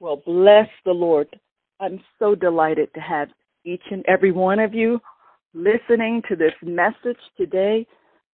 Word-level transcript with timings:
Well, 0.00 0.22
bless 0.24 0.68
the 0.86 0.92
Lord. 0.92 1.28
I'm 1.78 2.00
so 2.18 2.34
delighted 2.34 2.92
to 2.94 3.00
have 3.00 3.28
each 3.64 3.82
and 3.90 4.02
every 4.08 4.32
one 4.32 4.58
of 4.58 4.72
you 4.72 4.98
listening 5.52 6.22
to 6.28 6.36
this 6.36 6.54
message 6.62 7.20
today. 7.36 7.86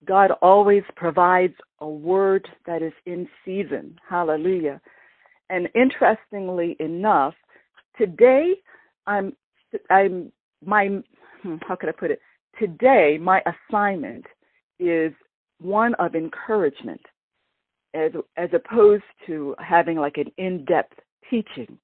God 0.05 0.31
always 0.43 0.85
provides 0.95 1.55
a 1.81 1.89
word 1.89 2.47
that 2.67 2.83
is 2.83 2.93
in 3.07 3.29
season. 3.45 3.99
Hallelujah. 4.09 4.81
And 5.51 5.69
interestingly 5.75 6.77
enough, 6.79 7.35
today 7.99 8.55
I'm 9.09 9.37
I'm 9.91 10.31
my 10.65 10.89
hmm, 11.43 11.57
how 11.67 11.75
could 11.75 11.89
I 11.89 11.93
put 11.93 12.13
it? 12.13 12.21
Today 12.61 13.19
my 13.21 13.43
assignment 13.69 14.25
is 14.79 15.13
one 15.61 15.95
of 15.95 16.15
encouragement 16.15 17.01
as 17.95 18.13
as 18.37 18.51
opposed 18.53 19.05
to 19.27 19.57
having 19.59 19.97
like 19.97 20.17
an 20.19 20.31
in-depth 20.39 20.99
teaching. 21.31 21.79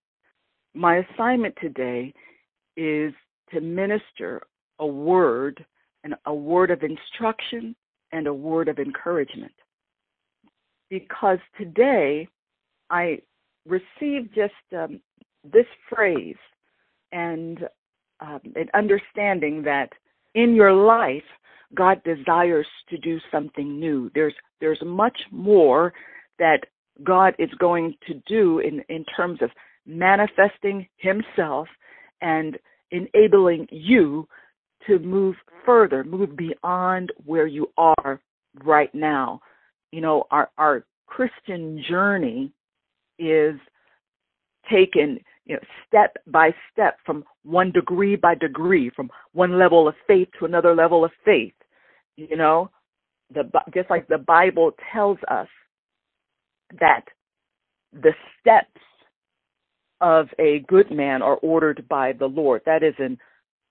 My 0.74 1.04
assignment 1.04 1.54
today 1.60 2.12
is 2.76 3.12
to 3.52 3.60
minister 3.60 4.42
a 4.78 4.86
word 4.86 5.64
and 6.04 6.14
a 6.26 6.34
word 6.34 6.70
of 6.70 6.82
instruction 6.82 7.76
and 8.12 8.26
a 8.26 8.34
word 8.34 8.68
of 8.68 8.78
encouragement. 8.78 9.52
Because 10.90 11.38
today 11.56 12.28
I 12.90 13.18
received 13.66 14.34
just 14.34 14.52
um, 14.76 15.00
this 15.44 15.66
phrase 15.88 16.36
and 17.12 17.60
um, 18.20 18.40
an 18.56 18.68
understanding 18.74 19.62
that 19.62 19.90
in 20.34 20.54
your 20.54 20.72
life 20.72 21.22
God 21.74 22.02
desires 22.04 22.66
to 22.90 22.98
do 22.98 23.18
something 23.30 23.78
new. 23.78 24.10
There's 24.14 24.34
there's 24.60 24.80
much 24.84 25.18
more 25.30 25.92
that 26.38 26.60
God 27.02 27.34
is 27.38 27.50
going 27.58 27.96
to 28.06 28.14
do 28.26 28.58
in, 28.58 28.82
in 28.88 29.04
terms 29.16 29.40
of 29.42 29.50
manifesting 29.86 30.86
Himself 30.96 31.68
and 32.20 32.58
enabling 32.90 33.68
you 33.70 34.28
to 34.86 34.98
move 34.98 35.36
further, 35.64 36.04
move 36.04 36.36
beyond 36.36 37.12
where 37.24 37.46
you 37.46 37.70
are 37.76 38.20
right 38.64 38.94
now. 38.94 39.40
You 39.92 40.00
know, 40.00 40.24
our, 40.30 40.50
our 40.58 40.84
Christian 41.06 41.82
journey 41.88 42.52
is 43.18 43.54
taken 44.70 45.18
you 45.44 45.56
know, 45.56 45.60
step 45.86 46.16
by 46.26 46.54
step 46.72 46.98
from 47.04 47.24
one 47.42 47.72
degree 47.72 48.16
by 48.16 48.34
degree, 48.34 48.90
from 48.90 49.10
one 49.32 49.58
level 49.58 49.88
of 49.88 49.94
faith 50.06 50.28
to 50.38 50.44
another 50.44 50.74
level 50.74 51.04
of 51.04 51.10
faith. 51.24 51.54
You 52.16 52.36
know, 52.36 52.70
the 53.34 53.50
just 53.74 53.90
like 53.90 54.06
the 54.08 54.18
Bible 54.18 54.72
tells 54.92 55.18
us 55.28 55.48
that 56.80 57.04
the 57.92 58.12
steps 58.40 58.80
of 60.00 60.28
a 60.38 60.64
good 60.68 60.90
man 60.90 61.22
are 61.22 61.36
ordered 61.36 61.86
by 61.88 62.12
the 62.12 62.26
Lord. 62.26 62.62
That 62.66 62.82
is 62.82 62.94
in 62.98 63.18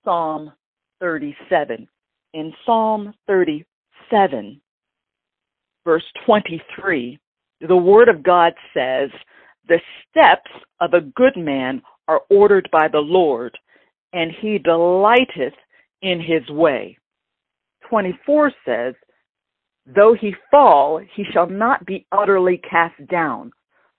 Psalm 0.04 0.52
37. 1.00 1.86
In 2.34 2.52
Psalm 2.64 3.12
37, 3.26 4.60
verse 5.84 6.04
23, 6.24 7.18
the 7.68 7.76
Word 7.76 8.08
of 8.08 8.22
God 8.22 8.54
says, 8.72 9.10
The 9.68 9.80
steps 10.08 10.50
of 10.80 10.94
a 10.94 11.02
good 11.02 11.36
man 11.36 11.82
are 12.08 12.22
ordered 12.30 12.68
by 12.72 12.88
the 12.88 12.98
Lord, 12.98 13.56
and 14.12 14.30
he 14.40 14.58
delighteth 14.58 15.54
in 16.00 16.20
his 16.20 16.48
way. 16.48 16.96
24 17.88 18.52
says, 18.64 18.94
Though 19.86 20.14
he 20.14 20.34
fall, 20.50 21.00
he 21.14 21.24
shall 21.32 21.48
not 21.48 21.84
be 21.86 22.06
utterly 22.12 22.58
cast 22.58 23.06
down, 23.08 23.50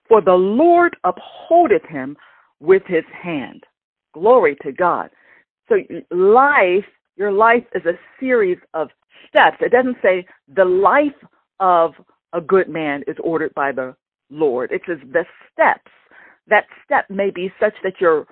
for 0.08 0.22
the 0.22 0.32
Lord 0.32 0.96
upholdeth 1.04 1.84
him 1.88 2.16
with 2.60 2.82
his 2.86 3.04
hand. 3.12 3.64
Glory 4.14 4.56
to 4.62 4.72
God. 4.72 5.10
So 5.68 5.76
life, 6.10 6.84
your 7.16 7.32
life 7.32 7.64
is 7.74 7.84
a 7.84 7.98
series 8.18 8.58
of 8.72 8.88
steps. 9.28 9.58
It 9.60 9.72
doesn't 9.72 9.98
say 10.02 10.26
the 10.54 10.64
life 10.64 11.12
of 11.60 11.92
a 12.32 12.40
good 12.40 12.68
man 12.68 13.02
is 13.06 13.16
ordered 13.22 13.54
by 13.54 13.72
the 13.72 13.94
Lord. 14.30 14.72
It 14.72 14.82
says 14.86 14.98
the 15.12 15.24
steps. 15.52 15.90
That 16.46 16.64
step 16.84 17.08
may 17.10 17.30
be 17.30 17.52
such 17.60 17.74
that 17.82 17.94
you're 18.00 18.26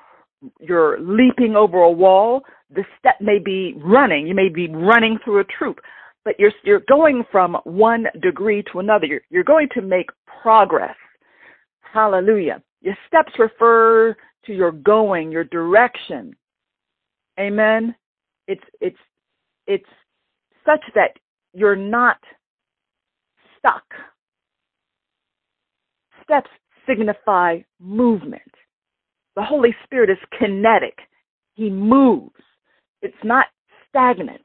you're 0.60 0.98
leaping 1.00 1.54
over 1.54 1.78
a 1.78 1.90
wall. 1.90 2.42
The 2.74 2.84
step 2.98 3.20
may 3.20 3.38
be 3.38 3.74
running. 3.76 4.26
You 4.26 4.34
may 4.34 4.48
be 4.48 4.68
running 4.68 5.18
through 5.24 5.40
a 5.40 5.44
troop 5.44 5.78
but 6.24 6.38
you're 6.38 6.52
you're 6.64 6.82
going 6.88 7.24
from 7.30 7.56
one 7.64 8.06
degree 8.20 8.62
to 8.72 8.78
another. 8.78 9.06
You're, 9.06 9.22
you're 9.30 9.44
going 9.44 9.68
to 9.74 9.82
make 9.82 10.10
progress. 10.42 10.96
Hallelujah. 11.80 12.62
Your 12.80 12.96
steps 13.06 13.32
refer 13.38 14.16
to 14.46 14.52
your 14.52 14.72
going, 14.72 15.30
your 15.30 15.44
direction. 15.44 16.34
Amen. 17.38 17.94
It's 18.48 18.64
it's 18.80 18.98
it's 19.66 19.88
such 20.64 20.82
that 20.94 21.16
you're 21.54 21.76
not 21.76 22.18
stuck. 23.58 23.84
Steps 26.24 26.50
signify 26.86 27.58
movement. 27.80 28.42
The 29.36 29.42
Holy 29.42 29.74
Spirit 29.84 30.10
is 30.10 30.18
kinetic. 30.38 30.98
He 31.54 31.70
moves. 31.70 32.34
It's 33.00 33.14
not 33.24 33.46
stagnant. 33.88 34.44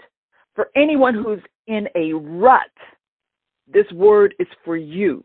For 0.57 0.72
anyone 0.75 1.13
who's 1.13 1.44
in 1.68 1.88
a 1.94 2.13
rut, 2.13 2.72
this 3.68 3.85
word 3.91 4.34
is 4.40 4.47
for 4.66 4.75
you. 4.75 5.23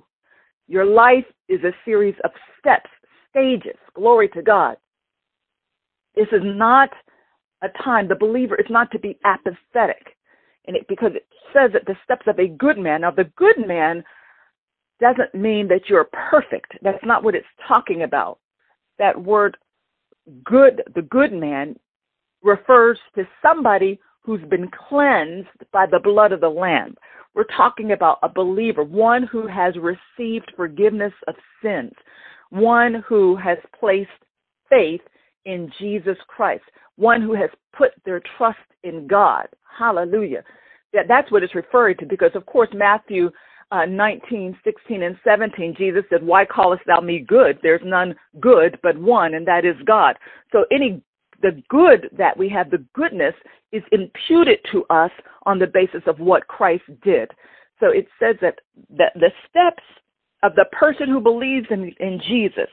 Your 0.69 0.85
life 0.85 1.25
is 1.49 1.65
a 1.65 1.73
series 1.87 2.15
of 2.23 2.33
steps, 2.61 2.91
stages. 3.31 3.79
Glory 3.95 4.29
to 4.29 4.43
God. 4.43 4.77
This 6.15 6.27
is 6.33 6.43
not 6.45 6.91
a 7.63 7.69
time, 7.83 8.09
the 8.09 8.15
believer 8.15 8.57
is 8.57 8.67
not 8.69 8.91
to 8.91 8.99
be 8.99 9.19
apathetic. 9.25 10.19
And 10.67 10.77
it, 10.77 10.87
because 10.87 11.13
it 11.15 11.27
says 11.55 11.71
that 11.73 11.87
the 11.87 11.97
steps 12.05 12.27
of 12.27 12.39
a 12.39 12.49
good 12.49 12.77
man. 12.77 13.01
Now, 13.01 13.11
the 13.11 13.33
good 13.35 13.67
man 13.67 14.05
doesn't 15.01 15.35
mean 15.35 15.67
that 15.69 15.89
you're 15.89 16.11
perfect. 16.13 16.75
That's 16.83 17.03
not 17.05 17.25
what 17.25 17.35
it's 17.35 17.47
talking 17.67 18.03
about. 18.03 18.39
That 18.99 19.19
word 19.19 19.57
good, 20.45 20.83
the 20.95 21.03
good 21.03 21.33
man, 21.33 21.77
refers 22.43 22.99
to 23.15 23.27
somebody 23.41 23.99
who's 24.23 24.43
been 24.49 24.71
cleansed 24.89 25.49
by 25.73 25.87
the 25.87 26.01
blood 26.03 26.33
of 26.33 26.41
the 26.41 26.49
Lamb. 26.49 26.95
We're 27.35 27.45
talking 27.57 27.93
about 27.93 28.19
a 28.23 28.29
believer, 28.29 28.85
one 28.85 29.25
who 29.25 29.47
has 29.47 29.75
received 29.77 30.53
forgiveness 30.57 31.13
of 31.27 31.35
sins, 31.63 31.93
one 32.51 33.03
who 33.09 33.37
has 33.37 33.59
placed 33.79 34.11
faith 34.69 35.01
in 35.45 35.71
Jesus 35.79 36.17
Christ, 36.29 36.65
one 36.97 37.23
who 37.23 37.35
has 37.35 37.51
put 37.77 37.93
their 38.05 38.21
trust 38.37 38.59
in 38.85 39.07
God. 39.07 39.47
Hallelujah. 39.79 40.45
That, 40.93 41.07
that's 41.09 41.33
what 41.33 41.43
it's 41.43 41.55
referring 41.55 41.97
to 41.99 42.07
because, 42.07 42.33
of 42.35 42.45
course, 42.45 42.69
Matthew 42.75 43.31
uh, 43.71 43.87
19, 43.87 44.59
16, 44.63 45.03
and 45.03 45.17
17, 45.25 45.75
Jesus 45.79 46.05
said, 46.11 46.23
Why 46.23 46.45
callest 46.45 46.83
thou 46.87 47.01
me 47.01 47.25
good? 47.27 47.59
There's 47.63 47.81
none 47.83 48.15
good 48.39 48.79
but 48.83 48.99
one, 48.99 49.33
and 49.35 49.47
that 49.47 49.65
is 49.65 49.77
God. 49.87 50.17
So 50.53 50.67
any 50.71 51.03
the 51.43 51.63
good 51.69 52.09
that 52.17 52.37
we 52.37 52.49
have, 52.49 52.71
the 52.71 52.85
goodness 52.95 53.35
is 53.73 53.83
imputed 53.93 54.59
to 54.71 54.85
us 54.91 55.11
on 55.45 55.59
the 55.59 55.67
basis 55.67 56.03
of 56.07 56.19
what 56.19 56.47
Christ 56.47 56.85
did. 57.03 57.31
So 57.81 57.89
it 57.89 58.07
says 58.21 58.37
that, 58.41 58.61
that 58.97 59.13
the 59.15 59.33
steps 59.49 59.83
of 60.43 60.55
the 60.55 60.67
person 60.73 61.09
who 61.09 61.21
believes 61.21 61.67
in, 61.71 61.93
in 62.01 62.21
Jesus, 62.27 62.71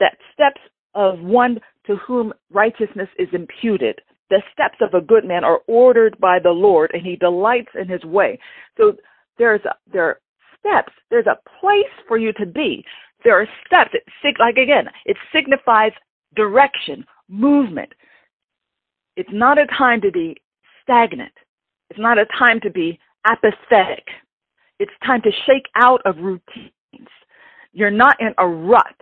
that 0.00 0.16
steps 0.32 0.60
of 0.94 1.20
one 1.20 1.60
to 1.86 1.96
whom 1.96 2.32
righteousness 2.50 3.08
is 3.18 3.28
imputed, 3.32 4.00
the 4.30 4.42
steps 4.52 4.78
of 4.80 4.94
a 4.94 5.04
good 5.04 5.24
man 5.24 5.44
are 5.44 5.60
ordered 5.68 6.18
by 6.18 6.38
the 6.38 6.50
Lord 6.50 6.90
and 6.92 7.02
he 7.02 7.16
delights 7.16 7.70
in 7.78 7.88
his 7.88 8.02
way. 8.04 8.38
So 8.76 8.94
there's 9.38 9.64
a, 9.64 9.74
there 9.92 10.04
are 10.04 10.20
steps, 10.58 10.92
there's 11.10 11.26
a 11.26 11.38
place 11.60 11.84
for 12.08 12.18
you 12.18 12.32
to 12.34 12.46
be. 12.46 12.84
There 13.24 13.40
are 13.40 13.48
steps, 13.66 13.90
it, 13.92 14.36
like 14.38 14.56
again, 14.56 14.88
it 15.04 15.16
signifies 15.32 15.92
direction, 16.34 17.04
movement. 17.28 17.92
It's 19.16 19.30
not 19.32 19.58
a 19.58 19.66
time 19.66 20.00
to 20.02 20.10
be 20.10 20.36
stagnant. 20.82 21.32
It's 21.90 21.98
not 21.98 22.18
a 22.18 22.26
time 22.38 22.60
to 22.60 22.70
be 22.70 22.98
apathetic. 23.26 24.04
It's 24.78 24.92
time 25.04 25.22
to 25.22 25.30
shake 25.46 25.66
out 25.74 26.00
of 26.04 26.18
routines. 26.18 26.72
You're 27.72 27.90
not 27.90 28.16
in 28.20 28.34
a 28.38 28.46
rut. 28.46 28.96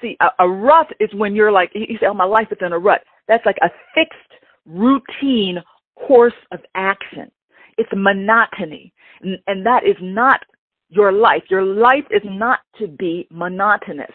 See, 0.00 0.16
a, 0.20 0.44
a 0.44 0.48
rut 0.48 0.88
is 0.98 1.10
when 1.14 1.34
you're 1.34 1.52
like, 1.52 1.70
you 1.74 1.98
say, 2.00 2.06
oh, 2.06 2.14
my 2.14 2.24
life 2.24 2.48
is 2.50 2.58
in 2.60 2.72
a 2.72 2.78
rut. 2.78 3.02
That's 3.28 3.44
like 3.44 3.58
a 3.62 3.68
fixed 3.94 4.42
routine 4.66 5.58
course 6.06 6.32
of 6.52 6.60
action. 6.74 7.30
It's 7.76 7.90
monotony. 7.94 8.92
And, 9.20 9.38
and 9.46 9.66
that 9.66 9.84
is 9.84 9.96
not 10.00 10.40
your 10.88 11.12
life. 11.12 11.42
Your 11.48 11.62
life 11.62 12.06
is 12.10 12.22
not 12.24 12.60
to 12.78 12.88
be 12.88 13.28
monotonous. 13.30 14.10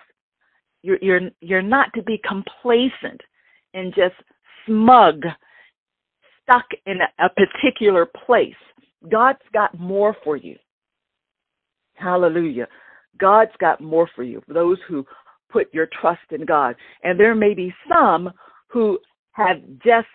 You're, 0.81 0.97
you're, 1.01 1.21
you're 1.41 1.61
not 1.61 1.93
to 1.93 2.03
be 2.03 2.19
complacent 2.27 3.21
and 3.73 3.93
just 3.93 4.15
smug, 4.65 5.21
stuck 6.43 6.65
in 6.85 6.97
a 7.19 7.29
particular 7.29 8.05
place. 8.05 8.53
God's 9.11 9.39
got 9.53 9.77
more 9.79 10.15
for 10.23 10.35
you. 10.35 10.57
Hallelujah. 11.95 12.67
God's 13.17 13.51
got 13.59 13.81
more 13.81 14.09
for 14.15 14.23
you. 14.23 14.41
Those 14.47 14.77
who 14.87 15.05
put 15.49 15.73
your 15.73 15.87
trust 16.01 16.31
in 16.31 16.45
God. 16.45 16.75
And 17.03 17.19
there 17.19 17.35
may 17.35 17.53
be 17.53 17.73
some 17.91 18.31
who 18.67 18.99
have 19.31 19.57
just 19.83 20.07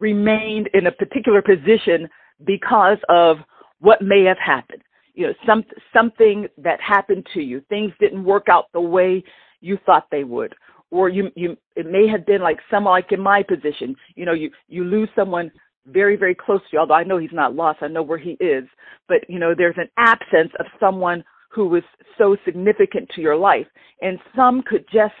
remained 0.00 0.68
in 0.74 0.86
a 0.86 0.92
particular 0.92 1.42
position 1.42 2.08
because 2.44 2.98
of 3.08 3.38
what 3.80 4.02
may 4.02 4.24
have 4.24 4.38
happened. 4.38 4.82
You 5.14 5.28
know, 5.28 5.34
some 5.46 5.64
something 5.92 6.48
that 6.58 6.80
happened 6.80 7.26
to 7.34 7.40
you. 7.40 7.62
Things 7.68 7.92
didn't 8.00 8.24
work 8.24 8.46
out 8.50 8.66
the 8.72 8.80
way 8.80 9.22
you 9.60 9.78
thought 9.86 10.06
they 10.10 10.24
would. 10.24 10.54
Or 10.94 11.08
you 11.08 11.30
you 11.34 11.56
it 11.74 11.86
may 11.86 12.06
have 12.06 12.24
been 12.24 12.40
like 12.40 12.58
someone 12.70 12.92
like 12.92 13.10
in 13.10 13.20
my 13.20 13.42
position. 13.42 13.96
You 14.14 14.26
know, 14.26 14.32
you 14.32 14.50
you 14.68 14.84
lose 14.84 15.08
someone 15.16 15.50
very, 15.86 16.16
very 16.16 16.34
close 16.34 16.60
to 16.60 16.66
you, 16.72 16.78
although 16.78 16.94
I 16.94 17.04
know 17.04 17.18
he's 17.18 17.30
not 17.32 17.54
lost, 17.54 17.80
I 17.82 17.88
know 17.88 18.02
where 18.02 18.18
he 18.18 18.36
is. 18.40 18.64
But, 19.08 19.18
you 19.28 19.38
know, 19.38 19.54
there's 19.56 19.76
an 19.76 19.90
absence 19.98 20.52
of 20.58 20.66
someone 20.80 21.24
who 21.50 21.66
was 21.66 21.82
so 22.16 22.36
significant 22.44 23.08
to 23.14 23.20
your 23.20 23.36
life. 23.36 23.66
And 24.00 24.18
some 24.34 24.62
could 24.62 24.84
just 24.92 25.14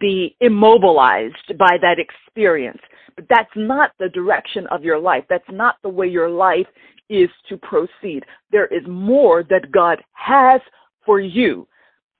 be 0.00 0.36
immobilized 0.40 1.58
by 1.58 1.76
that 1.80 1.96
experience. 1.98 2.80
But 3.16 3.26
that's 3.28 3.50
not 3.56 3.90
the 3.98 4.08
direction 4.08 4.66
of 4.70 4.82
your 4.82 4.98
life. 4.98 5.24
That's 5.28 5.50
not 5.50 5.76
the 5.82 5.88
way 5.88 6.06
your 6.06 6.30
life 6.30 6.66
is 7.10 7.28
to 7.48 7.56
proceed. 7.58 8.24
There 8.50 8.66
is 8.66 8.82
more 8.86 9.42
that 9.44 9.72
God 9.72 10.02
has 10.12 10.60
for 11.04 11.20
you. 11.20 11.66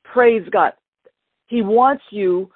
Praise 0.05 0.47
God. 0.51 0.73
He 1.47 1.63
wants 1.63 2.03
you 2.11 2.51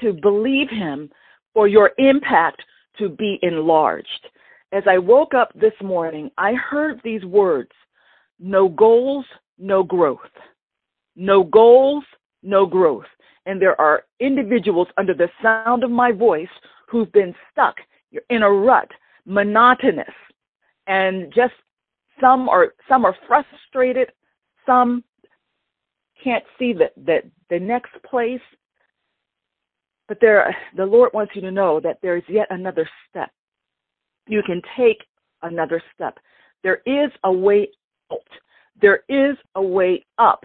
to 0.00 0.12
believe 0.12 0.68
Him 0.68 1.10
for 1.54 1.68
your 1.68 1.92
impact 1.98 2.62
to 2.98 3.08
be 3.08 3.38
enlarged. 3.42 4.28
As 4.72 4.82
I 4.86 4.98
woke 4.98 5.34
up 5.34 5.52
this 5.54 5.72
morning, 5.82 6.30
I 6.36 6.54
heard 6.54 7.00
these 7.02 7.24
words 7.24 7.70
no 8.38 8.68
goals, 8.68 9.24
no 9.58 9.82
growth. 9.82 10.20
No 11.16 11.42
goals, 11.42 12.04
no 12.42 12.66
growth. 12.66 13.06
And 13.46 13.60
there 13.60 13.80
are 13.80 14.04
individuals 14.20 14.88
under 14.96 15.14
the 15.14 15.28
sound 15.42 15.82
of 15.82 15.90
my 15.90 16.12
voice 16.12 16.48
who've 16.88 17.10
been 17.12 17.34
stuck 17.50 17.76
You're 18.10 18.22
in 18.30 18.42
a 18.42 18.50
rut, 18.50 18.90
monotonous, 19.26 20.14
and 20.86 21.32
just 21.34 21.54
some 22.20 22.48
are 22.48 22.74
some 22.88 23.04
are 23.04 23.16
frustrated, 23.26 24.12
some 24.64 25.02
can't 26.22 26.44
see 26.58 26.72
the 26.72 26.90
the, 27.04 27.22
the 27.50 27.58
next 27.58 27.92
place. 28.08 28.40
But 30.08 30.18
there 30.20 30.56
the 30.76 30.86
Lord 30.86 31.10
wants 31.12 31.32
you 31.34 31.42
to 31.42 31.50
know 31.50 31.80
that 31.80 31.98
there 32.02 32.16
is 32.16 32.24
yet 32.28 32.48
another 32.50 32.88
step. 33.08 33.30
You 34.26 34.42
can 34.42 34.62
take 34.76 35.04
another 35.42 35.82
step. 35.94 36.18
There 36.62 36.80
is 36.86 37.10
a 37.24 37.32
way 37.32 37.68
out. 38.10 38.20
There 38.80 39.02
is 39.08 39.36
a 39.54 39.62
way 39.62 40.04
up. 40.18 40.42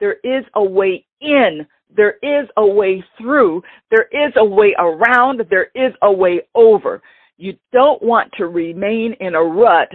There 0.00 0.16
is 0.24 0.44
a 0.54 0.64
way 0.64 1.06
in 1.20 1.66
there 1.94 2.16
is 2.22 2.48
a 2.56 2.66
way 2.66 3.04
through. 3.18 3.62
There 3.90 4.08
is 4.12 4.32
a 4.36 4.44
way 4.44 4.74
around. 4.78 5.42
There 5.50 5.70
is 5.74 5.92
a 6.02 6.10
way 6.10 6.42
over. 6.54 7.02
You 7.36 7.56
don't 7.72 8.02
want 8.02 8.32
to 8.34 8.46
remain 8.46 9.14
in 9.20 9.34
a 9.34 9.42
rut 9.42 9.90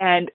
and 0.00 0.30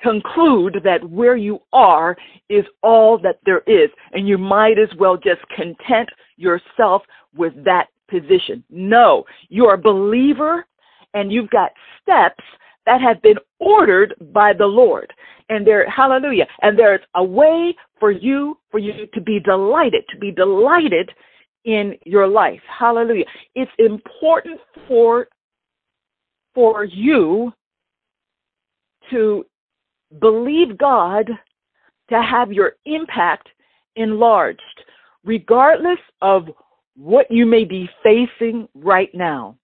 conclude 0.00 0.80
that 0.84 1.08
where 1.08 1.36
you 1.36 1.60
are 1.72 2.16
is 2.48 2.64
all 2.82 3.18
that 3.18 3.38
there 3.44 3.62
is. 3.66 3.90
And 4.12 4.28
you 4.28 4.38
might 4.38 4.78
as 4.78 4.88
well 4.98 5.16
just 5.16 5.40
content 5.54 6.08
yourself 6.36 7.02
with 7.34 7.52
that 7.64 7.88
position. 8.08 8.62
No, 8.70 9.24
you're 9.48 9.74
a 9.74 9.78
believer 9.78 10.66
and 11.14 11.32
you've 11.32 11.50
got 11.50 11.72
steps 12.02 12.44
that 12.84 13.00
have 13.00 13.20
been 13.22 13.38
ordered 13.58 14.14
by 14.32 14.52
the 14.52 14.66
Lord. 14.66 15.12
And 15.48 15.66
there, 15.66 15.88
hallelujah. 15.88 16.46
And 16.62 16.78
there's 16.78 17.00
a 17.14 17.24
way 17.24 17.74
for 17.98 18.10
you, 18.10 18.58
for 18.70 18.78
you 18.78 19.06
to 19.14 19.20
be 19.20 19.40
delighted, 19.40 20.04
to 20.10 20.18
be 20.18 20.30
delighted 20.30 21.10
in 21.64 21.96
your 22.04 22.28
life. 22.28 22.60
Hallelujah. 22.66 23.24
It's 23.54 23.70
important 23.78 24.60
for, 24.86 25.28
for 26.54 26.84
you 26.84 27.52
to 29.10 29.44
believe 30.20 30.78
God 30.78 31.30
to 32.10 32.22
have 32.22 32.52
your 32.52 32.74
impact 32.84 33.48
enlarged, 33.96 34.60
regardless 35.24 35.98
of 36.22 36.48
what 36.96 37.30
you 37.30 37.46
may 37.46 37.64
be 37.64 37.88
facing 38.02 38.68
right 38.74 39.10
now. 39.14 39.56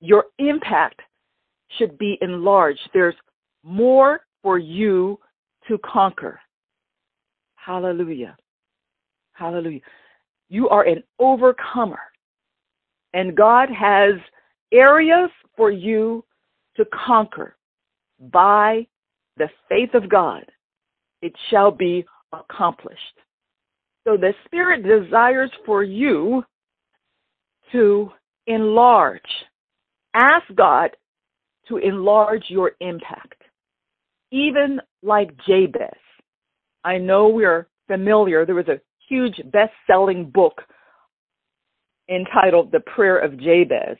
Your 0.00 0.26
impact 0.38 1.00
should 1.78 1.96
be 1.98 2.18
enlarged. 2.20 2.80
There's 2.92 3.14
more 3.62 4.20
for 4.42 4.58
you 4.58 5.18
to 5.68 5.78
conquer. 5.78 6.40
Hallelujah. 7.56 8.36
Hallelujah. 9.32 9.80
You 10.48 10.68
are 10.68 10.82
an 10.82 11.02
overcomer. 11.18 12.00
And 13.12 13.36
God 13.36 13.68
has 13.70 14.14
areas 14.72 15.30
for 15.56 15.70
you 15.70 16.24
to 16.76 16.84
conquer 16.86 17.56
by 18.20 18.86
the 19.36 19.48
faith 19.68 19.94
of 19.94 20.08
God. 20.08 20.44
It 21.22 21.32
shall 21.50 21.70
be 21.70 22.04
accomplished. 22.32 22.98
So 24.06 24.16
the 24.16 24.32
Spirit 24.46 24.82
desires 24.82 25.50
for 25.66 25.82
you 25.82 26.42
to 27.72 28.10
enlarge. 28.46 29.20
Ask 30.14 30.44
God 30.54 30.90
to 31.68 31.76
enlarge 31.76 32.44
your 32.48 32.72
impact. 32.80 33.42
Even 34.32 34.80
like 35.02 35.30
Jabez. 35.46 35.90
I 36.84 36.98
know 36.98 37.28
we're 37.28 37.68
familiar. 37.86 38.46
There 38.46 38.54
was 38.54 38.68
a 38.68 38.80
huge 39.08 39.36
best 39.52 39.72
selling 39.86 40.30
book 40.30 40.62
entitled 42.08 42.72
The 42.72 42.80
Prayer 42.80 43.18
of 43.18 43.38
Jabez. 43.38 43.98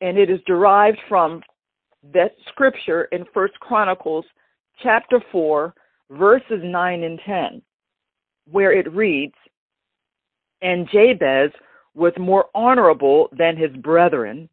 And 0.00 0.16
it 0.16 0.30
is 0.30 0.40
derived 0.46 0.98
from 1.08 1.42
that 2.12 2.32
scripture 2.48 3.04
in 3.12 3.24
First 3.32 3.58
Chronicles 3.60 4.24
chapter 4.82 5.22
4, 5.30 5.74
verses 6.10 6.60
9 6.62 7.02
and 7.02 7.20
10, 7.26 7.62
where 8.50 8.72
it 8.72 8.90
reads, 8.92 9.34
And 10.62 10.88
Jabez 10.90 11.50
was 11.94 12.12
more 12.18 12.46
honorable 12.54 13.28
than 13.36 13.56
his 13.56 13.74
brethren, 13.76 14.48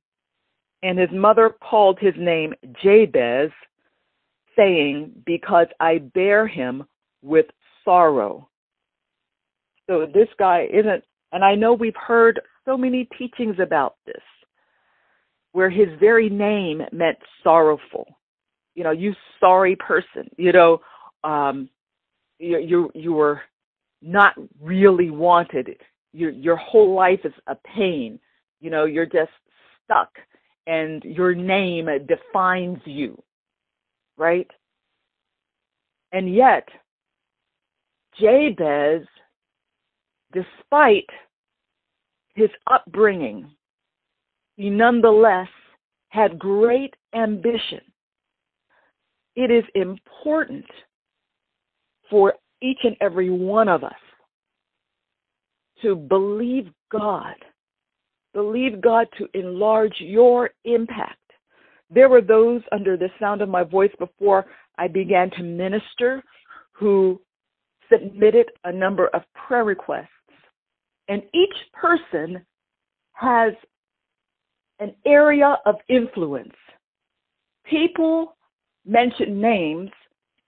and 0.83 0.99
his 0.99 1.09
mother 1.11 1.55
called 1.61 1.97
his 1.99 2.13
name 2.17 2.53
Jabez, 2.83 3.51
saying, 4.55 5.11
Because 5.25 5.67
I 5.79 6.00
bear 6.00 6.47
him 6.47 6.83
with 7.21 7.45
sorrow. 7.85 8.50
So 9.89 10.05
this 10.05 10.27
guy 10.38 10.67
isn't, 10.71 11.03
and 11.31 11.43
I 11.43 11.55
know 11.55 11.73
we've 11.73 11.95
heard 11.95 12.41
so 12.65 12.77
many 12.77 13.07
teachings 13.17 13.55
about 13.60 13.95
this, 14.05 14.22
where 15.57 15.71
his 15.71 15.87
very 15.99 16.29
name 16.29 16.83
meant 16.91 17.17
sorrowful. 17.43 18.05
You 18.75 18.83
know, 18.83 18.91
you 18.91 19.15
sorry 19.39 19.75
person. 19.75 20.29
You 20.37 20.51
know, 20.51 20.81
um, 21.23 21.67
you 22.37 22.59
you 22.59 22.91
you 22.93 23.13
were 23.13 23.41
not 24.03 24.35
really 24.61 25.09
wanted. 25.09 25.75
Your 26.13 26.29
your 26.29 26.57
whole 26.57 26.93
life 26.93 27.21
is 27.23 27.33
a 27.47 27.55
pain. 27.75 28.19
You 28.61 28.69
know, 28.69 28.85
you're 28.85 29.07
just 29.07 29.31
stuck 29.83 30.11
and 30.67 31.03
your 31.03 31.33
name 31.33 31.89
defines 32.05 32.77
you, 32.85 33.19
right? 34.15 34.51
And 36.11 36.31
yet, 36.35 36.69
Jabez, 38.21 39.07
despite 40.33 41.09
his 42.35 42.51
upbringing, 42.69 43.56
he 44.57 44.69
nonetheless 44.69 45.47
had 46.09 46.37
great 46.37 46.93
ambition. 47.15 47.81
It 49.35 49.49
is 49.49 49.63
important 49.75 50.65
for 52.09 52.33
each 52.61 52.79
and 52.83 52.97
every 52.99 53.29
one 53.29 53.69
of 53.69 53.83
us 53.83 53.93
to 55.81 55.95
believe 55.95 56.67
God 56.91 57.35
Believe 58.37 58.81
God 58.81 59.07
to 59.17 59.27
enlarge 59.33 59.95
your 59.97 60.51
impact. 60.63 61.17
There 61.89 62.07
were 62.07 62.21
those 62.21 62.61
under 62.71 62.95
the 62.95 63.09
sound 63.19 63.41
of 63.41 63.49
my 63.49 63.63
voice 63.63 63.89
before 63.97 64.45
I 64.77 64.87
began 64.87 65.31
to 65.31 65.41
minister 65.41 66.21
who 66.71 67.19
submitted 67.91 68.51
a 68.63 68.71
number 68.71 69.07
of 69.07 69.23
prayer 69.33 69.63
requests. 69.63 70.09
And 71.07 71.23
each 71.33 71.55
person 71.73 72.45
has 73.13 73.53
an 74.79 74.93
area 75.05 75.57
of 75.65 75.75
influence. 75.89 76.55
People 77.65 78.36
mention 78.86 79.41
names 79.41 79.91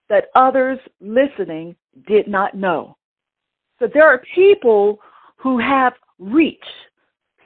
that 0.08 0.26
others 0.34 0.78
listening 1.00 1.76
did 2.06 2.28
not 2.28 2.54
know. 2.54 2.96
So 3.78 3.88
there 3.92 4.06
are 4.06 4.22
people 4.34 5.00
who 5.36 5.58
have 5.58 5.94
reach 6.18 6.64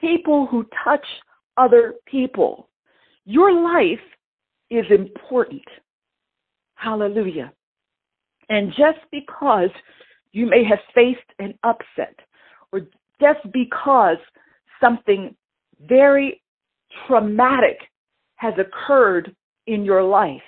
people 0.05 0.45
who 0.45 0.65
touch 0.83 1.05
other 1.57 1.95
people. 2.05 2.69
Your 3.25 3.51
life 3.51 4.05
is 4.69 4.85
important. 4.91 5.63
Hallelujah. 6.75 7.51
And 8.49 8.71
just 8.77 8.99
because 9.11 9.69
you 10.31 10.45
may 10.45 10.63
have 10.63 10.79
faced 10.93 11.31
an 11.39 11.57
upset, 11.63 12.15
or 12.71 12.81
just 13.19 13.39
because 13.51 14.17
something 14.79 15.35
very 15.87 16.41
traumatic 17.07 17.77
has 18.35 18.53
occurred 18.57 19.35
in 19.67 19.83
your 19.83 20.03
life, 20.03 20.41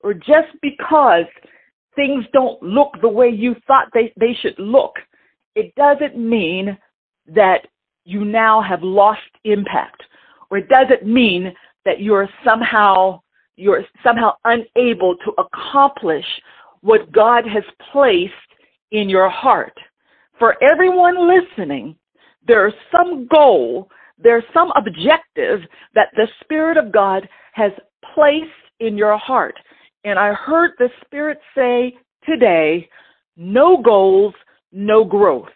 or 0.00 0.14
just 0.14 0.48
because 0.62 1.24
things 1.94 2.24
don't 2.32 2.62
look 2.62 2.90
the 3.00 3.08
way 3.08 3.28
you 3.28 3.54
thought 3.66 3.88
they, 3.94 4.12
they 4.18 4.36
should 4.40 4.58
look, 4.58 4.94
it 5.54 5.74
doesn't 5.74 6.16
mean 6.16 6.76
that 7.34 7.66
you 8.04 8.24
now 8.24 8.62
have 8.62 8.82
lost 8.82 9.20
impact, 9.44 10.02
or 10.50 10.58
it 10.58 10.68
doesn't 10.68 11.06
mean 11.06 11.52
that 11.84 12.00
you're 12.00 12.28
somehow 12.44 13.20
you're 13.56 13.84
somehow 14.04 14.32
unable 14.44 15.16
to 15.16 15.32
accomplish 15.38 16.26
what 16.82 17.10
God 17.10 17.44
has 17.46 17.64
placed 17.90 18.32
in 18.92 19.08
your 19.08 19.30
heart. 19.30 19.72
For 20.38 20.56
everyone 20.70 21.26
listening, 21.26 21.96
there's 22.46 22.74
some 22.92 23.26
goal, 23.34 23.88
there's 24.18 24.44
some 24.54 24.72
objective 24.76 25.60
that 25.94 26.08
the 26.14 26.26
Spirit 26.40 26.76
of 26.76 26.92
God 26.92 27.28
has 27.52 27.72
placed 28.14 28.46
in 28.80 28.96
your 28.96 29.16
heart. 29.18 29.56
And 30.04 30.18
I 30.18 30.32
heard 30.32 30.72
the 30.78 30.88
Spirit 31.04 31.38
say 31.54 31.96
today, 32.24 32.88
no 33.36 33.82
goals, 33.82 34.34
no 34.72 35.04
growth. 35.04 35.48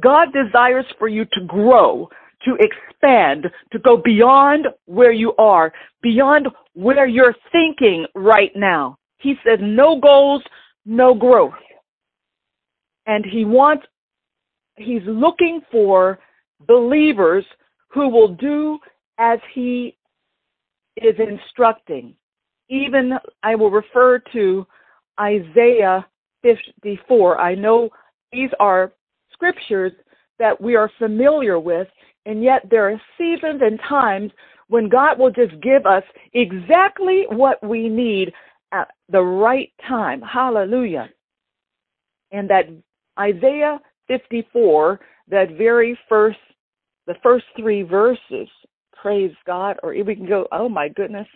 God 0.00 0.28
desires 0.32 0.86
for 0.98 1.08
you 1.08 1.24
to 1.32 1.44
grow, 1.46 2.08
to 2.44 2.56
expand, 2.60 3.46
to 3.72 3.78
go 3.78 3.96
beyond 3.96 4.66
where 4.86 5.12
you 5.12 5.34
are, 5.36 5.72
beyond 6.02 6.48
where 6.74 7.06
you're 7.06 7.36
thinking 7.50 8.06
right 8.14 8.52
now. 8.56 8.96
He 9.18 9.34
says 9.46 9.58
no 9.62 10.00
goals, 10.00 10.42
no 10.84 11.14
growth. 11.14 11.52
And 13.06 13.24
he 13.24 13.44
wants, 13.44 13.84
he's 14.76 15.02
looking 15.06 15.60
for 15.70 16.18
believers 16.66 17.44
who 17.92 18.08
will 18.08 18.28
do 18.28 18.78
as 19.18 19.38
he 19.54 19.96
is 20.96 21.14
instructing. 21.18 22.14
Even 22.68 23.12
I 23.42 23.54
will 23.54 23.70
refer 23.70 24.18
to 24.32 24.66
Isaiah 25.20 26.06
54. 26.42 27.40
I 27.40 27.54
know 27.54 27.90
these 28.32 28.50
are 28.58 28.92
scriptures 29.32 29.92
that 30.38 30.60
we 30.60 30.74
are 30.74 30.90
familiar 30.98 31.58
with, 31.58 31.88
and 32.26 32.42
yet 32.42 32.66
there 32.70 32.90
are 32.90 33.00
seasons 33.18 33.60
and 33.62 33.78
times 33.88 34.32
when 34.68 34.88
God 34.88 35.18
will 35.18 35.30
just 35.30 35.60
give 35.60 35.86
us 35.86 36.02
exactly 36.32 37.24
what 37.28 37.62
we 37.66 37.88
need 37.88 38.32
at 38.72 38.88
the 39.10 39.20
right 39.20 39.70
time. 39.86 40.22
Hallelujah. 40.22 41.10
And 42.30 42.48
that 42.48 42.70
Isaiah 43.20 43.78
54, 44.08 44.98
that 45.28 45.50
very 45.58 45.98
first, 46.08 46.38
the 47.06 47.14
first 47.22 47.44
three 47.56 47.82
verses, 47.82 48.48
praise 49.00 49.34
God, 49.46 49.76
or 49.82 49.94
we 50.04 50.14
can 50.14 50.26
go, 50.26 50.46
oh 50.52 50.68
my 50.68 50.88
goodness, 50.88 51.26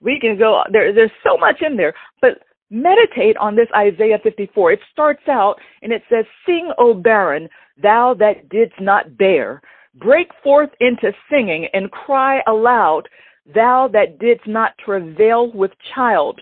we 0.00 0.18
can 0.20 0.38
go, 0.38 0.62
there, 0.72 0.92
there's 0.92 1.10
so 1.24 1.36
much 1.38 1.62
in 1.62 1.76
there, 1.76 1.94
but 2.20 2.42
meditate 2.70 3.36
on 3.38 3.56
this 3.56 3.68
Isaiah 3.76 4.18
54. 4.22 4.72
It 4.72 4.80
starts 4.92 5.22
out 5.28 5.56
and 5.82 5.92
it 5.92 6.02
says, 6.10 6.24
Sing, 6.44 6.70
O 6.78 6.94
barren, 6.94 7.48
thou 7.80 8.14
that 8.18 8.48
didst 8.48 8.80
not 8.80 9.16
bear. 9.16 9.62
Break 9.94 10.28
forth 10.42 10.70
into 10.80 11.12
singing 11.30 11.68
and 11.72 11.90
cry 11.90 12.40
aloud, 12.46 13.08
thou 13.54 13.88
that 13.92 14.18
didst 14.18 14.46
not 14.46 14.76
travail 14.84 15.52
with 15.52 15.70
child. 15.94 16.40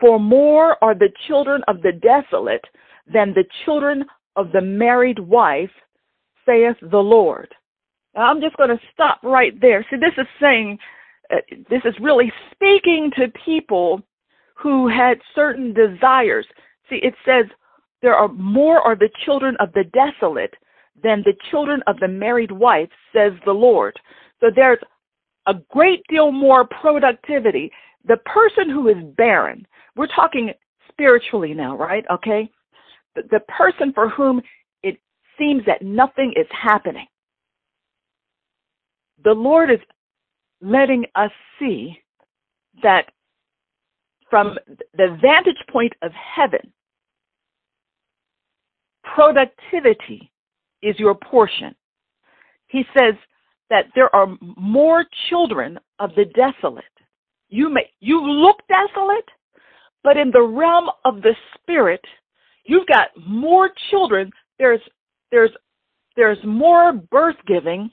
For 0.00 0.18
more 0.18 0.82
are 0.82 0.94
the 0.94 1.12
children 1.26 1.62
of 1.68 1.82
the 1.82 1.92
desolate 1.92 2.64
than 3.12 3.34
the 3.34 3.44
children 3.64 4.04
of 4.36 4.52
the 4.52 4.60
married 4.60 5.18
wife, 5.18 5.70
saith 6.46 6.76
the 6.80 6.98
Lord. 6.98 7.52
I'm 8.16 8.40
just 8.40 8.56
going 8.56 8.70
to 8.70 8.80
stop 8.92 9.20
right 9.22 9.58
there. 9.60 9.84
See, 9.90 9.96
this 9.96 10.14
is 10.16 10.26
saying, 10.40 10.78
uh, 11.30 11.36
this 11.70 11.82
is 11.84 11.94
really 12.00 12.32
speaking 12.52 13.10
to 13.16 13.28
people 13.44 14.02
who 14.54 14.88
had 14.88 15.18
certain 15.34 15.72
desires. 15.72 16.46
See, 16.88 17.00
it 17.02 17.14
says, 17.24 17.46
there 18.02 18.14
are 18.14 18.28
more 18.28 18.80
are 18.80 18.96
the 18.96 19.10
children 19.24 19.56
of 19.60 19.72
the 19.72 19.84
desolate 19.84 20.54
than 21.02 21.22
the 21.24 21.34
children 21.50 21.82
of 21.86 21.98
the 22.00 22.08
married 22.08 22.50
wife, 22.50 22.88
says 23.12 23.32
the 23.44 23.52
Lord. 23.52 23.98
So 24.40 24.48
there's 24.54 24.78
a 25.46 25.54
great 25.70 26.02
deal 26.08 26.32
more 26.32 26.66
productivity. 26.66 27.70
The 28.06 28.18
person 28.18 28.70
who 28.70 28.88
is 28.88 28.96
barren, 29.16 29.66
we're 29.96 30.08
talking 30.08 30.52
spiritually 30.90 31.54
now, 31.54 31.76
right? 31.76 32.04
Okay? 32.10 32.50
The, 33.14 33.22
the 33.30 33.40
person 33.40 33.92
for 33.92 34.08
whom 34.08 34.42
it 34.82 34.98
seems 35.38 35.64
that 35.66 35.82
nothing 35.82 36.32
is 36.36 36.46
happening. 36.50 37.06
The 39.24 39.32
Lord 39.32 39.70
is 39.70 39.80
letting 40.60 41.04
us 41.14 41.30
see 41.58 41.98
that 42.82 43.06
from 44.30 44.56
the 44.94 45.18
vantage 45.20 45.62
point 45.70 45.92
of 46.02 46.12
heaven, 46.12 46.72
productivity 49.02 50.30
is 50.82 50.98
your 50.98 51.14
portion. 51.14 51.74
He 52.68 52.84
says 52.96 53.14
that 53.70 53.86
there 53.94 54.14
are 54.14 54.36
more 54.56 55.04
children 55.28 55.78
of 55.98 56.10
the 56.14 56.26
desolate. 56.26 56.84
You 57.48 57.70
may 57.70 57.90
you 58.00 58.20
look 58.20 58.56
desolate, 58.68 59.28
but 60.04 60.16
in 60.16 60.30
the 60.30 60.42
realm 60.42 60.90
of 61.04 61.22
the 61.22 61.34
spirit, 61.54 62.04
you've 62.64 62.86
got 62.86 63.08
more 63.26 63.70
children. 63.90 64.30
There's 64.58 64.80
there's 65.30 65.50
there's 66.16 66.38
more 66.44 66.92
birth 66.92 67.36
giving. 67.46 67.90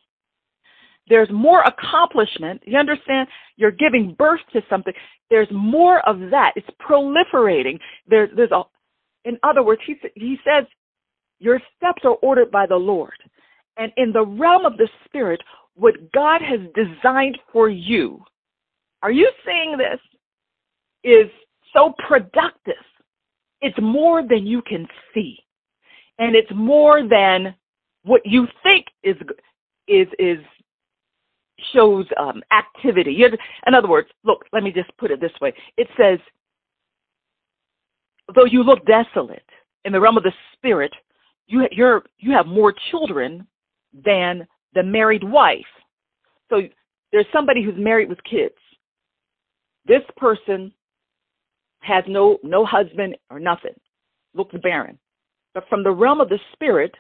There's 1.08 1.30
more 1.32 1.64
accomplishment. 1.64 2.62
You 2.66 2.78
understand? 2.78 3.28
You're 3.58 3.72
giving 3.72 4.16
birth 4.18 4.42
to 4.54 4.62
something. 4.70 4.94
There's 5.30 5.48
more 5.52 6.08
of 6.08 6.20
that. 6.32 6.54
It's 6.56 6.68
proliferating. 6.82 7.80
There's 8.08 8.30
there's 8.36 8.52
a 8.52 8.64
in 9.26 9.38
other 9.44 9.64
words, 9.64 9.82
he 9.86 9.96
he 10.16 10.38
says 10.46 10.66
your 11.40 11.60
steps 11.78 12.02
are 12.04 12.18
ordered 12.22 12.52
by 12.52 12.66
the 12.66 12.76
Lord. 12.76 13.14
And 13.78 13.92
in 13.98 14.14
the 14.14 14.26
realm 14.26 14.66
of 14.66 14.78
the 14.78 14.88
Spirit, 15.06 15.42
what 15.76 16.12
God 16.14 16.42
has 16.42 16.60
designed 16.74 17.38
for 17.52 17.70
you, 17.70 18.24
are 19.04 19.12
you 19.12 19.30
seeing 19.46 19.78
this? 19.78 20.00
Is 21.04 21.30
so 21.74 21.94
productive. 22.08 22.74
It's 23.62 23.78
more 23.82 24.24
than 24.28 24.48
you 24.48 24.62
can 24.62 24.88
see. 25.14 25.38
And 26.18 26.36
it's 26.36 26.52
more 26.56 27.08
than 27.08 27.54
what 28.04 28.22
you 28.26 28.48
think 28.64 28.86
is, 29.04 29.16
is, 29.88 30.08
is, 30.18 30.38
shows 31.74 32.06
um, 32.20 32.42
activity. 32.52 33.24
In 33.68 33.74
other 33.74 33.88
words, 33.88 34.10
look, 34.24 34.46
let 34.52 34.64
me 34.64 34.72
just 34.72 34.96
put 34.98 35.12
it 35.12 35.22
this 35.22 35.32
way. 35.42 35.54
It 35.78 35.88
says, 35.98 36.20
though 38.34 38.46
you 38.46 38.64
look 38.64 38.86
desolate 38.86 39.46
in 39.86 39.94
the 39.94 40.00
realm 40.00 40.18
of 40.18 40.24
the 40.24 40.34
spirit, 40.54 40.92
you 41.48 41.68
you're 41.72 42.04
you 42.18 42.32
have 42.32 42.48
more 42.48 42.74
children 42.92 43.46
than 43.94 44.48
the 44.74 44.84
married 44.84 45.24
wife. 45.24 45.66
So 46.50 46.62
there's 47.12 47.26
somebody 47.32 47.64
who's 47.64 47.78
married 47.78 48.10
with 48.10 48.24
kids. 48.24 48.56
This 49.86 50.02
person 50.18 50.74
has 51.80 52.04
no 52.08 52.40
no 52.44 52.66
husband 52.66 53.16
or 53.30 53.40
nothing, 53.40 53.76
looks 54.34 54.56
barren. 54.64 54.98
But 55.54 55.70
from 55.70 55.84
the 55.84 55.92
realm 55.92 56.20
of 56.20 56.30
the 56.30 56.40
spirit, 56.54 56.94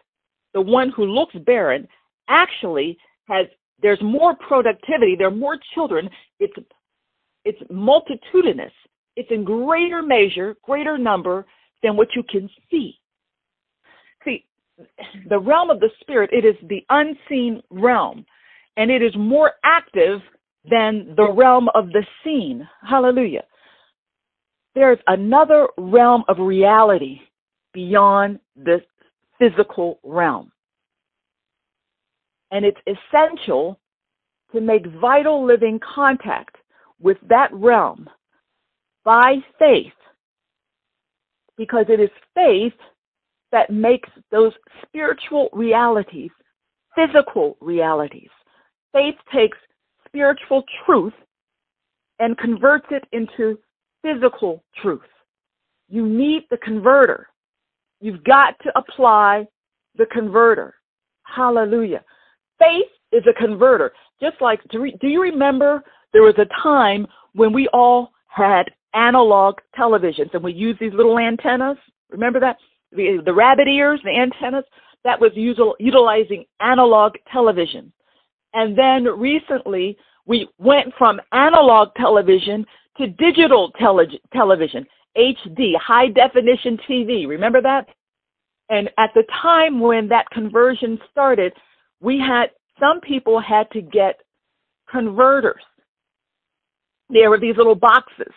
the 0.53 0.62
one 0.62 0.89
who 0.91 1.05
looks 1.05 1.35
barren 1.45 1.88
actually 2.29 2.97
has 3.27 3.47
there's 3.82 4.01
more 4.01 4.36
productivity, 4.36 5.15
there 5.17 5.27
are 5.27 5.32
more 5.32 5.58
children, 5.74 6.10
it's 6.39 6.53
it's 7.46 7.62
multitudinous. 7.70 8.72
It's 9.15 9.29
in 9.32 9.44
greater 9.44 10.01
measure, 10.01 10.55
greater 10.63 10.98
number 10.98 11.46
than 11.84 11.96
what 11.96 12.10
you 12.15 12.24
can 12.24 12.50
see. 12.70 13.00
See, 14.25 14.44
the 15.29 15.39
realm 15.39 15.70
of 15.70 15.79
the 15.79 15.91
spirit, 16.01 16.32
it 16.34 16.44
is 16.44 16.55
the 16.67 16.84
unseen 16.89 17.62
realm, 17.70 18.25
and 18.77 18.91
it 18.91 19.01
is 19.01 19.15
more 19.15 19.53
active 19.63 20.20
than 20.70 21.13
the 21.15 21.32
realm 21.32 21.70
of 21.75 21.89
the 21.89 22.03
seen. 22.24 22.67
Hallelujah. 22.82 23.44
There's 24.74 25.00
another 25.08 25.67
realm 25.77 26.24
of 26.27 26.39
reality 26.39 27.22
beyond 27.74 28.39
the 28.58 28.82
physical 29.39 30.00
realm. 30.03 30.51
And 32.55 32.63
it's 32.63 32.79
essential 32.88 33.77
to 34.53 34.62
make 34.62 34.85
vital 35.01 35.45
living 35.45 35.77
contact 35.93 36.55
with 37.01 37.17
that 37.27 37.50
realm 37.51 38.09
by 39.03 39.39
faith 39.59 39.91
because 41.57 41.88
it 41.89 42.00
is 42.00 42.09
faith 42.33 42.71
that 43.51 43.71
makes 43.71 44.07
those 44.31 44.53
spiritual 44.88 45.50
realities 45.51 46.31
physical 46.95 47.57
realities. 47.59 48.29
Faith 48.93 49.15
takes 49.33 49.57
spiritual 50.07 50.63
truth 50.85 51.12
and 52.19 52.38
converts 52.38 52.88
it 52.89 53.03
into 53.12 53.59
physical 54.01 54.63
truth. 54.81 55.01
You 55.89 56.07
need 56.07 56.43
the 56.50 56.57
converter. 56.59 57.27
You've 58.00 58.24
got 58.24 58.55
to 58.63 58.71
apply 58.77 59.45
the 59.97 60.05
converter. 60.05 60.75
Hallelujah. 61.24 62.01
Faith 62.59 62.88
is 63.12 63.24
a 63.29 63.33
converter. 63.33 63.93
Just 64.21 64.39
like, 64.41 64.62
do 64.71 65.07
you 65.07 65.21
remember 65.21 65.83
there 66.13 66.24
was 66.24 66.35
a 66.38 66.47
time 66.62 67.05
when 67.33 67.51
we 67.53 67.67
all 67.74 68.12
had 68.27 68.63
analog 68.93 69.55
televisions 69.77 70.33
and 70.33 70.43
we 70.43 70.53
used 70.53 70.79
these 70.79 70.93
little 70.93 71.19
antennas? 71.19 71.77
Remember 72.09 72.39
that? 72.39 72.57
The, 72.91 73.21
the 73.25 73.33
rabbit 73.33 73.67
ears, 73.67 74.00
the 74.03 74.17
antennas? 74.17 74.63
That 75.03 75.19
was 75.19 75.31
util, 75.33 75.74
utilizing 75.79 76.45
analog 76.62 77.13
television. 77.31 77.91
And 78.53 78.77
then 78.77 79.03
recently, 79.03 79.97
we 80.25 80.47
went 80.57 80.93
from 80.97 81.19
analog 81.31 81.89
television 81.95 82.65
to 82.97 83.07
digital 83.07 83.71
tele- 83.77 84.19
television, 84.33 84.85
HD, 85.17 85.74
high 85.77 86.07
definition 86.07 86.79
TV. 86.89 87.27
Remember 87.27 87.62
that? 87.62 87.88
And 88.69 88.89
at 88.97 89.12
the 89.13 89.24
time 89.41 89.79
when 89.79 90.07
that 90.07 90.29
conversion 90.31 90.97
started, 91.12 91.53
we 92.05 92.19
had 92.19 92.51
some 92.79 93.01
people 93.01 93.41
had 93.41 93.69
to 93.71 93.81
get 93.81 94.21
converters. 94.88 95.63
There 97.09 97.31
were 97.31 97.39
these 97.39 97.57
little 97.57 97.74
boxes 97.74 98.31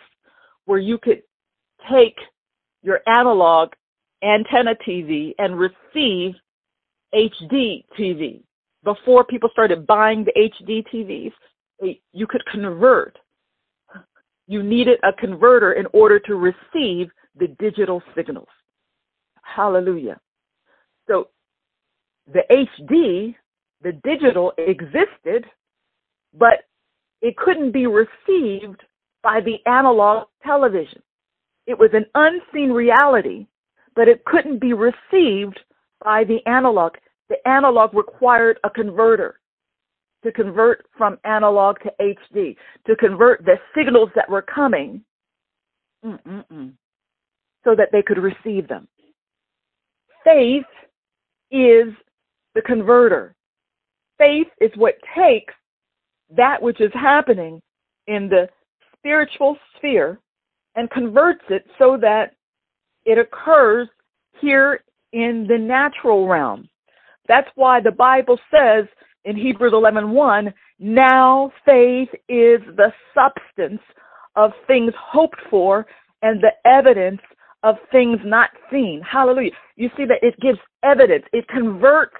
where 0.65 0.79
you 0.79 0.97
could 0.97 1.21
take 1.91 2.15
your 2.81 3.01
analog 3.05 3.69
antenna 4.23 4.73
TV 4.87 5.35
and 5.37 5.59
receive 5.59 6.33
HD 7.13 7.85
TV. 7.97 8.41
Before 8.83 9.23
people 9.23 9.49
started 9.51 9.85
buying 9.85 10.25
the 10.25 10.33
HD 10.33 10.83
TVs, 10.91 11.31
eh, 11.83 11.93
you 12.11 12.25
could 12.25 12.43
convert. 12.47 13.19
You 14.47 14.63
needed 14.63 14.97
a 15.03 15.13
converter 15.13 15.73
in 15.73 15.85
order 15.93 16.19
to 16.21 16.35
receive 16.35 17.11
the 17.35 17.49
digital 17.59 18.01
signals. 18.15 18.47
Hallelujah. 19.43 20.19
So 21.07 21.27
the 22.33 22.41
HD, 22.49 23.35
the 23.81 23.93
digital 24.03 24.53
existed, 24.57 25.45
but 26.33 26.65
it 27.21 27.35
couldn't 27.37 27.71
be 27.71 27.87
received 27.87 28.81
by 29.23 29.41
the 29.41 29.57
analog 29.65 30.27
television. 30.45 31.01
It 31.67 31.77
was 31.77 31.89
an 31.93 32.05
unseen 32.15 32.71
reality, 32.71 33.47
but 33.95 34.07
it 34.07 34.23
couldn't 34.25 34.59
be 34.59 34.73
received 34.73 35.59
by 36.03 36.23
the 36.23 36.39
analog. 36.45 36.93
The 37.29 37.47
analog 37.47 37.93
required 37.93 38.59
a 38.63 38.69
converter 38.69 39.39
to 40.23 40.31
convert 40.31 40.85
from 40.97 41.17
analog 41.23 41.77
to 41.81 41.91
HD, 42.01 42.55
to 42.87 42.95
convert 42.95 43.45
the 43.45 43.57
signals 43.75 44.09
that 44.15 44.29
were 44.29 44.41
coming 44.41 45.03
Mm-mm-mm, 46.05 46.71
so 47.63 47.75
that 47.75 47.89
they 47.91 48.01
could 48.01 48.17
receive 48.17 48.67
them. 48.67 48.87
Faith 50.23 50.65
is 51.51 51.93
the 52.55 52.61
converter. 52.65 53.35
Faith 54.19 54.47
is 54.61 54.71
what 54.75 54.95
takes 55.17 55.53
that 56.35 56.61
which 56.61 56.79
is 56.79 56.91
happening 56.93 57.61
in 58.07 58.29
the 58.29 58.47
spiritual 58.95 59.57
sphere 59.77 60.19
and 60.75 60.89
converts 60.91 61.43
it 61.49 61.65
so 61.79 61.97
that 61.99 62.35
it 63.05 63.17
occurs 63.17 63.87
here 64.39 64.83
in 65.13 65.47
the 65.49 65.57
natural 65.57 66.27
realm. 66.27 66.69
That's 67.27 67.49
why 67.55 67.79
the 67.81 67.91
Bible 67.91 68.39
says 68.51 68.85
in 69.25 69.35
Hebrews 69.35 69.73
11:1, 69.73 70.53
now 70.79 71.51
faith 71.65 72.09
is 72.27 72.61
the 72.75 72.93
substance 73.13 73.81
of 74.35 74.51
things 74.67 74.93
hoped 74.97 75.39
for 75.49 75.85
and 76.21 76.41
the 76.41 76.53
evidence 76.65 77.21
of 77.63 77.75
things 77.91 78.19
not 78.23 78.51
seen. 78.71 79.01
Hallelujah. 79.01 79.51
You 79.75 79.89
see 79.97 80.05
that 80.05 80.23
it 80.23 80.39
gives 80.39 80.59
evidence. 80.83 81.25
It 81.33 81.47
converts 81.47 82.17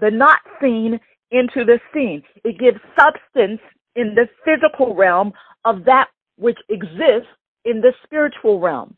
the 0.00 0.10
not 0.10 0.40
seen 0.60 0.98
into 1.30 1.64
the 1.64 1.78
seen. 1.92 2.22
It 2.44 2.58
gives 2.58 2.78
substance 2.98 3.60
in 3.96 4.14
the 4.14 4.28
physical 4.44 4.94
realm 4.94 5.32
of 5.64 5.84
that 5.84 6.08
which 6.36 6.58
exists 6.68 7.28
in 7.64 7.80
the 7.80 7.92
spiritual 8.04 8.60
realm. 8.60 8.96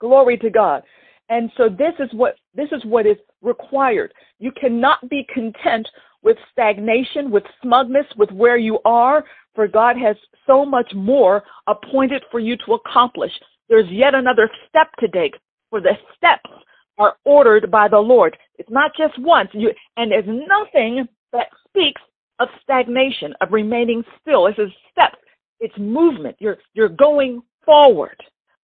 Glory 0.00 0.36
to 0.38 0.50
God. 0.50 0.82
And 1.28 1.50
so 1.56 1.68
this 1.68 1.94
is 1.98 2.10
what 2.12 2.36
this 2.54 2.68
is 2.72 2.84
what 2.84 3.06
is 3.06 3.16
required. 3.42 4.12
You 4.38 4.52
cannot 4.52 5.08
be 5.08 5.26
content 5.32 5.88
with 6.22 6.36
stagnation, 6.52 7.30
with 7.30 7.44
smugness, 7.62 8.06
with 8.16 8.30
where 8.30 8.56
you 8.56 8.78
are, 8.84 9.24
for 9.54 9.68
God 9.68 9.96
has 9.96 10.16
so 10.46 10.64
much 10.64 10.90
more 10.94 11.42
appointed 11.66 12.22
for 12.30 12.40
you 12.40 12.56
to 12.66 12.74
accomplish. 12.74 13.32
There's 13.68 13.90
yet 13.90 14.14
another 14.14 14.50
step 14.68 14.88
to 15.00 15.08
take, 15.08 15.34
for 15.70 15.80
the 15.80 15.92
steps 16.16 16.50
are 16.98 17.16
ordered 17.24 17.70
by 17.70 17.88
the 17.88 17.98
Lord. 17.98 18.36
It's 18.58 18.70
not 18.70 18.92
just 18.96 19.18
once, 19.18 19.50
you, 19.52 19.70
and 19.96 20.10
there's 20.10 20.26
nothing 20.26 21.06
that 21.34 21.48
speaks 21.68 22.00
of 22.40 22.48
stagnation, 22.62 23.34
of 23.42 23.52
remaining 23.52 24.02
still. 24.22 24.46
It's 24.46 24.58
a 24.58 24.68
step. 24.90 25.12
It's 25.60 25.76
movement. 25.78 26.36
You're 26.38 26.56
you're 26.72 26.88
going 26.88 27.42
forward. 27.64 28.16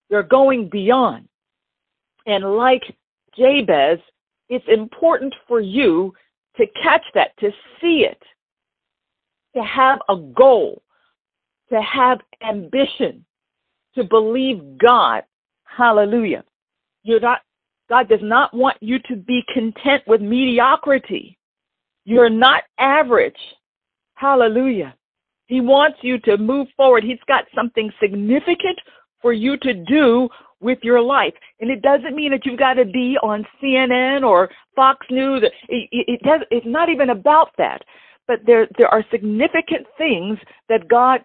You're 0.09 0.23
going 0.23 0.71
beyond. 0.71 1.29
And 2.27 2.57
like 2.57 2.83
Jabez, 3.37 3.99
it's 4.49 4.65
important 4.69 5.35
for 5.47 5.61
you 5.61 6.13
to 6.57 6.67
catch 6.83 7.05
that, 7.15 7.37
to 7.39 7.51
see 7.81 8.07
it, 8.11 8.21
to 9.55 9.63
have 9.63 10.01
a 10.09 10.17
goal, 10.17 10.83
to 11.71 11.81
have 11.81 12.19
ambition, 12.47 13.25
to 13.95 14.05
believe 14.05 14.79
God. 14.79 15.23
Hallelujah. 15.65 16.45
You're 17.03 17.21
not, 17.21 17.41
God 17.89 18.09
does 18.09 18.21
not 18.23 18.53
want 18.53 18.77
you 18.81 18.99
to 19.09 19.17
be 19.17 19.43
content 19.55 20.03
with 20.07 20.21
mediocrity. 20.21 21.39
You're 22.11 22.29
not 22.29 22.65
average. 22.81 23.39
Hallelujah. 24.15 24.97
He 25.47 25.61
wants 25.61 25.99
you 26.03 26.19
to 26.23 26.39
move 26.39 26.67
forward. 26.77 27.05
He's 27.05 27.23
got 27.29 27.45
something 27.55 27.89
significant 28.03 28.81
for 29.23 29.33
you 29.33 29.57
to 29.59 29.75
do 29.85 30.29
with 30.61 30.81
your 30.83 31.01
life. 31.01 31.35
And 31.61 31.71
it 31.71 31.83
doesn't 31.83 32.17
mean 32.17 32.33
that 32.33 32.45
you've 32.45 32.59
got 32.59 32.75
to 32.75 32.85
be 32.85 33.17
on 33.23 33.47
CNN 33.63 34.27
or 34.27 34.51
Fox 34.75 35.07
News. 35.09 35.45
It, 35.69 35.89
it, 35.93 36.05
it 36.09 36.23
does, 36.25 36.41
it's 36.51 36.67
not 36.67 36.89
even 36.89 37.11
about 37.11 37.51
that. 37.59 37.81
But 38.27 38.41
there, 38.45 38.67
there 38.77 38.89
are 38.89 39.05
significant 39.13 39.87
things 39.97 40.37
that 40.69 40.89
God 40.89 41.21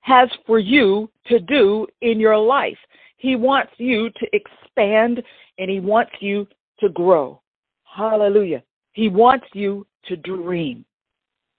has 0.00 0.30
for 0.46 0.58
you 0.58 1.10
to 1.26 1.38
do 1.38 1.86
in 2.00 2.18
your 2.18 2.38
life. 2.38 2.78
He 3.18 3.36
wants 3.36 3.72
you 3.76 4.08
to 4.08 4.26
expand 4.32 5.22
and 5.58 5.70
he 5.70 5.80
wants 5.80 6.12
you 6.20 6.46
to 6.78 6.88
grow. 6.88 7.42
Hallelujah. 7.84 8.62
He 8.92 9.10
wants 9.10 9.44
you 9.52 9.86
to 10.06 10.16
dream. 10.16 10.84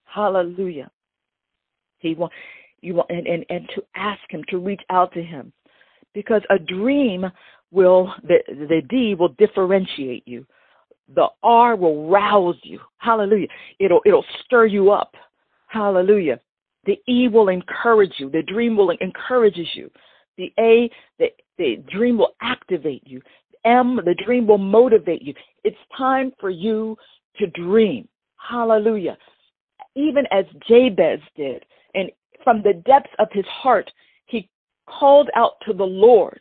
Hallelujah. 0.04 0.90
He 1.98 2.14
want 2.14 2.32
you 2.80 2.94
want 2.94 3.10
and, 3.10 3.26
and, 3.26 3.44
and 3.48 3.68
to 3.74 3.82
ask 3.94 4.20
him 4.28 4.42
to 4.48 4.58
reach 4.58 4.82
out 4.90 5.12
to 5.14 5.22
him 5.22 5.52
because 6.14 6.42
a 6.50 6.58
dream 6.58 7.26
will 7.70 8.12
the 8.22 8.38
the 8.48 8.82
D 8.88 9.14
will 9.14 9.34
differentiate 9.38 10.26
you. 10.26 10.46
The 11.14 11.28
R 11.42 11.76
will 11.76 12.08
rouse 12.08 12.58
you. 12.62 12.80
Hallelujah. 12.98 13.48
It'll 13.78 14.00
it'll 14.04 14.24
stir 14.44 14.66
you 14.66 14.90
up. 14.90 15.14
Hallelujah. 15.68 16.40
The 16.84 16.98
E 17.08 17.28
will 17.28 17.48
encourage 17.48 18.12
you. 18.18 18.28
The 18.28 18.42
dream 18.42 18.76
will 18.76 18.90
encourages 18.90 19.68
you. 19.74 19.90
The 20.36 20.52
A, 20.58 20.90
the, 21.18 21.26
the 21.58 21.82
dream 21.90 22.18
will 22.18 22.34
activate 22.40 23.02
you. 23.06 23.20
M, 23.64 24.00
the 24.04 24.16
dream 24.24 24.46
will 24.46 24.58
motivate 24.58 25.22
you. 25.22 25.34
It's 25.62 25.76
time 25.96 26.32
for 26.40 26.50
you 26.50 26.96
to 27.38 27.46
dream. 27.48 28.08
Hallelujah. 28.48 29.16
Even 29.94 30.24
as 30.30 30.44
Jabez 30.66 31.20
did, 31.36 31.64
and 31.94 32.10
from 32.42 32.62
the 32.62 32.82
depths 32.86 33.12
of 33.18 33.28
his 33.32 33.46
heart, 33.46 33.90
he 34.26 34.48
called 34.88 35.30
out 35.36 35.52
to 35.66 35.72
the 35.72 35.84
Lord 35.84 36.40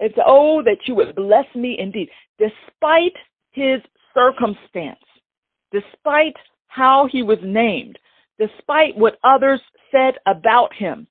and 0.00 0.12
said, 0.14 0.24
Oh, 0.26 0.62
that 0.62 0.78
you 0.86 0.94
would 0.94 1.14
bless 1.14 1.46
me 1.54 1.76
indeed, 1.78 2.08
despite 2.38 3.14
his 3.52 3.80
circumstance, 4.14 5.00
despite 5.72 6.36
how 6.68 7.08
he 7.10 7.22
was 7.22 7.38
named, 7.42 7.98
despite 8.38 8.96
what 8.96 9.18
others 9.24 9.60
said 9.90 10.14
about 10.26 10.72
him. 10.74 11.06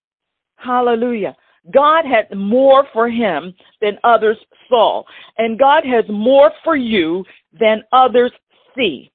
Hallelujah. 0.58 1.36
God 1.74 2.06
had 2.06 2.36
more 2.36 2.86
for 2.94 3.10
him 3.10 3.54
than 3.82 3.98
others 4.04 4.38
saw, 4.70 5.04
and 5.38 5.60
God 5.60 5.84
has 5.84 6.06
more 6.10 6.52
for 6.64 6.76
you 6.76 7.26
than 7.60 7.84
others 7.92 8.32
see. 8.76 9.12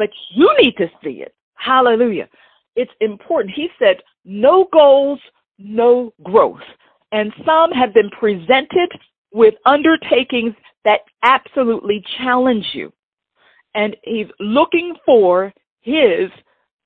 But 0.00 0.08
you 0.30 0.50
need 0.58 0.78
to 0.78 0.90
see 1.04 1.20
it. 1.20 1.34
Hallelujah. 1.56 2.26
It's 2.74 2.90
important. 3.02 3.54
He 3.54 3.68
said, 3.78 3.96
no 4.24 4.66
goals, 4.72 5.20
no 5.58 6.14
growth. 6.22 6.62
And 7.12 7.34
some 7.44 7.70
have 7.72 7.92
been 7.92 8.08
presented 8.18 8.90
with 9.30 9.52
undertakings 9.66 10.54
that 10.86 11.00
absolutely 11.22 12.02
challenge 12.16 12.64
you. 12.72 12.90
And 13.74 13.94
he's 14.02 14.28
looking 14.38 14.94
for 15.04 15.52
his, 15.82 16.30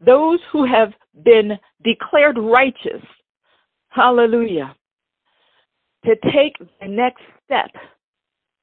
those 0.04 0.40
who 0.50 0.66
have 0.66 0.92
been 1.24 1.56
declared 1.84 2.36
righteous, 2.36 3.04
hallelujah, 3.90 4.74
to 6.04 6.16
take 6.32 6.56
the 6.80 6.88
next 6.88 7.22
step. 7.44 7.70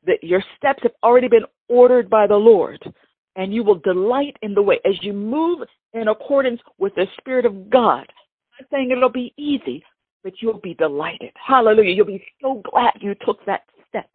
That 0.05 0.21
your 0.23 0.43
steps 0.57 0.83
have 0.83 0.91
already 1.03 1.29
been 1.29 1.45
ordered 1.69 2.09
by 2.09 2.27
the 2.27 2.35
Lord, 2.35 2.83
and 3.35 3.53
you 3.53 3.63
will 3.63 3.79
delight 3.79 4.35
in 4.41 4.53
the 4.53 4.61
way 4.61 4.79
as 4.85 4.93
you 5.01 5.13
move 5.13 5.59
in 5.93 6.07
accordance 6.07 6.61
with 6.77 6.93
the 6.95 7.07
Spirit 7.17 7.45
of 7.45 7.69
God. 7.69 8.05
I'm 8.59 8.65
not 8.65 8.69
saying 8.71 8.91
it'll 8.91 9.09
be 9.09 9.33
easy, 9.37 9.83
but 10.23 10.33
you'll 10.41 10.59
be 10.59 10.73
delighted. 10.73 11.31
Hallelujah. 11.35 11.93
You'll 11.93 12.05
be 12.05 12.23
so 12.41 12.61
glad 12.71 12.93
you 12.99 13.15
took 13.25 13.45
that 13.45 13.61
step. 13.89 14.09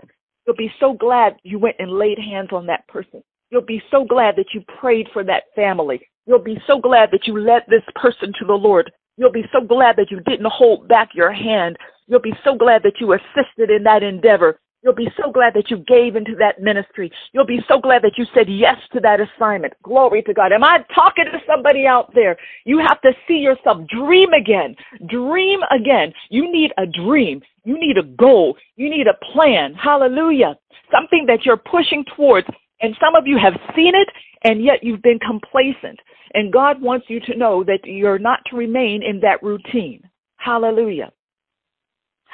You'll 0.46 0.56
be 0.56 0.72
so 0.78 0.92
glad 0.92 1.36
you 1.42 1.58
went 1.58 1.76
and 1.78 1.90
laid 1.90 2.18
hands 2.18 2.50
on 2.52 2.66
that 2.66 2.86
person. 2.88 3.22
You'll 3.50 3.62
be 3.62 3.82
so 3.90 4.04
glad 4.04 4.36
that 4.36 4.52
you 4.54 4.62
prayed 4.80 5.08
for 5.12 5.24
that 5.24 5.44
family. 5.54 6.00
You'll 6.26 6.42
be 6.42 6.58
so 6.66 6.78
glad 6.78 7.10
that 7.12 7.26
you 7.26 7.38
led 7.38 7.62
this 7.68 7.82
person 7.94 8.32
to 8.38 8.46
the 8.46 8.54
Lord. 8.54 8.90
You'll 9.16 9.32
be 9.32 9.44
so 9.52 9.64
glad 9.64 9.96
that 9.96 10.10
you 10.10 10.20
didn't 10.20 10.50
hold 10.50 10.88
back 10.88 11.10
your 11.14 11.32
hand. 11.32 11.76
You'll 12.06 12.20
be 12.20 12.34
so 12.44 12.54
glad 12.54 12.82
that 12.82 13.00
you 13.00 13.12
assisted 13.12 13.70
in 13.70 13.82
that 13.84 14.02
endeavor. 14.02 14.60
You'll 14.86 14.94
be 14.94 15.10
so 15.20 15.32
glad 15.32 15.52
that 15.54 15.68
you 15.68 15.78
gave 15.78 16.14
into 16.14 16.36
that 16.38 16.62
ministry. 16.62 17.10
You'll 17.32 17.44
be 17.44 17.58
so 17.66 17.80
glad 17.80 18.02
that 18.02 18.12
you 18.16 18.24
said 18.32 18.46
yes 18.48 18.76
to 18.92 19.00
that 19.00 19.18
assignment. 19.18 19.72
Glory 19.82 20.22
to 20.22 20.32
God. 20.32 20.52
Am 20.52 20.62
I 20.62 20.78
talking 20.94 21.24
to 21.24 21.40
somebody 21.44 21.88
out 21.88 22.14
there? 22.14 22.36
You 22.64 22.78
have 22.78 23.00
to 23.00 23.10
see 23.26 23.38
yourself. 23.38 23.78
Dream 23.88 24.32
again. 24.32 24.76
Dream 25.08 25.58
again. 25.76 26.12
You 26.30 26.52
need 26.52 26.70
a 26.78 26.86
dream. 26.86 27.42
You 27.64 27.80
need 27.80 27.98
a 27.98 28.04
goal. 28.04 28.56
You 28.76 28.88
need 28.88 29.08
a 29.08 29.32
plan. 29.32 29.74
Hallelujah. 29.74 30.54
Something 30.92 31.24
that 31.26 31.44
you're 31.44 31.56
pushing 31.56 32.04
towards. 32.16 32.46
And 32.80 32.94
some 33.00 33.16
of 33.16 33.26
you 33.26 33.38
have 33.42 33.54
seen 33.74 33.92
it 33.96 34.08
and 34.44 34.62
yet 34.62 34.84
you've 34.84 35.02
been 35.02 35.18
complacent. 35.18 35.98
And 36.34 36.52
God 36.52 36.80
wants 36.80 37.06
you 37.08 37.18
to 37.26 37.36
know 37.36 37.64
that 37.64 37.80
you're 37.82 38.20
not 38.20 38.38
to 38.50 38.56
remain 38.56 39.02
in 39.02 39.18
that 39.22 39.42
routine. 39.42 40.08
Hallelujah. 40.36 41.10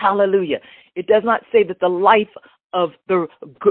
Hallelujah. 0.02 0.58
It 0.96 1.06
does 1.06 1.22
not 1.24 1.42
say 1.52 1.62
that 1.64 1.80
the 1.80 1.88
life 1.88 2.28
of 2.74 2.90
the 3.08 3.28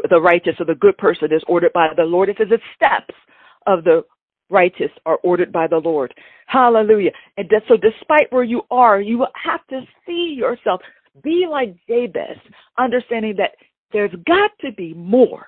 the 0.09 0.21
righteous 0.21 0.55
or 0.59 0.65
the 0.65 0.75
good 0.75 0.97
person 0.97 1.33
is 1.33 1.43
ordered 1.47 1.73
by 1.73 1.89
the 1.97 2.03
Lord. 2.03 2.29
It 2.29 2.37
says 2.39 2.49
the 2.49 2.59
steps 2.75 3.13
of 3.67 3.83
the 3.83 4.03
righteous 4.49 4.91
are 5.05 5.19
ordered 5.23 5.51
by 5.51 5.67
the 5.67 5.77
Lord. 5.77 6.13
Hallelujah. 6.47 7.11
And 7.37 7.49
so 7.67 7.77
despite 7.77 8.31
where 8.31 8.43
you 8.43 8.61
are, 8.71 9.01
you 9.01 9.17
will 9.17 9.33
have 9.43 9.65
to 9.67 9.81
see 10.05 10.35
yourself. 10.37 10.81
Be 11.23 11.47
like 11.49 11.75
Jabez, 11.87 12.37
understanding 12.79 13.35
that 13.37 13.51
there's 13.91 14.13
got 14.25 14.51
to 14.61 14.71
be 14.71 14.93
more 14.93 15.47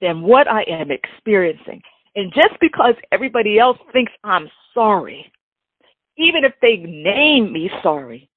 than 0.00 0.22
what 0.22 0.48
I 0.50 0.62
am 0.64 0.90
experiencing. 0.90 1.82
And 2.16 2.32
just 2.34 2.60
because 2.60 2.94
everybody 3.12 3.58
else 3.58 3.78
thinks 3.92 4.12
I'm 4.24 4.50
sorry, 4.74 5.32
even 6.18 6.44
if 6.44 6.54
they 6.62 6.76
name 6.78 7.52
me 7.52 7.70
sorry, 7.82 8.29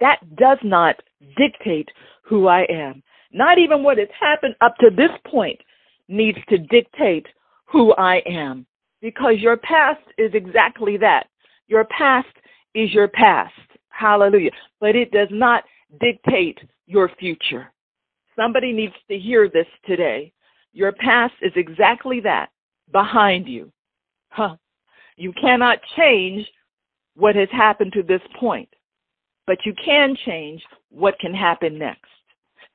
that 0.00 0.36
does 0.36 0.58
not 0.62 0.96
dictate 1.36 1.88
who 2.22 2.48
I 2.48 2.62
am. 2.70 3.02
Not 3.32 3.58
even 3.58 3.82
what 3.82 3.98
has 3.98 4.08
happened 4.18 4.56
up 4.60 4.76
to 4.78 4.90
this 4.90 5.10
point 5.26 5.60
needs 6.08 6.38
to 6.48 6.58
dictate 6.58 7.26
who 7.66 7.94
I 7.94 8.16
am. 8.26 8.66
Because 9.00 9.36
your 9.38 9.56
past 9.56 10.02
is 10.18 10.30
exactly 10.34 10.96
that. 10.98 11.28
Your 11.68 11.84
past 11.84 12.28
is 12.74 12.92
your 12.92 13.08
past. 13.08 13.54
Hallelujah. 13.88 14.50
But 14.80 14.96
it 14.96 15.10
does 15.10 15.28
not 15.30 15.64
dictate 16.00 16.58
your 16.86 17.10
future. 17.18 17.72
Somebody 18.36 18.72
needs 18.72 18.94
to 19.08 19.18
hear 19.18 19.48
this 19.48 19.66
today. 19.86 20.32
Your 20.72 20.92
past 20.92 21.34
is 21.42 21.52
exactly 21.56 22.20
that 22.20 22.50
behind 22.92 23.48
you. 23.48 23.72
Huh. 24.30 24.56
You 25.16 25.32
cannot 25.40 25.78
change 25.96 26.46
what 27.14 27.36
has 27.36 27.48
happened 27.50 27.92
to 27.92 28.02
this 28.02 28.22
point, 28.38 28.68
but 29.50 29.66
you 29.66 29.74
can 29.84 30.14
change 30.24 30.62
what 30.90 31.18
can 31.18 31.34
happen 31.34 31.76
next. 31.76 32.06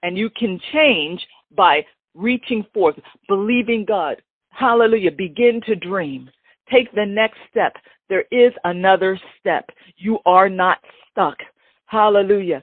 And 0.03 0.17
you 0.17 0.29
can 0.29 0.59
change 0.73 1.25
by 1.55 1.85
reaching 2.13 2.65
forth, 2.73 2.95
believing 3.29 3.85
God. 3.87 4.21
Hallelujah. 4.49 5.11
Begin 5.13 5.61
to 5.67 5.75
dream. 5.77 6.29
Take 6.69 6.93
the 6.93 7.05
next 7.05 7.37
step. 7.49 7.77
There 8.09 8.25
is 8.29 8.51
another 8.65 9.17
step. 9.39 9.69
You 9.95 10.19
are 10.25 10.49
not 10.49 10.79
stuck. 11.09 11.37
Hallelujah. 11.85 12.61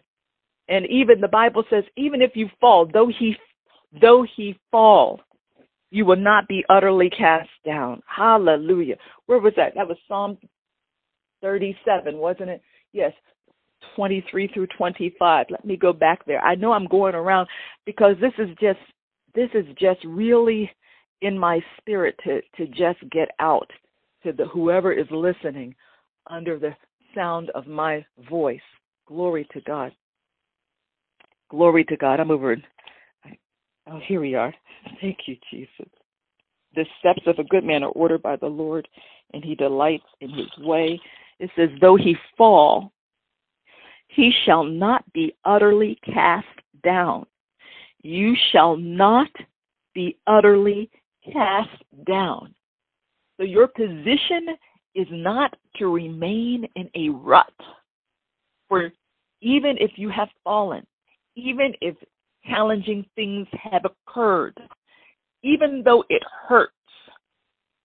And 0.69 0.85
even 0.91 1.23
the 1.23 1.29
Bible 1.29 1.65
says, 1.71 1.85
even 1.97 2.21
if 2.21 2.33
you 2.35 2.51
fall, 2.61 2.87
though 2.93 3.11
he, 3.19 3.35
though 3.99 4.27
he 4.37 4.59
fall, 4.71 5.23
you 5.91 6.05
will 6.05 6.17
not 6.17 6.49
be 6.49 6.67
utterly 6.69 7.09
cast 7.09 7.49
down. 7.65 8.03
Hallelujah. 8.07 8.97
Where 9.25 9.39
was 9.39 9.55
that? 9.57 9.73
That 9.75 9.89
was 9.89 9.97
Psalm 10.07 10.37
37, 11.41 12.19
wasn't 12.19 12.51
it? 12.51 12.63
Yes. 12.93 13.15
23 13.97 14.49
through 14.49 14.67
25. 14.77 15.47
Let 15.51 15.65
me 15.65 15.77
go 15.77 15.93
back 15.93 16.25
there. 16.27 16.41
I 16.41 16.55
know 16.55 16.73
I'm 16.73 16.87
going 16.87 17.15
around 17.15 17.49
because 17.87 18.17
this 18.21 18.33
is 18.39 18.49
just 18.61 18.79
this 19.35 19.49
is 19.55 19.65
just 19.79 20.01
really 20.05 20.71
in 21.23 21.39
my 21.39 21.61
spirit 21.79 22.19
to 22.25 22.41
to 22.57 22.67
just 22.69 23.01
get 23.11 23.29
out 23.41 23.71
to 24.25 24.33
the 24.33 24.47
whoever 24.47 24.93
is 24.93 25.07
listening 25.11 25.75
under 26.29 26.59
the 26.59 26.75
sound 27.15 27.51
of 27.51 27.67
my 27.67 28.05
voice. 28.29 28.61
Glory 29.07 29.47
to 29.53 29.61
God. 29.63 29.93
Glory 31.51 31.85
to 31.85 31.97
God. 31.97 32.21
I'm 32.21 32.31
over. 32.31 32.57
Oh, 33.91 34.01
here 34.07 34.21
we 34.21 34.35
are. 34.35 34.55
Thank 35.01 35.19
you, 35.27 35.37
Jesus. 35.51 35.91
The 36.75 36.87
steps 36.99 37.23
of 37.27 37.39
a 37.39 37.45
good 37.45 37.65
man 37.65 37.83
are 37.83 37.91
ordered 37.91 38.23
by 38.23 38.37
the 38.37 38.47
Lord, 38.47 38.89
and 39.35 39.45
he 39.45 39.55
delights 39.55 40.07
in 40.21 40.31
his 40.31 40.49
way. 40.59 40.99
It 41.39 41.51
says, 41.57 41.69
though 41.81 41.97
he 41.97 42.17
fall, 42.39 42.93
he 44.15 44.31
shall 44.45 44.65
not 44.65 45.11
be 45.13 45.35
utterly 45.45 45.99
cast 46.05 46.47
down. 46.85 47.25
You 48.03 48.35
shall 48.51 48.77
not 48.77 49.31
be 49.95 50.19
utterly 50.27 50.91
cast 51.33 51.83
down. 52.07 52.55
So 53.39 53.45
your 53.45 53.69
position 53.69 54.49
is 54.95 55.07
not 55.11 55.55
to 55.77 55.87
remain 55.87 56.69
in 56.77 56.91
a 56.95 57.09
rut 57.09 57.53
where 58.69 58.93
even 59.41 59.77
if 59.79 59.93
you 59.97 60.11
have 60.11 60.29
fallen, 60.45 60.87
even 61.35 61.73
if 61.81 61.97
challenging 62.49 63.07
things 63.15 63.47
have 63.53 63.83
occurred, 63.85 64.59
even 65.43 65.83
though 65.85 66.05
it 66.11 66.23
hurts, 66.49 66.73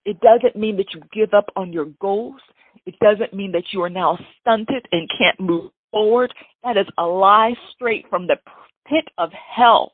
it 0.04 0.20
doesn't 0.20 0.56
mean 0.56 0.76
that 0.78 0.94
you 0.94 1.02
give 1.14 1.34
up 1.34 1.46
on 1.56 1.72
your 1.72 1.86
goals. 2.02 2.42
It 2.86 2.96
doesn't 3.00 3.34
mean 3.34 3.52
that 3.54 3.66
you 3.72 3.82
are 3.82 3.90
now 3.90 4.18
stunted 4.42 4.86
and 4.92 5.10
can't 5.18 5.40
move 5.40 5.72
forward. 5.92 6.34
That 6.64 6.78
is 6.78 6.88
a 6.98 7.04
lie 7.04 7.54
straight 7.74 8.06
from 8.10 8.28
the 8.28 8.38
pit 8.88 9.06
of 9.18 9.30
hell. 9.32 9.94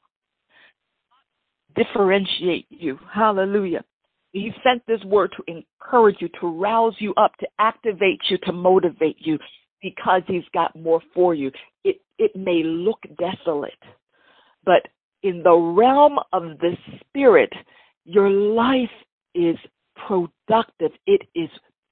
Differentiate 1.75 2.67
you. 2.69 2.99
Hallelujah. 3.11 3.83
He 4.31 4.51
sent 4.63 4.83
this 4.87 5.03
word 5.03 5.31
to 5.37 5.43
encourage 5.47 6.17
you, 6.19 6.29
to 6.41 6.47
rouse 6.47 6.95
you 6.99 7.13
up, 7.15 7.31
to 7.39 7.47
activate 7.59 8.19
you, 8.29 8.37
to 8.45 8.51
motivate 8.51 9.17
you, 9.19 9.37
because 9.81 10.21
he's 10.27 10.43
got 10.53 10.75
more 10.75 11.01
for 11.13 11.35
you. 11.35 11.51
It, 11.83 11.97
it 12.17 12.35
may 12.35 12.63
look 12.63 12.99
desolate, 13.19 13.73
but 14.65 14.87
in 15.21 15.43
the 15.43 15.55
realm 15.55 16.17
of 16.31 16.57
the 16.59 16.75
spirit, 16.99 17.51
your 18.05 18.29
life 18.29 18.89
is 19.35 19.55
productive. 20.07 20.91
It 21.05 21.21
is 21.35 21.49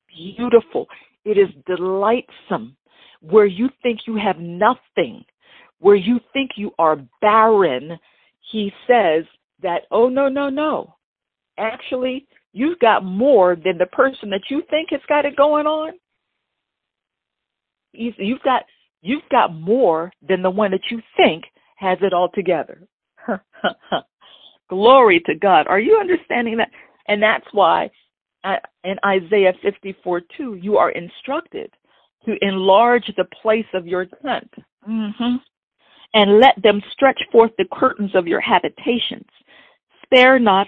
beautiful. 0.08 0.88
It 1.26 1.38
is 1.38 1.50
delightsome. 1.66 2.76
Where 3.22 3.46
you 3.46 3.70
think 3.84 4.02
you 4.08 4.18
have 4.18 4.40
nothing, 4.40 5.24
where 5.80 5.96
you 5.96 6.20
think 6.34 6.52
you 6.56 6.72
are 6.80 6.98
barren, 7.22 7.98
he 8.52 8.72
says 8.88 9.26
that, 9.62 9.84
oh, 9.92 10.10
no, 10.10 10.28
no, 10.28 10.50
no. 10.50 10.96
Actually, 11.58 12.28
you've 12.54 12.80
got 12.80 13.06
more 13.06 13.56
than 13.56 13.78
the 13.78 13.86
person 13.88 14.30
that 14.32 14.42
you 14.50 14.64
think 14.70 14.90
has 14.92 15.02
got 15.08 15.26
it 15.26 15.36
going 15.36 15.68
on. 15.68 15.94
You've 17.94 18.42
got 18.44 18.64
you've 19.02 19.28
got 19.30 19.54
more 19.54 20.12
than 20.28 20.42
the 20.42 20.50
one 20.50 20.72
that 20.72 20.90
you 20.90 21.02
think 21.18 21.44
has 21.76 21.98
it 22.02 22.14
all 22.14 22.30
together. 22.34 22.88
Glory 24.70 25.22
to 25.26 25.36
God. 25.36 25.68
Are 25.68 25.80
you 25.80 25.98
understanding 26.00 26.58
that? 26.58 26.70
And 27.08 27.22
that's 27.22 27.46
why 27.52 27.90
uh, 28.44 28.56
in 28.84 28.96
Isaiah 29.06 29.54
54 29.62 30.22
2, 30.38 30.56
you 30.56 30.78
are 30.78 30.92
instructed 30.92 31.72
to 32.26 32.36
enlarge 32.42 33.12
the 33.18 33.26
place 33.42 33.66
of 33.74 33.88
your 33.88 34.06
tent 34.06 34.50
mm-hmm. 34.88 35.36
and 36.14 36.40
let 36.40 36.62
them 36.62 36.82
stretch 36.92 37.20
forth 37.32 37.52
the 37.58 37.66
curtains 37.72 38.12
of 38.16 38.28
your 38.28 38.42
habitations. 38.42 39.28
Spare 40.04 40.40
not, 40.40 40.68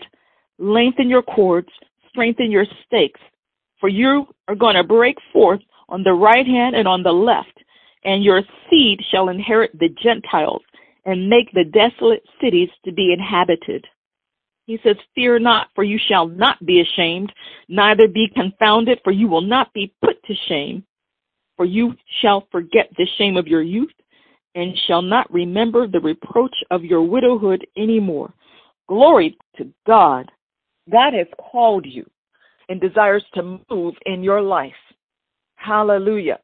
lengthen 0.58 1.10
your 1.10 1.22
cords, 1.22 1.70
strengthen 2.10 2.52
your 2.52 2.66
stakes, 2.86 3.20
for 3.80 3.89
you 3.89 4.26
are 4.48 4.56
going 4.56 4.76
to 4.76 4.84
break 4.84 5.18
forth 5.32 5.62
on 5.89 6.04
the 6.04 6.13
right 6.13 6.46
hand 6.46 6.76
and 6.76 6.88
on 6.88 7.04
the 7.04 7.12
left, 7.12 7.58
and 8.06 8.24
your 8.24 8.42
seed 8.70 9.00
shall 9.12 9.30
inherit 9.30 9.72
the 9.80 9.89
Gentiles 10.02 10.62
and 11.06 11.30
make 11.30 11.52
the 11.54 11.66
desolate 11.66 12.24
cities 12.42 12.70
to 12.86 12.92
be 12.92 13.13
inhabited. 13.13 13.86
He 14.66 14.80
says, 14.84 14.96
Fear 15.13 15.39
not, 15.39 15.68
for 15.76 15.84
you 15.84 16.00
shall 16.08 16.28
not 16.28 16.66
be 16.66 16.82
ashamed, 16.82 17.34
neither 17.68 18.08
be 18.08 18.30
confounded, 18.34 19.00
for 19.04 19.12
you 19.12 19.28
will 19.28 19.42
not 19.42 19.74
be 19.74 19.94
put 20.02 20.24
to 20.24 20.34
shame. 20.48 20.86
For 21.58 21.66
you 21.66 21.94
shall 22.22 22.48
forget 22.52 22.89
the 22.98 23.08
shame 23.18 23.38
of 23.38 23.48
your 23.48 23.62
youth, 23.62 23.94
and 24.56 24.78
shall 24.88 25.02
not 25.02 25.32
remember 25.32 25.88
the 25.88 26.00
reproach 26.00 26.56
of 26.72 26.84
your 26.84 27.02
widowhood 27.02 27.66
any 27.78 28.00
more. 28.00 28.34
Glory 28.88 29.38
to 29.58 29.72
God. 29.88 30.32
God 30.92 31.13
has 31.13 31.28
called 31.39 31.86
you 31.86 32.06
and 32.70 32.80
desires 32.80 33.24
to 33.34 33.60
move 33.70 33.96
in 34.06 34.24
your 34.24 34.42
life. 34.42 34.74
Hallelujah. 35.56 36.39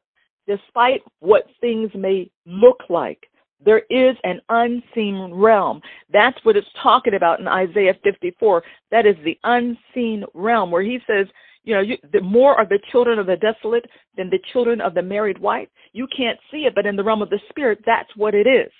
Despite 0.46 1.02
what 1.20 1.46
things 1.60 1.90
may 1.94 2.30
look 2.46 2.82
like, 2.88 3.28
there 3.64 3.82
is 3.90 4.16
an 4.24 4.40
unseen 4.48 5.32
realm. 5.34 5.82
That's 6.10 6.38
what 6.44 6.56
it's 6.56 6.66
talking 6.82 7.14
about 7.14 7.40
in 7.40 7.46
Isaiah 7.46 7.94
54. 8.02 8.62
That 8.90 9.06
is 9.06 9.16
the 9.22 9.38
unseen 9.44 10.24
realm 10.34 10.70
where 10.70 10.82
he 10.82 10.98
says, 11.06 11.26
you 11.70 11.76
know, 11.76 11.82
you, 11.82 11.98
the 12.12 12.20
more 12.20 12.56
are 12.56 12.66
the 12.66 12.80
children 12.90 13.20
of 13.20 13.26
the 13.26 13.36
desolate 13.36 13.84
than 14.16 14.28
the 14.28 14.40
children 14.52 14.80
of 14.80 14.92
the 14.92 15.02
married 15.02 15.38
wife. 15.38 15.68
You 15.92 16.08
can't 16.16 16.36
see 16.50 16.66
it, 16.66 16.74
but 16.74 16.84
in 16.84 16.96
the 16.96 17.04
realm 17.04 17.22
of 17.22 17.30
the 17.30 17.38
spirit, 17.48 17.78
that's 17.86 18.10
what 18.16 18.34
it 18.34 18.48
is. 18.48 18.72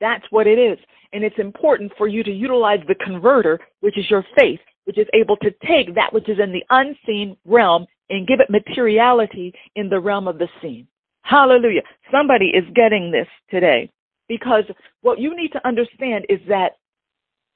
That's 0.00 0.24
what 0.30 0.48
it 0.48 0.58
is. 0.58 0.76
And 1.12 1.22
it's 1.22 1.38
important 1.38 1.92
for 1.96 2.08
you 2.08 2.24
to 2.24 2.32
utilize 2.32 2.80
the 2.88 2.96
converter, 2.96 3.60
which 3.78 3.96
is 3.96 4.10
your 4.10 4.24
faith, 4.36 4.58
which 4.86 4.98
is 4.98 5.06
able 5.14 5.36
to 5.36 5.52
take 5.68 5.94
that 5.94 6.12
which 6.12 6.28
is 6.28 6.38
in 6.42 6.50
the 6.50 6.64
unseen 6.70 7.36
realm 7.44 7.86
and 8.10 8.26
give 8.26 8.40
it 8.40 8.50
materiality 8.50 9.54
in 9.76 9.88
the 9.88 10.00
realm 10.00 10.26
of 10.26 10.38
the 10.38 10.48
seen. 10.60 10.88
Hallelujah. 11.22 11.82
Somebody 12.10 12.46
is 12.46 12.64
getting 12.74 13.12
this 13.12 13.28
today 13.52 13.88
because 14.28 14.64
what 15.02 15.20
you 15.20 15.36
need 15.36 15.52
to 15.52 15.64
understand 15.64 16.26
is 16.28 16.40
that 16.48 16.72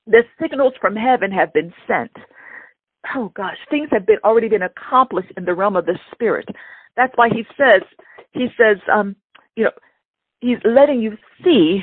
the 0.07 0.23
signals 0.41 0.75
from 0.81 0.95
heaven 0.95 1.33
have 1.33 1.53
been 1.53 1.75
sent. 1.89 2.13
Oh 3.15 3.31
gosh, 3.35 3.57
things 3.71 3.89
have 3.93 4.07
been 4.07 4.19
already 4.25 4.49
been 4.49 4.63
accomplished 4.63 5.33
in 5.37 5.45
the 5.45 5.55
realm 5.55 5.77
of 5.77 5.87
the 5.87 5.99
spirit. 6.13 6.49
That's 6.97 7.13
why 7.17 7.29
he 7.29 7.45
says, 7.57 7.83
he 8.33 8.49
says, 8.59 8.79
um, 8.93 9.17
you 9.55 9.65
know, 9.65 9.71
he's 10.41 10.59
letting 10.65 11.01
you 11.01 11.17
see 11.45 11.83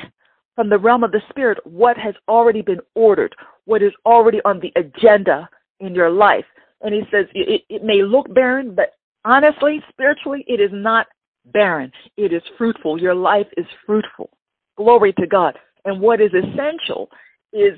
from 0.56 0.70
the 0.70 0.78
realm 0.78 1.04
of 1.04 1.12
the 1.12 1.22
spirit 1.30 1.60
what 1.64 1.98
has 1.98 2.16
already 2.28 2.62
been 2.62 2.80
ordered, 2.96 3.36
what 3.66 3.82
is 3.82 3.94
already 4.06 4.40
on 4.46 4.60
the 4.60 4.72
agenda 4.76 5.48
in 5.80 5.96
your 5.96 6.10
life. 6.10 6.46
And 6.82 6.94
he 6.94 7.02
says 7.12 7.26
it, 7.34 7.64
it 7.70 7.84
may 7.84 8.02
look 8.02 8.34
barren, 8.34 8.76
but 8.76 8.94
honestly, 9.26 9.82
spiritually, 9.90 10.44
it 10.48 10.60
is 10.60 10.72
not 10.74 11.08
barren. 11.46 11.92
It 12.18 12.34
is 12.34 12.44
fruitful. 12.58 13.02
Your 13.02 13.16
life 13.16 13.48
is 13.58 13.66
fruitful. 13.86 14.30
Glory 14.78 15.14
to 15.14 15.28
God. 15.28 15.58
And 15.86 16.00
what 16.00 16.22
is 16.22 16.32
essential 16.34 17.10
is 17.52 17.78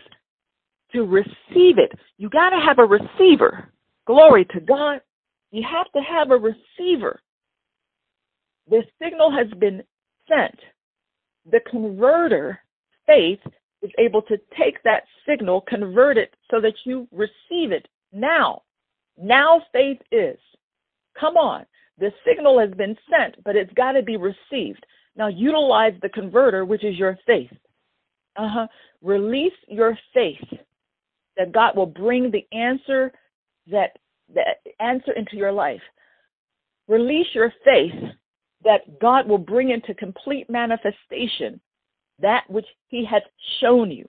to 0.95 1.03
receive 1.03 1.77
it. 1.77 1.91
You 2.17 2.29
got 2.29 2.49
to 2.49 2.59
have 2.59 2.79
a 2.79 2.85
receiver. 2.85 3.69
Glory 4.07 4.45
to 4.45 4.59
God. 4.59 5.01
You 5.51 5.63
have 5.63 5.91
to 5.93 6.01
have 6.01 6.31
a 6.31 6.37
receiver. 6.37 7.19
The 8.69 8.83
signal 9.01 9.31
has 9.31 9.47
been 9.59 9.83
sent. 10.27 10.59
The 11.51 11.59
converter, 11.69 12.59
faith, 13.05 13.39
is 13.81 13.91
able 13.99 14.21
to 14.23 14.37
take 14.57 14.81
that 14.83 15.03
signal, 15.27 15.61
convert 15.61 16.17
it 16.17 16.33
so 16.49 16.59
that 16.61 16.73
you 16.85 17.07
receive 17.11 17.71
it 17.71 17.87
now. 18.11 18.63
Now 19.17 19.61
faith 19.71 19.99
is. 20.11 20.37
Come 21.19 21.37
on. 21.37 21.65
The 21.99 22.11
signal 22.27 22.59
has 22.59 22.71
been 22.71 22.97
sent, 23.09 23.41
but 23.43 23.55
it's 23.55 23.71
got 23.73 23.93
to 23.93 24.01
be 24.01 24.17
received. 24.17 24.85
Now 25.15 25.27
utilize 25.27 25.93
the 26.01 26.09
converter, 26.09 26.65
which 26.65 26.83
is 26.83 26.97
your 26.97 27.17
faith. 27.25 27.51
Uh-huh. 28.35 28.67
Release 29.01 29.53
your 29.67 29.97
faith 30.13 30.43
that 31.37 31.51
God 31.51 31.75
will 31.75 31.85
bring 31.85 32.31
the 32.31 32.45
answer 32.57 33.11
that 33.67 33.97
that 34.33 34.57
answer 34.79 35.11
into 35.13 35.35
your 35.35 35.51
life. 35.51 35.81
Release 36.87 37.27
your 37.33 37.53
faith 37.63 37.93
that 38.63 38.99
God 38.99 39.27
will 39.27 39.37
bring 39.37 39.69
into 39.69 39.93
complete 39.93 40.49
manifestation 40.49 41.59
that 42.19 42.49
which 42.49 42.65
he 42.87 43.05
has 43.05 43.21
shown 43.59 43.91
you. 43.91 44.07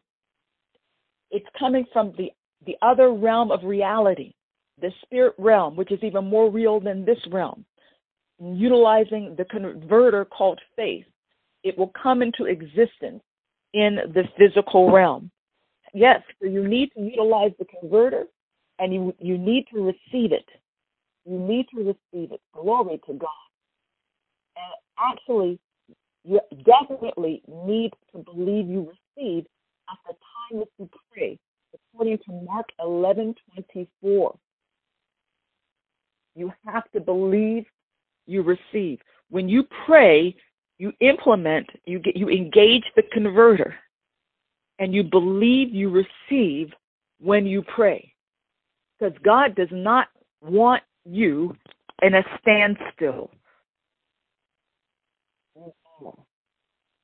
It's 1.31 1.47
coming 1.59 1.85
from 1.93 2.13
the, 2.17 2.31
the 2.65 2.77
other 2.81 3.13
realm 3.13 3.51
of 3.51 3.65
reality, 3.65 4.33
the 4.81 4.93
spirit 5.03 5.35
realm, 5.39 5.77
which 5.77 5.91
is 5.91 5.99
even 6.03 6.25
more 6.25 6.51
real 6.51 6.81
than 6.81 7.05
this 7.05 7.19
realm 7.31 7.65
utilizing 8.39 9.35
the 9.37 9.45
converter 9.47 10.25
called 10.25 10.61
faith, 10.75 11.07
it 11.63 11.77
will 11.77 11.93
come 12.01 12.23
into 12.23 12.45
existence 12.45 13.23
in 13.73 13.99
the 14.15 14.25
physical 14.39 14.91
realm. 14.91 15.31
Yes, 15.97 16.21
so 16.39 16.47
you 16.47 16.69
need 16.69 16.91
to 16.93 17.01
utilize 17.01 17.53
the 17.59 17.65
converter 17.65 18.25
and 18.79 18.93
you, 18.93 19.15
you 19.19 19.39
need 19.39 19.65
to 19.73 19.81
receive 19.81 20.31
it. 20.31 20.45
You 21.25 21.39
need 21.39 21.69
to 21.75 21.79
receive 21.79 22.33
it. 22.33 22.41
Glory 22.53 23.01
to 23.07 23.15
God. 23.15 23.31
And 24.57 24.75
actually, 24.99 25.59
you 26.23 26.39
definitely 26.67 27.41
need 27.49 27.95
to 28.13 28.19
believe 28.19 28.69
you 28.69 28.93
receive 29.17 29.47
at 29.89 29.97
the 30.07 30.13
time 30.13 30.59
that 30.59 30.69
you 30.79 30.91
pray, 31.11 31.39
according 31.73 32.19
to 32.27 32.33
Mark 32.45 32.67
11 32.79 33.35
24. 33.55 34.37
You 36.35 36.53
have 36.67 36.93
to 36.93 37.01
believe 37.01 37.65
you 38.27 38.43
receive. 38.43 39.01
When 39.31 39.49
you 39.49 39.67
pray, 39.87 40.37
you 40.77 40.93
implement, 41.01 41.71
you 41.87 42.01
get, 42.01 42.19
you 42.19 42.29
engage 42.29 42.85
the 42.97 43.03
converter, 43.15 43.75
and 44.79 44.95
you 44.95 45.03
believe 45.03 45.75
you 45.75 45.91
receive 45.91 46.73
when 47.21 47.47
you 47.47 47.63
pray. 47.63 48.13
Because 48.99 49.17
God 49.23 49.55
does 49.55 49.69
not 49.71 50.09
want 50.41 50.83
you 51.05 51.55
in 52.03 52.15
a 52.15 52.23
standstill. 52.41 53.31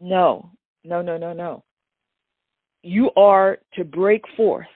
No, 0.01 0.51
no, 0.85 1.03
no, 1.03 1.17
no, 1.17 1.33
no. 1.33 1.65
You 2.83 3.11
are 3.17 3.59
to 3.75 3.85
break 3.85 4.23
forth. 4.37 4.67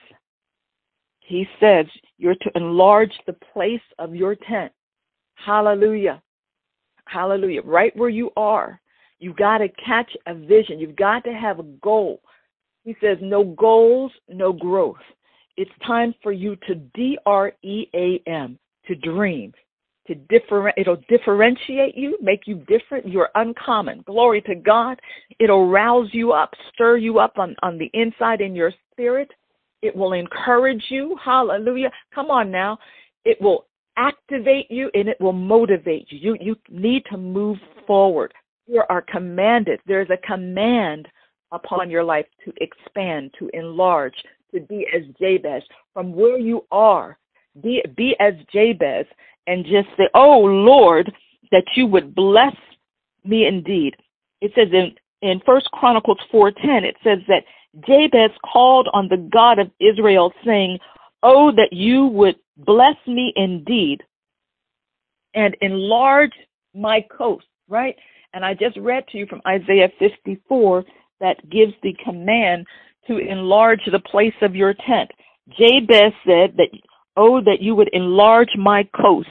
He 1.19 1.45
says 1.59 1.85
you're 2.17 2.35
to 2.35 2.51
enlarge 2.55 3.11
the 3.25 3.35
place 3.53 3.81
of 3.99 4.15
your 4.15 4.35
tent. 4.35 4.71
Hallelujah. 5.35 6.21
Hallelujah. 7.05 7.61
Right 7.63 7.95
where 7.95 8.09
you 8.09 8.31
are, 8.37 8.79
you've 9.19 9.35
got 9.35 9.57
to 9.59 9.67
catch 9.69 10.09
a 10.25 10.33
vision. 10.33 10.79
You've 10.79 10.95
got 10.95 11.23
to 11.25 11.33
have 11.33 11.59
a 11.59 11.63
goal. 11.63 12.21
He 12.87 12.95
says, 13.01 13.17
no 13.21 13.43
goals, 13.43 14.13
no 14.29 14.53
growth. 14.53 14.95
It's 15.57 15.69
time 15.85 16.15
for 16.23 16.31
you 16.31 16.55
to 16.67 16.75
D 16.95 17.17
R 17.25 17.51
E 17.61 17.87
A 17.93 18.21
M, 18.25 18.57
to 18.87 18.95
dream, 18.95 19.51
to 20.07 20.15
differ. 20.15 20.71
It'll 20.77 21.01
differentiate 21.09 21.97
you, 21.97 22.17
make 22.21 22.47
you 22.47 22.63
different. 22.65 23.05
You're 23.05 23.27
uncommon. 23.35 24.05
Glory 24.07 24.39
to 24.43 24.55
God. 24.55 24.97
It'll 25.37 25.67
rouse 25.67 26.07
you 26.13 26.31
up, 26.31 26.53
stir 26.73 26.95
you 26.95 27.19
up 27.19 27.37
on, 27.37 27.57
on 27.61 27.77
the 27.77 27.91
inside 27.93 28.39
in 28.39 28.55
your 28.55 28.71
spirit. 28.93 29.31
It 29.81 29.93
will 29.93 30.13
encourage 30.13 30.85
you. 30.87 31.17
Hallelujah. 31.21 31.91
Come 32.15 32.31
on 32.31 32.49
now. 32.49 32.77
It 33.25 33.37
will 33.41 33.65
activate 33.97 34.71
you 34.71 34.89
and 34.93 35.09
it 35.09 35.19
will 35.19 35.33
motivate 35.33 36.09
you. 36.09 36.19
You, 36.19 36.37
you 36.39 36.55
need 36.69 37.03
to 37.11 37.17
move 37.17 37.57
forward. 37.85 38.33
You 38.65 38.81
are 38.87 39.01
commanded. 39.01 39.81
There's 39.85 40.09
a 40.09 40.25
command 40.25 41.09
upon 41.51 41.89
your 41.89 42.03
life 42.03 42.25
to 42.45 42.53
expand, 42.61 43.31
to 43.39 43.49
enlarge, 43.53 44.15
to 44.53 44.61
be 44.61 44.87
as 44.95 45.03
Jabez. 45.19 45.63
From 45.93 46.13
where 46.13 46.37
you 46.37 46.65
are, 46.71 47.17
be, 47.61 47.83
be 47.95 48.15
as 48.19 48.33
Jabez 48.53 49.05
and 49.47 49.65
just 49.65 49.87
say, 49.97 50.09
Oh 50.13 50.39
Lord, 50.39 51.11
that 51.51 51.65
you 51.75 51.87
would 51.87 52.13
bless 52.13 52.55
me 53.23 53.45
indeed. 53.45 53.95
It 54.41 54.51
says 54.55 54.67
in, 54.71 54.95
in 55.21 55.41
First 55.45 55.69
Chronicles 55.71 56.19
4.10, 56.31 56.83
it 56.83 56.95
says 57.03 57.19
that 57.27 57.43
Jabez 57.87 58.31
called 58.51 58.87
on 58.93 59.07
the 59.07 59.29
God 59.31 59.59
of 59.59 59.71
Israel 59.79 60.33
saying, 60.45 60.79
Oh, 61.23 61.51
that 61.51 61.69
you 61.71 62.05
would 62.07 62.35
bless 62.57 62.95
me 63.07 63.33
indeed 63.35 64.03
and 65.33 65.55
enlarge 65.61 66.33
my 66.73 67.05
coast, 67.15 67.45
right? 67.67 67.95
And 68.33 68.45
I 68.45 68.53
just 68.53 68.77
read 68.77 69.07
to 69.09 69.17
you 69.17 69.25
from 69.25 69.41
Isaiah 69.47 69.89
54 69.99 70.83
that 71.19 71.49
gives 71.49 71.73
the 71.83 71.95
command 72.03 72.65
to 73.07 73.17
enlarge 73.17 73.81
the 73.91 73.99
place 73.99 74.33
of 74.41 74.55
your 74.55 74.73
tent. 74.73 75.09
Jabez 75.49 76.13
said 76.25 76.55
that, 76.57 76.69
oh, 77.15 77.41
that 77.41 77.61
you 77.61 77.75
would 77.75 77.89
enlarge 77.93 78.49
my 78.57 78.87
coast. 78.99 79.29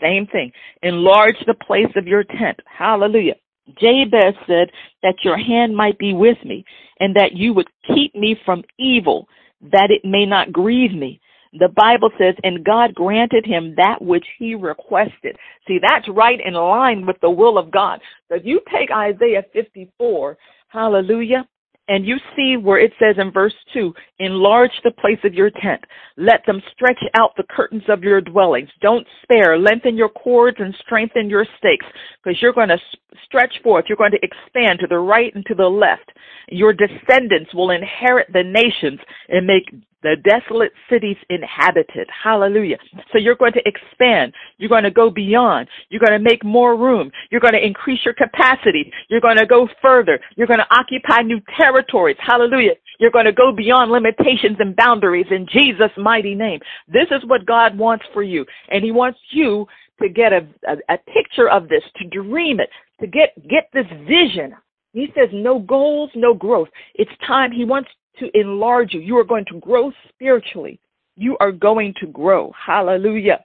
Same 0.00 0.26
thing. 0.26 0.52
Enlarge 0.82 1.36
the 1.46 1.54
place 1.54 1.90
of 1.96 2.06
your 2.06 2.24
tent. 2.24 2.60
Hallelujah. 2.66 3.34
Jabez 3.80 4.34
said 4.46 4.70
that 5.02 5.16
your 5.24 5.36
hand 5.38 5.74
might 5.74 5.98
be 5.98 6.12
with 6.12 6.38
me 6.44 6.64
and 7.00 7.16
that 7.16 7.32
you 7.32 7.52
would 7.54 7.68
keep 7.88 8.14
me 8.14 8.36
from 8.44 8.62
evil, 8.78 9.26
that 9.60 9.90
it 9.90 10.06
may 10.08 10.26
not 10.26 10.52
grieve 10.52 10.92
me. 10.92 11.20
The 11.58 11.68
Bible 11.74 12.10
says, 12.18 12.34
and 12.42 12.64
God 12.64 12.94
granted 12.94 13.46
him 13.46 13.74
that 13.76 14.02
which 14.02 14.26
he 14.38 14.54
requested. 14.54 15.36
See, 15.66 15.78
that's 15.80 16.06
right 16.08 16.38
in 16.44 16.52
line 16.52 17.06
with 17.06 17.16
the 17.22 17.30
will 17.30 17.56
of 17.56 17.70
God. 17.70 18.00
So 18.28 18.36
if 18.36 18.42
you 18.44 18.60
take 18.70 18.90
Isaiah 18.90 19.42
54, 19.54 20.36
hallelujah, 20.68 21.46
and 21.88 22.04
you 22.04 22.16
see 22.34 22.56
where 22.56 22.80
it 22.80 22.92
says 22.98 23.14
in 23.18 23.30
verse 23.30 23.54
2, 23.72 23.94
enlarge 24.18 24.72
the 24.82 24.90
place 24.90 25.20
of 25.24 25.34
your 25.34 25.50
tent. 25.50 25.80
Let 26.16 26.40
them 26.44 26.60
stretch 26.72 26.98
out 27.14 27.30
the 27.36 27.44
curtains 27.48 27.84
of 27.88 28.02
your 28.02 28.20
dwellings. 28.20 28.70
Don't 28.80 29.06
spare. 29.22 29.56
Lengthen 29.56 29.96
your 29.96 30.08
cords 30.08 30.56
and 30.58 30.74
strengthen 30.84 31.30
your 31.30 31.46
stakes 31.58 31.86
because 32.22 32.42
you're 32.42 32.52
going 32.52 32.70
to 32.70 32.78
stretch 33.24 33.54
forth. 33.62 33.84
You're 33.88 33.96
going 33.96 34.10
to 34.10 34.18
expand 34.22 34.80
to 34.80 34.88
the 34.88 34.98
right 34.98 35.32
and 35.36 35.46
to 35.46 35.54
the 35.54 35.66
left. 35.66 36.10
Your 36.48 36.72
descendants 36.72 37.54
will 37.54 37.70
inherit 37.70 38.32
the 38.32 38.42
nations 38.42 38.98
and 39.28 39.46
make 39.46 39.72
the 40.06 40.16
desolate 40.22 40.70
cities 40.88 41.16
inhabited. 41.30 42.08
Hallelujah. 42.22 42.76
So 43.12 43.18
you're 43.18 43.34
going 43.34 43.54
to 43.54 43.62
expand. 43.66 44.32
You're 44.56 44.68
going 44.68 44.84
to 44.84 44.90
go 44.90 45.10
beyond. 45.10 45.66
You're 45.88 46.00
going 46.00 46.16
to 46.16 46.30
make 46.30 46.44
more 46.44 46.76
room. 46.76 47.10
You're 47.30 47.40
going 47.40 47.54
to 47.54 47.64
increase 47.64 47.98
your 48.04 48.14
capacity. 48.14 48.92
You're 49.08 49.20
going 49.20 49.38
to 49.38 49.46
go 49.46 49.68
further. 49.82 50.20
You're 50.36 50.46
going 50.46 50.60
to 50.60 50.66
occupy 50.70 51.22
new 51.22 51.40
territories. 51.56 52.16
Hallelujah. 52.20 52.74
You're 53.00 53.10
going 53.10 53.24
to 53.24 53.32
go 53.32 53.50
beyond 53.52 53.90
limitations 53.90 54.58
and 54.60 54.76
boundaries 54.76 55.26
in 55.30 55.44
Jesus' 55.52 55.90
mighty 55.96 56.36
name. 56.36 56.60
This 56.86 57.08
is 57.10 57.26
what 57.26 57.44
God 57.44 57.76
wants 57.76 58.04
for 58.14 58.22
you. 58.22 58.46
And 58.70 58.84
He 58.84 58.92
wants 58.92 59.18
you 59.32 59.66
to 60.00 60.08
get 60.08 60.32
a, 60.32 60.46
a, 60.68 60.94
a 60.94 60.98
picture 60.98 61.50
of 61.50 61.68
this, 61.68 61.82
to 61.96 62.04
dream 62.08 62.60
it, 62.60 62.70
to 63.00 63.08
get, 63.08 63.34
get 63.48 63.68
this 63.72 63.86
vision. 64.06 64.54
He 64.92 65.08
says 65.14 65.28
no 65.32 65.58
goals, 65.58 66.10
no 66.14 66.32
growth. 66.32 66.68
It's 66.94 67.10
time. 67.26 67.50
He 67.50 67.64
wants 67.64 67.88
to 68.18 68.28
enlarge 68.34 68.92
you. 68.92 69.00
You 69.00 69.16
are 69.18 69.24
going 69.24 69.44
to 69.46 69.60
grow 69.60 69.92
spiritually. 70.08 70.80
You 71.16 71.36
are 71.40 71.52
going 71.52 71.94
to 72.00 72.06
grow. 72.06 72.52
Hallelujah. 72.64 73.44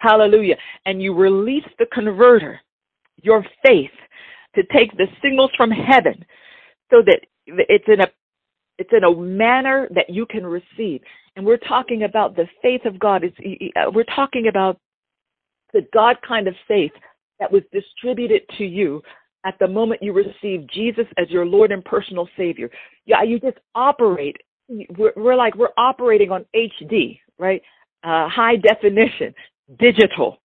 Hallelujah. 0.00 0.56
And 0.86 1.02
you 1.02 1.14
release 1.14 1.64
the 1.78 1.86
converter, 1.92 2.60
your 3.22 3.44
faith, 3.64 3.90
to 4.54 4.62
take 4.72 4.96
the 4.96 5.06
signals 5.22 5.50
from 5.56 5.70
heaven 5.70 6.24
so 6.90 7.02
that 7.04 7.20
it's 7.46 7.84
in 7.88 8.00
a 8.00 8.06
it's 8.78 8.90
in 8.92 9.02
a 9.02 9.14
manner 9.14 9.88
that 9.94 10.08
you 10.08 10.24
can 10.24 10.46
receive. 10.46 11.00
And 11.34 11.44
we're 11.44 11.56
talking 11.56 12.04
about 12.04 12.36
the 12.36 12.46
faith 12.62 12.84
of 12.84 12.98
God. 12.98 13.24
It's, 13.24 13.74
uh, 13.76 13.90
we're 13.92 14.04
talking 14.04 14.46
about 14.48 14.78
the 15.72 15.82
God 15.92 16.16
kind 16.26 16.46
of 16.46 16.54
faith 16.68 16.92
that 17.40 17.50
was 17.50 17.62
distributed 17.72 18.42
to 18.56 18.64
you 18.64 19.02
at 19.44 19.58
the 19.58 19.68
moment 19.68 20.02
you 20.02 20.12
receive 20.12 20.68
Jesus 20.68 21.06
as 21.16 21.28
your 21.30 21.46
Lord 21.46 21.72
and 21.72 21.84
personal 21.84 22.28
Savior. 22.36 22.70
Yeah, 23.06 23.22
you 23.22 23.38
just 23.38 23.58
operate. 23.74 24.36
We're, 24.68 25.12
we're 25.16 25.36
like 25.36 25.54
we're 25.54 25.68
operating 25.76 26.30
on 26.30 26.44
HD, 26.54 27.20
right? 27.38 27.62
Uh, 28.04 28.28
high 28.28 28.56
definition, 28.56 29.34
digital, 29.78 30.38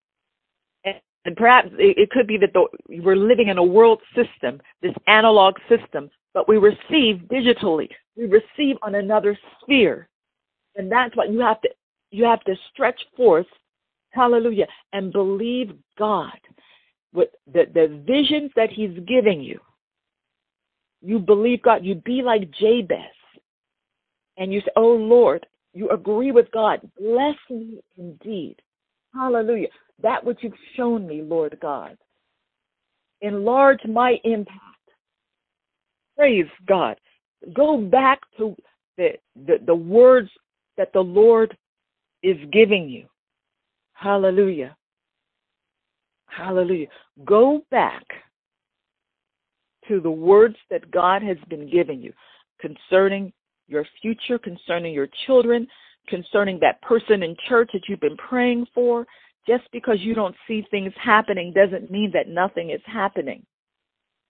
and, 1.26 1.38
perhaps 1.38 1.70
it, 1.78 1.98
it, 1.98 2.10
could 2.10 2.28
be 2.28 2.38
that 2.38 2.52
the, 2.54 2.66
we're 3.02 3.16
living 3.16 3.48
in 3.48 3.58
a 3.58 3.64
world 3.64 4.02
system, 4.16 4.60
this 4.82 4.94
analog 5.08 5.56
system, 5.70 6.10
but 6.34 6.50
we 6.50 6.58
receive 6.58 7.22
digitally. 7.32 7.88
We 8.18 8.26
receive 8.26 8.76
on 8.82 8.96
another 8.96 9.38
sphere, 9.62 10.10
and 10.76 10.92
that's 10.92 11.16
what 11.16 11.32
you 11.32 11.40
have 11.40 11.62
to 11.62 11.70
you 12.12 12.26
have 12.26 12.42
to 12.42 12.56
stretch 12.72 13.00
forth, 13.16 13.48
hallelujah, 14.12 14.68
and 14.92 15.12
believe 15.12 15.74
God 15.98 16.38
with 17.14 17.30
the, 17.52 17.64
the 17.74 18.02
visions 18.06 18.52
that 18.56 18.70
he's 18.72 18.98
giving 19.08 19.42
you. 19.42 19.60
You 21.02 21.20
believe 21.20 21.62
God. 21.62 21.84
You 21.84 21.96
be 21.96 22.22
like 22.24 22.50
Jabez. 22.60 23.00
And 24.38 24.52
you 24.52 24.62
say, 24.62 24.72
Oh 24.76 24.94
Lord, 24.94 25.46
you 25.74 25.90
agree 25.90 26.32
with 26.32 26.52
God. 26.52 26.82
Bless 27.00 27.36
me 27.50 27.82
indeed. 27.98 28.56
Hallelujah. 29.14 29.68
That 30.02 30.24
which 30.24 30.40
you've 30.42 30.54
shown 30.76 31.08
me, 31.08 31.22
Lord 31.22 31.58
God. 31.62 31.98
Enlarge 33.22 33.80
my 33.86 34.18
impact. 34.24 34.60
Praise 36.18 36.48
God. 36.68 36.98
Go 37.54 37.78
back 37.78 38.20
to 38.38 38.56
the, 38.98 39.12
the, 39.46 39.58
the 39.66 39.76
words 39.76 40.30
that 40.78 40.92
the 40.94 41.00
Lord 41.02 41.56
is 42.22 42.38
giving 42.52 42.90
you. 42.90 43.06
Hallelujah. 43.94 44.76
Hallelujah. 46.36 46.88
Go 47.26 47.62
back 47.70 48.04
to 49.88 50.00
the 50.00 50.12
words 50.12 50.56
that 50.70 50.90
God 50.92 51.22
has 51.22 51.38
been 51.50 51.70
giving 51.70 52.02
you 52.02 52.14
concerning 52.60 53.32
your 53.68 53.86
future, 54.02 54.40
concerning 54.40 54.94
your 54.94 55.08
children, 55.26 55.68
concerning 56.08 56.60
that 56.60 56.82
person 56.82 57.24
in 57.24 57.36
church 57.48 57.70
that 57.74 57.84
you've 57.88 58.00
been 58.00 58.18
praying 58.18 58.66
for. 58.74 59.06
Just 59.48 59.64
because 59.72 60.00
you 60.00 60.14
don't 60.16 60.36
see 60.48 60.66
things 60.72 60.94
happening 61.02 61.54
doesn't 61.54 61.92
mean 61.92 62.12
that 62.14 62.30
nothing 62.30 62.70
is 62.70 62.82
happening. 62.86 63.46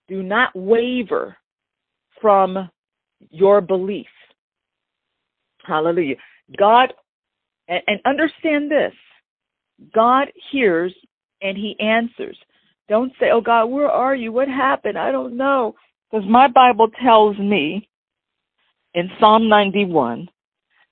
Do 0.08 0.24
not 0.24 0.56
waver 0.56 1.38
from 2.20 2.70
your 3.30 3.62
belief. 3.62 4.08
Hallelujah. 5.64 6.16
God, 6.58 6.94
and, 7.68 7.82
and 7.88 8.00
understand 8.06 8.70
this 8.70 8.94
God 9.94 10.32
hears 10.52 10.94
and 11.44 11.58
he 11.58 11.76
answers. 11.80 12.38
Don't 12.90 13.12
say, 13.20 13.28
Oh 13.32 13.42
God, 13.42 13.66
where 13.66 13.90
are 13.90 14.16
you? 14.16 14.32
What 14.32 14.48
happened? 14.48 14.98
I 14.98 15.12
don't 15.12 15.38
know. 15.38 15.76
Because 16.10 16.28
my 16.28 16.48
Bible 16.48 16.90
tells 17.04 17.38
me 17.38 17.88
in 18.94 19.10
Psalm 19.20 19.50
91 19.50 20.30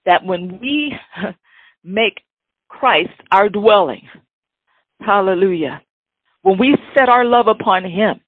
that 0.06 0.24
when 0.24 0.60
we 0.60 0.94
make 1.84 2.22
Christ 2.68 3.10
our 3.32 3.50
dwelling, 3.50 4.08
hallelujah, 5.00 5.82
when 6.42 6.58
we 6.58 6.76
set 6.98 7.10
our 7.10 7.26
love 7.26 7.48
upon 7.48 7.84
him, 7.84 8.20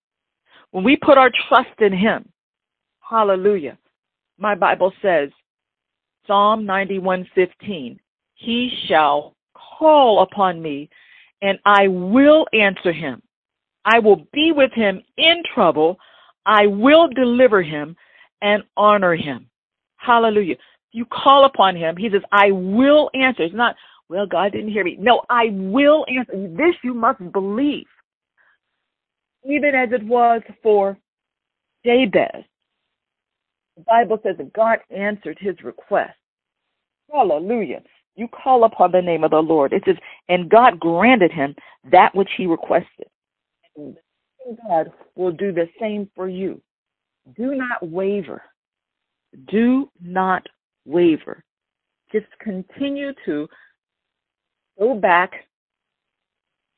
when 0.72 0.84
we 0.84 0.96
put 0.96 1.18
our 1.18 1.32
trust 1.50 1.80
in 1.80 1.94
him, 1.94 2.30
hallelujah, 3.08 3.78
my 4.38 4.56
Bible 4.56 4.92
says, 5.02 5.30
Psalm 6.28 6.66
91:15, 6.66 7.98
he 8.36 8.72
shall 8.88 9.36
call 9.54 10.22
upon 10.22 10.62
me 10.62 10.90
and 11.44 11.60
I 11.66 11.88
will 11.90 12.48
answer 12.54 12.94
him. 12.94 13.22
I 13.86 14.00
will 14.00 14.26
be 14.32 14.54
with 14.56 14.72
him 14.72 15.02
in 15.18 15.44
trouble. 15.54 15.98
I 16.46 16.68
will 16.68 17.10
deliver 17.10 17.62
him 17.62 17.96
and 18.42 18.64
honor 18.78 19.14
him. 19.14 19.48
Hallelujah. 19.98 20.56
You 20.94 21.06
call 21.06 21.46
upon 21.46 21.76
him. 21.76 21.98
He 21.98 22.10
says, 22.10 22.22
I 22.32 22.52
will 22.52 23.10
answer. 23.14 23.44
It's 23.44 23.54
not, 23.54 23.76
well, 24.08 24.26
God 24.26 24.54
didn't 24.54 24.72
hear 24.72 24.86
me. 24.86 24.96
No, 24.98 25.22
I 25.30 25.48
will 25.52 26.06
answer. 26.08 26.32
This 26.56 26.76
you 26.82 26.94
must 26.94 27.20
believe. 27.34 27.88
Even 29.46 29.76
as 29.76 29.90
it 29.92 30.04
was 30.06 30.42
for 30.62 30.98
Jabez. 31.86 32.46
The 33.76 33.84
Bible 33.86 34.20
says 34.24 34.36
that 34.38 34.54
God 34.54 34.80
answered 34.96 35.38
his 35.42 35.56
request. 35.62 36.14
Hallelujah. 37.12 37.82
You 38.16 38.28
call 38.28 38.64
upon 38.64 38.92
the 38.92 39.02
name 39.02 39.24
of 39.24 39.32
the 39.32 39.42
Lord. 39.42 39.74
It 39.74 39.84
says, 39.86 39.98
and 40.30 40.50
God 40.50 40.80
granted 40.80 41.32
him 41.32 41.56
that 41.92 42.14
which 42.14 42.30
he 42.38 42.46
requested. 42.46 43.08
God 44.68 44.92
will 45.16 45.32
do 45.32 45.52
the 45.52 45.68
same 45.80 46.10
for 46.16 46.30
you. 46.30 46.62
Do 47.36 47.56
not 47.56 47.88
waver. 47.88 48.44
Do 49.48 49.90
not 50.02 50.46
waver. 50.86 51.44
Just 52.12 52.28
continue 52.40 53.14
to 53.26 53.48
go 54.78 54.94
back 54.94 55.32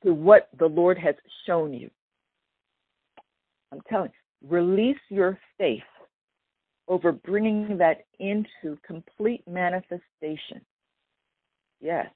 to 0.03 0.13
what 0.13 0.49
the 0.57 0.67
Lord 0.67 0.97
has 0.97 1.15
shown 1.45 1.73
you. 1.73 1.89
I'm 3.71 3.81
telling 3.89 4.11
you, 4.11 4.49
release 4.49 4.99
your 5.09 5.37
faith 5.57 5.81
over 6.87 7.11
bringing 7.11 7.77
that 7.77 8.05
into 8.19 8.77
complete 8.85 9.43
manifestation. 9.47 10.61
Yes. 11.85 12.07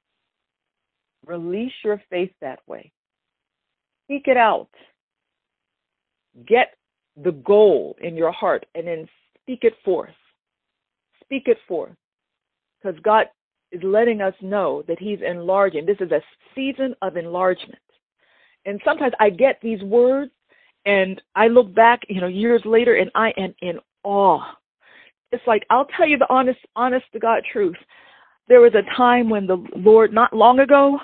Release 1.28 1.72
your 1.84 2.02
faith 2.10 2.32
that 2.42 2.60
way. 2.66 2.92
Speak 4.06 4.24
it 4.26 4.36
out. 4.36 4.70
Get 6.48 6.74
the 7.24 7.34
goal 7.34 7.96
in 8.02 8.16
your 8.16 8.32
heart 8.32 8.66
and 8.74 8.88
then 8.88 9.08
speak 9.44 9.60
it 9.62 9.76
forth. 9.86 10.16
Speak 11.24 11.44
it 11.46 11.60
forth. 11.68 11.94
Because 12.82 13.00
God 13.02 13.28
is 13.72 13.84
letting 13.84 14.22
us 14.22 14.34
know 14.42 14.84
that 14.88 14.98
He's 14.98 15.20
enlarging. 15.22 15.86
This 15.86 15.98
is 16.00 16.12
a 16.12 16.22
season 16.56 16.96
of 17.04 17.16
enlargement. 17.16 17.78
And 18.66 18.82
sometimes 18.84 19.14
I 19.20 19.30
get 19.30 19.60
these 19.62 19.84
words 19.84 20.32
and 20.88 21.22
I 21.36 21.48
look 21.48 21.76
back, 21.76 22.02
you 22.10 22.22
know, 22.22 22.28
years 22.28 22.64
later 22.66 22.96
and 22.96 23.12
I 23.14 23.34
am 23.38 23.54
in 23.62 23.78
awe. 24.04 24.42
It's 25.32 25.46
like 25.46 25.68
I'll 25.70 25.88
tell 25.96 26.08
you 26.08 26.18
the 26.18 26.32
honest 26.32 26.60
honest 26.76 27.06
to 27.14 27.20
God 27.20 27.44
truth. 27.54 27.78
There 28.50 28.62
was 28.62 28.74
a 28.74 28.98
time 28.98 29.30
when 29.30 29.48
the 29.48 29.64
Lord, 29.76 30.14
not 30.14 30.34
long 30.34 30.60
ago, 30.60 31.00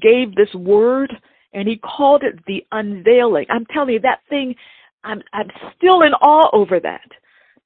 gave 0.00 0.34
this 0.34 0.54
word 0.54 1.12
and 1.52 1.66
he 1.66 1.78
called 1.78 2.22
it 2.22 2.38
the 2.46 2.64
unveiling. 2.70 3.46
I'm 3.48 3.66
telling 3.66 3.94
you, 3.94 4.00
that 4.00 4.20
thing, 4.28 4.54
I'm, 5.02 5.22
I'm 5.32 5.48
still 5.76 6.02
in 6.02 6.12
awe 6.12 6.50
over 6.52 6.78
that 6.80 7.08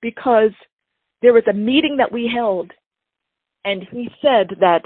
because 0.00 0.52
there 1.22 1.32
was 1.32 1.42
a 1.50 1.52
meeting 1.52 1.96
that 1.98 2.12
we 2.12 2.30
held 2.32 2.70
and 3.64 3.82
he 3.90 4.08
said 4.22 4.56
that 4.60 4.82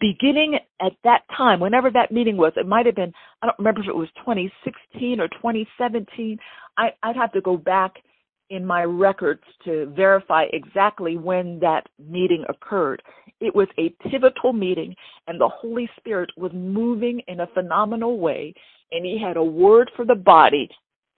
beginning 0.00 0.58
at 0.80 0.92
that 1.04 1.22
time, 1.36 1.60
whenever 1.60 1.90
that 1.90 2.12
meeting 2.12 2.36
was, 2.36 2.52
it 2.56 2.66
might 2.66 2.86
have 2.86 2.94
been, 2.94 3.12
I 3.42 3.46
don't 3.46 3.58
remember 3.58 3.80
if 3.80 3.88
it 3.88 3.96
was 3.96 4.08
2016 4.18 5.20
or 5.20 5.28
2017. 5.28 6.38
I, 6.76 6.90
I'd 7.02 7.16
have 7.16 7.32
to 7.32 7.40
go 7.40 7.56
back 7.56 7.94
in 8.50 8.66
my 8.66 8.82
records 8.84 9.42
to 9.64 9.92
verify 9.96 10.44
exactly 10.52 11.16
when 11.16 11.58
that 11.60 11.88
meeting 11.98 12.44
occurred. 12.48 13.02
It 13.40 13.54
was 13.54 13.68
a 13.78 13.94
pivotal 14.08 14.52
meeting, 14.52 14.94
and 15.26 15.40
the 15.40 15.48
Holy 15.48 15.88
Spirit 15.96 16.30
was 16.36 16.52
moving 16.52 17.20
in 17.28 17.40
a 17.40 17.46
phenomenal 17.48 18.18
way, 18.18 18.52
and 18.92 19.04
He 19.04 19.18
had 19.18 19.36
a 19.36 19.42
word 19.42 19.90
for 19.96 20.04
the 20.04 20.14
body, 20.14 20.68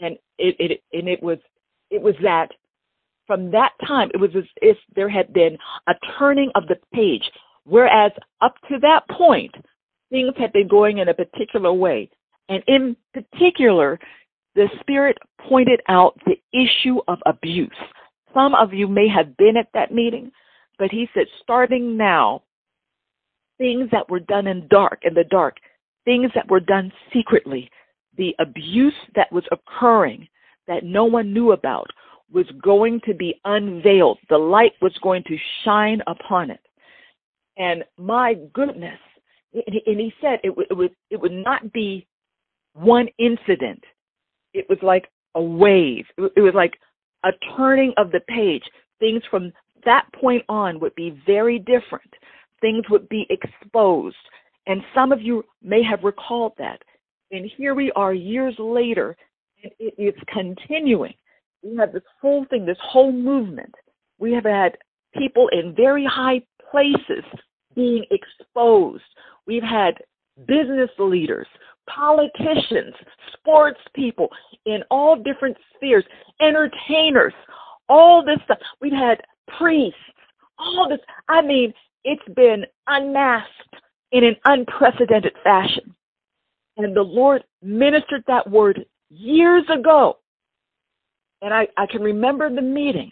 and 0.01 0.17
it, 0.39 0.57
it 0.59 0.83
and 0.93 1.09
it 1.09 1.23
was 1.23 1.39
it 1.91 2.01
was 2.01 2.15
that 2.23 2.51
from 3.27 3.51
that 3.53 3.73
time, 3.87 4.11
it 4.13 4.21
was 4.21 4.31
as 4.37 4.45
if 4.61 4.77
there 4.95 5.09
had 5.09 5.33
been 5.33 5.57
a 5.87 5.95
turning 6.19 6.51
of 6.55 6.67
the 6.67 6.77
page. 6.93 7.23
Whereas 7.65 8.13
up 8.41 8.55
to 8.69 8.79
that 8.81 9.09
point, 9.09 9.55
things 10.11 10.33
had 10.37 10.53
been 10.53 10.69
going 10.69 10.99
in 10.99 11.09
a 11.09 11.15
particular 11.15 11.73
way. 11.73 12.11
And 12.49 12.63
in 12.67 12.97
particular, 13.15 13.99
the 14.55 14.69
Spirit 14.81 15.19
pointed 15.49 15.81
out 15.89 16.19
the 16.27 16.37
issue 16.53 16.99
of 17.09 17.19
abuse. 17.27 17.71
Some 18.35 18.55
of 18.55 18.73
you 18.73 18.89
may 18.89 19.09
have 19.09 19.37
been 19.37 19.57
at 19.57 19.69
that 19.75 19.93
meeting, 19.93 20.31
but 20.79 20.91
he 20.91 21.09
said, 21.15 21.27
starting 21.43 21.97
now, 21.97 22.43
things 23.59 23.89
that 23.93 24.09
were 24.11 24.21
done 24.21 24.47
in 24.47 24.67
dark, 24.69 25.01
in 25.03 25.15
the 25.15 25.25
dark, 25.25 25.57
things 26.05 26.31
that 26.35 26.51
were 26.51 26.61
done 26.61 26.93
secretly, 27.13 27.71
the 28.17 28.35
abuse 28.39 28.95
that 29.15 29.31
was 29.33 29.45
occurring 29.53 30.29
that 30.67 30.85
no 30.85 31.05
one 31.05 31.33
knew 31.33 31.53
about 31.53 31.87
was 32.33 32.47
going 32.63 33.01
to 33.07 33.15
be 33.15 33.41
unveiled. 33.45 34.19
The 34.29 34.39
light 34.39 34.73
was 34.81 34.97
going 35.03 35.23
to 35.25 35.37
shine 35.65 36.01
upon 36.07 36.51
it. 36.51 36.61
And 37.59 37.85
my 37.99 38.35
goodness, 38.55 38.99
and 39.55 40.01
he 40.01 40.13
said 40.21 40.41
it 40.43 40.57
would, 40.57 40.67
it 40.71 40.75
would, 40.75 40.95
it 41.11 41.21
would 41.21 41.33
not 41.33 41.73
be 41.73 42.07
one 42.73 43.09
incident. 43.19 43.83
It 44.55 44.67
was 44.69 44.79
like 44.83 45.09
a 45.35 45.43
wave. 45.43 46.05
It 46.19 46.43
was 46.43 46.55
like 46.55 46.79
a 47.25 47.31
turning 47.57 47.93
of 47.97 48.11
the 48.11 48.21
page. 48.29 48.63
Things 48.99 49.23
from 49.31 49.53
that 49.85 50.07
point 50.13 50.45
on 50.49 50.79
would 50.81 50.95
be 50.95 51.21
very 51.27 51.59
different. 51.59 52.11
Things 52.61 52.85
would 52.91 53.09
be 53.09 53.27
exposed. 53.31 54.17
And 54.67 54.83
some 54.95 55.13
of 55.13 55.21
you 55.21 55.45
may 55.63 55.83
have 55.83 56.05
recalled 56.05 56.53
that. 56.59 56.81
And 57.31 57.51
here 57.57 57.75
we 57.75 57.91
are 57.93 58.13
years 58.15 58.55
later, 58.59 59.17
and 59.63 59.73
it 59.79 59.95
is 59.99 60.15
continuing. 60.33 61.15
We 61.63 61.77
have 61.77 61.93
this 61.93 62.03
whole 62.21 62.45
thing, 62.51 62.67
this 62.67 62.77
whole 62.81 63.13
movement. 63.13 63.75
We 64.19 64.33
have 64.33 64.45
had 64.45 64.77
people 65.17 65.49
in 65.53 65.75
very 65.75 66.05
high 66.05 66.43
places 66.71 67.25
being 67.75 68.05
exposed. 68.11 69.03
We've 69.47 69.63
had 69.63 69.95
business 70.47 70.91
leaders, 70.99 71.47
politicians, 71.89 72.95
sports 73.33 73.81
people 73.95 74.29
in 74.67 74.83
all 74.91 75.17
different 75.17 75.57
spheres, 75.75 76.05
entertainers, 76.41 77.35
all 77.89 78.25
this 78.25 78.39
stuff. 78.45 78.59
We've 78.81 78.93
had 78.93 79.21
priests, 79.59 79.99
all 80.59 80.89
this. 80.89 81.01
I 81.29 81.43
mean, 81.43 81.73
it's 82.05 82.35
been 82.35 82.65
unmasked 82.87 83.77
in 84.13 84.25
an 84.25 84.37
unprecedented 84.45 85.35
fashion. 85.43 85.95
And 86.77 86.97
the 86.97 87.03
Lord 87.03 87.45
ministered 87.63 88.25
that 88.27 88.49
word 88.51 88.85
years 89.11 89.65
ago. 89.73 90.19
And 91.43 91.53
I, 91.53 91.67
I 91.77 91.87
can 91.87 92.03
remember 92.03 92.49
the 92.55 92.63
meeting. 92.63 93.11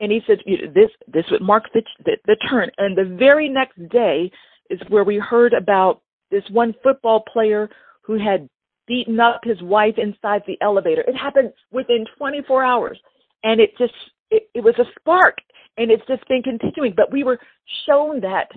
And 0.00 0.10
he 0.10 0.20
said, 0.26 0.38
this, 0.74 0.90
this 1.06 1.24
would 1.30 1.42
mark 1.42 1.64
the, 1.74 1.82
the, 2.04 2.16
the 2.26 2.36
turn. 2.50 2.70
And 2.78 2.96
the 2.96 3.16
very 3.16 3.48
next 3.48 3.88
day 3.88 4.30
is 4.68 4.80
where 4.88 5.04
we 5.04 5.18
heard 5.18 5.52
about 5.52 6.00
this 6.32 6.42
one 6.50 6.74
football 6.82 7.22
player 7.32 7.70
who 8.02 8.18
had 8.18 8.48
beaten 8.88 9.20
up 9.20 9.42
his 9.44 9.62
wife 9.62 9.94
inside 9.96 10.42
the 10.46 10.58
elevator. 10.60 11.02
It 11.02 11.14
happened 11.14 11.52
within 11.70 12.04
24 12.18 12.64
hours. 12.64 12.98
And 13.44 13.60
it 13.60 13.70
just, 13.78 13.92
it, 14.30 14.48
it 14.54 14.64
was 14.64 14.74
a 14.78 14.84
spark. 14.98 15.36
And 15.76 15.90
it's 15.90 16.06
just 16.08 16.26
been 16.28 16.42
continuing. 16.42 16.94
But 16.96 17.12
we 17.12 17.22
were 17.22 17.38
shown 17.86 18.20
that 18.22 18.48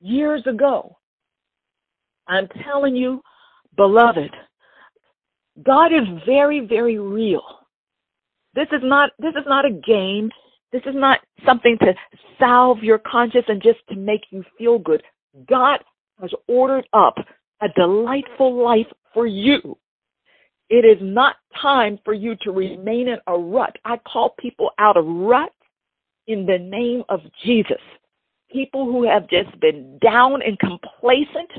years 0.00 0.42
ago. 0.46 0.96
I'm 2.28 2.48
telling 2.64 2.94
you, 2.94 3.20
beloved, 3.76 4.30
God 5.64 5.86
is 5.86 6.22
very, 6.26 6.66
very 6.66 6.98
real. 6.98 7.42
This 8.54 8.68
is 8.72 8.80
not 8.82 9.10
this 9.18 9.34
is 9.34 9.44
not 9.46 9.66
a 9.66 9.70
game. 9.70 10.30
This 10.72 10.82
is 10.86 10.94
not 10.94 11.20
something 11.46 11.76
to 11.80 11.92
salve 12.38 12.78
your 12.82 12.98
conscience 12.98 13.44
and 13.48 13.62
just 13.62 13.78
to 13.90 13.96
make 13.96 14.22
you 14.30 14.44
feel 14.58 14.78
good. 14.78 15.02
God 15.48 15.80
has 16.20 16.30
ordered 16.48 16.86
up 16.92 17.16
a 17.62 17.68
delightful 17.76 18.62
life 18.62 18.86
for 19.14 19.26
you. 19.26 19.76
It 20.68 20.84
is 20.84 20.98
not 21.00 21.36
time 21.60 21.98
for 22.04 22.12
you 22.12 22.36
to 22.42 22.50
remain 22.50 23.08
in 23.08 23.18
a 23.26 23.38
rut. 23.38 23.76
I 23.84 23.98
call 23.98 24.34
people 24.38 24.70
out 24.78 24.96
of 24.96 25.06
rut 25.06 25.52
in 26.26 26.44
the 26.44 26.58
name 26.58 27.04
of 27.08 27.20
Jesus. 27.44 27.80
People 28.50 28.84
who 28.84 29.06
have 29.08 29.28
just 29.28 29.58
been 29.60 29.98
down 30.02 30.42
and 30.42 30.58
complacent, 30.58 31.50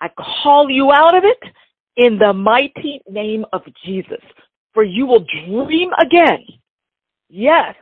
I 0.00 0.08
call 0.42 0.70
you 0.70 0.92
out 0.92 1.16
of 1.16 1.24
it 1.24 1.42
in 1.96 2.18
the 2.18 2.32
mighty 2.32 3.00
name 3.08 3.44
of 3.52 3.62
Jesus. 3.84 4.20
For 4.74 4.84
you 4.84 5.06
will 5.06 5.24
dream 5.44 5.90
again. 6.00 6.44
Yes. 7.28 7.74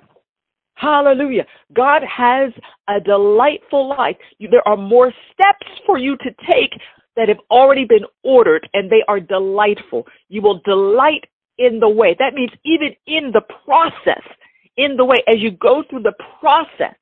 Hallelujah. 0.81 1.45
God 1.75 2.01
has 2.05 2.53
a 2.89 3.01
delightful 3.01 3.91
life. 3.91 4.17
There 4.41 4.67
are 4.67 4.79
more 4.79 5.13
steps 5.31 5.67
for 5.85 5.99
you 5.99 6.17
to 6.19 6.31
take 6.51 6.73
that 7.17 7.29
have 7.29 7.41
already 7.51 7.85
been 7.85 8.07
ordered 8.23 8.67
and 8.73 8.91
they 8.91 9.03
are 9.07 9.21
delightful. 9.21 10.07
You 10.31 10.41
will 10.41 10.61
delight 10.65 11.27
in 11.59 11.81
the 11.81 11.89
way. 11.89 12.17
That 12.19 12.33
means 12.33 12.51
even 12.65 12.97
in 13.07 13.31
the 13.31 13.43
process, 13.67 14.23
in 14.79 14.97
the 14.97 15.05
way, 15.05 15.19
as 15.29 15.37
you 15.41 15.51
go 15.51 15.85
through 15.91 16.03
the 16.03 16.15
process, 16.41 16.97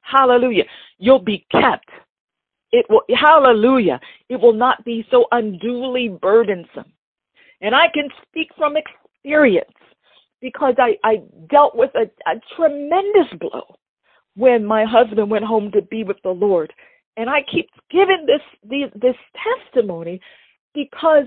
hallelujah, 0.00 0.64
you'll 0.96 1.18
be 1.18 1.46
kept. 1.52 1.90
It 2.72 2.86
will, 2.88 3.02
hallelujah, 3.14 4.00
it 4.30 4.40
will 4.40 4.54
not 4.54 4.82
be 4.82 5.06
so 5.10 5.26
unduly 5.30 6.08
burdensome. 6.08 6.90
And 7.60 7.74
I 7.74 7.88
can 7.92 8.08
speak 8.22 8.48
from 8.56 8.76
experience 8.78 9.68
because 10.44 10.74
I, 10.76 10.98
I 11.02 11.22
dealt 11.48 11.74
with 11.74 11.90
a, 11.94 12.02
a 12.30 12.38
tremendous 12.54 13.32
blow 13.40 13.76
when 14.36 14.62
my 14.62 14.84
husband 14.84 15.30
went 15.30 15.46
home 15.46 15.72
to 15.72 15.80
be 15.80 16.04
with 16.04 16.18
the 16.22 16.28
Lord. 16.28 16.70
And 17.16 17.30
I 17.30 17.38
keep 17.50 17.70
giving 17.90 18.26
this, 18.26 18.42
this, 18.62 18.90
this 18.94 19.16
testimony 19.64 20.20
because 20.74 21.24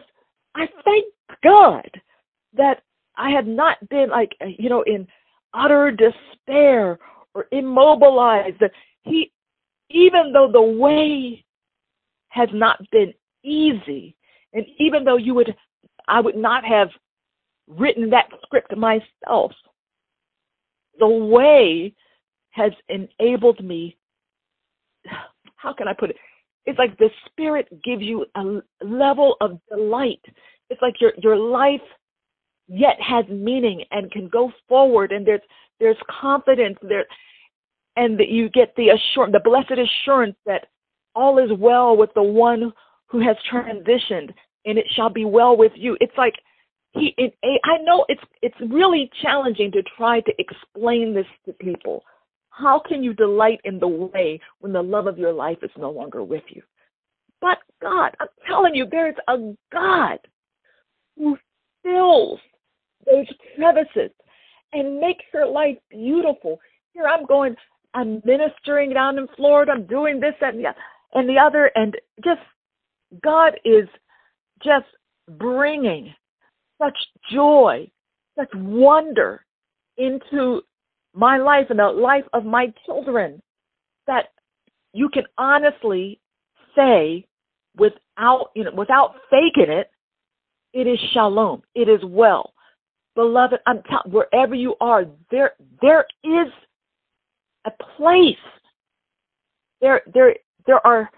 I 0.54 0.68
thank 0.86 1.06
God 1.44 1.90
that 2.54 2.84
I 3.16 3.32
had 3.32 3.48
not 3.48 3.78
been 3.90 4.12
like, 4.12 4.34
you 4.60 4.70
know, 4.70 4.84
in 4.84 5.08
utter 5.52 5.90
despair 5.90 7.00
or 7.34 7.48
immobilized. 7.52 8.62
He, 9.02 9.32
even 9.90 10.32
though 10.32 10.52
the 10.52 10.62
way 10.62 11.44
has 12.30 12.50
not 12.54 12.80
been 12.92 13.16
easy, 13.44 14.16
and 14.54 14.64
even 14.78 15.04
though 15.04 15.18
you 15.18 15.34
would, 15.34 15.56
I 16.08 16.20
would 16.20 16.38
not 16.38 16.64
have 16.66 16.90
written 17.68 18.10
that 18.10 18.30
script 18.44 18.76
myself, 18.76 19.52
the 21.00 21.08
way 21.08 21.94
has 22.52 22.72
enabled 22.90 23.64
me. 23.64 23.98
How 25.56 25.74
can 25.74 25.88
I 25.88 25.94
put 25.94 26.12
it? 26.12 26.16
It's 26.66 26.80
like 26.80 26.98
the 26.98 27.10
Spirit 27.26 27.68
gives 27.84 28.02
you 28.02 28.26
a 28.36 28.62
level 28.84 29.36
of 29.42 29.60
delight. 29.70 30.22
It's 30.70 30.82
like 30.82 30.96
your 31.00 31.14
your 31.18 31.38
life 31.38 31.82
yet 32.68 32.98
has 33.00 33.26
meaning 33.30 33.84
and 33.92 34.12
can 34.12 34.28
go 34.28 34.52
forward, 34.68 35.12
and 35.12 35.26
there's 35.26 35.42
there's 35.80 35.98
confidence 36.22 36.78
there, 36.82 37.06
and 37.96 38.20
that 38.20 38.30
you 38.30 38.50
get 38.50 38.76
the 38.76 38.90
assurance, 38.90 39.34
the 39.34 39.40
blessed 39.40 39.80
assurance 39.80 40.36
that 40.46 40.68
all 41.16 41.38
is 41.38 41.52
well 41.58 41.96
with 41.96 42.14
the 42.16 42.24
one 42.24 42.74
who 43.08 43.20
has 43.26 43.38
transitioned, 43.52 44.34
and 44.66 44.78
it 44.78 44.86
shall 44.96 45.10
be 45.10 45.26
well 45.26 45.56
with 45.56 45.72
you. 45.76 45.98
It's 46.02 46.18
like 46.18 46.36
he 46.98 47.14
it, 47.18 47.34
I 47.64 47.78
know 47.84 48.06
it's 48.10 48.22
it's 48.42 48.56
really 48.72 49.10
challenging 49.22 49.72
to 49.72 49.84
try 49.98 50.22
to 50.22 50.34
explain 50.40 51.14
this 51.14 51.26
to 51.46 51.54
people. 51.54 52.04
How 52.50 52.80
can 52.80 53.04
you 53.04 53.14
delight 53.14 53.60
in 53.66 53.80
the 53.80 53.88
way 53.88 54.40
when 54.60 54.74
the 54.74 54.82
love 54.82 55.08
of 55.08 55.18
your 55.18 55.34
life 55.34 55.60
is 55.62 55.72
no 55.78 55.92
longer 55.92 56.24
with 56.24 56.44
you? 56.50 56.62
But 57.40 57.60
God, 57.82 58.16
I'm 58.20 58.28
telling 58.48 58.74
you, 58.74 58.88
there's 58.90 59.16
a 59.28 59.54
God 59.72 60.20
who 61.18 61.38
fills 61.84 62.40
those 63.06 63.28
crevices 63.56 64.12
and 64.74 65.00
makes 65.00 65.24
your 65.34 65.48
life 65.48 65.78
beautiful. 65.90 66.60
Here 66.94 67.06
I'm 67.06 67.26
going, 67.26 67.56
I'm 67.94 68.22
ministering 68.26 68.94
down 68.94 69.18
in 69.18 69.28
Florida, 69.36 69.74
I'm 69.74 69.86
doing 69.86 70.20
this 70.20 70.34
and 70.42 70.60
the, 70.60 70.74
and 71.14 71.30
the 71.30 71.38
other, 71.40 71.72
and 71.76 71.96
just 72.24 72.42
God 73.24 73.54
is 73.64 73.88
just 74.64 74.86
bringing 75.38 76.14
such 76.82 76.98
joy, 77.32 77.90
such 78.38 78.50
wonder 78.54 79.44
into 79.98 80.62
my 81.14 81.38
life 81.38 81.68
and 81.70 81.80
the 81.80 81.88
life 81.88 82.26
of 82.34 82.46
my 82.46 82.72
children 82.86 83.42
that 84.06 84.28
you 84.94 85.10
can 85.10 85.24
honestly 85.38 86.20
say 86.76 87.26
without 87.76 88.50
you 88.56 88.64
know 88.64 88.72
without 88.72 89.16
faking 89.30 89.72
it 89.72 89.90
it 90.74 90.86
is 90.86 91.00
shalom. 91.14 91.64
It 91.74 91.90
is 91.90 92.02
well. 92.04 92.54
Beloved 93.16 93.60
i'm 93.66 93.82
telling 93.84 94.12
wherever 94.12 94.54
you 94.54 94.76
are 94.80 95.06
there 95.32 95.54
there 95.82 96.06
is 96.24 96.52
a 97.66 97.72
place. 97.98 98.36
There 99.82 100.02
there 100.14 100.36
there 100.68 100.86
are 100.86 101.10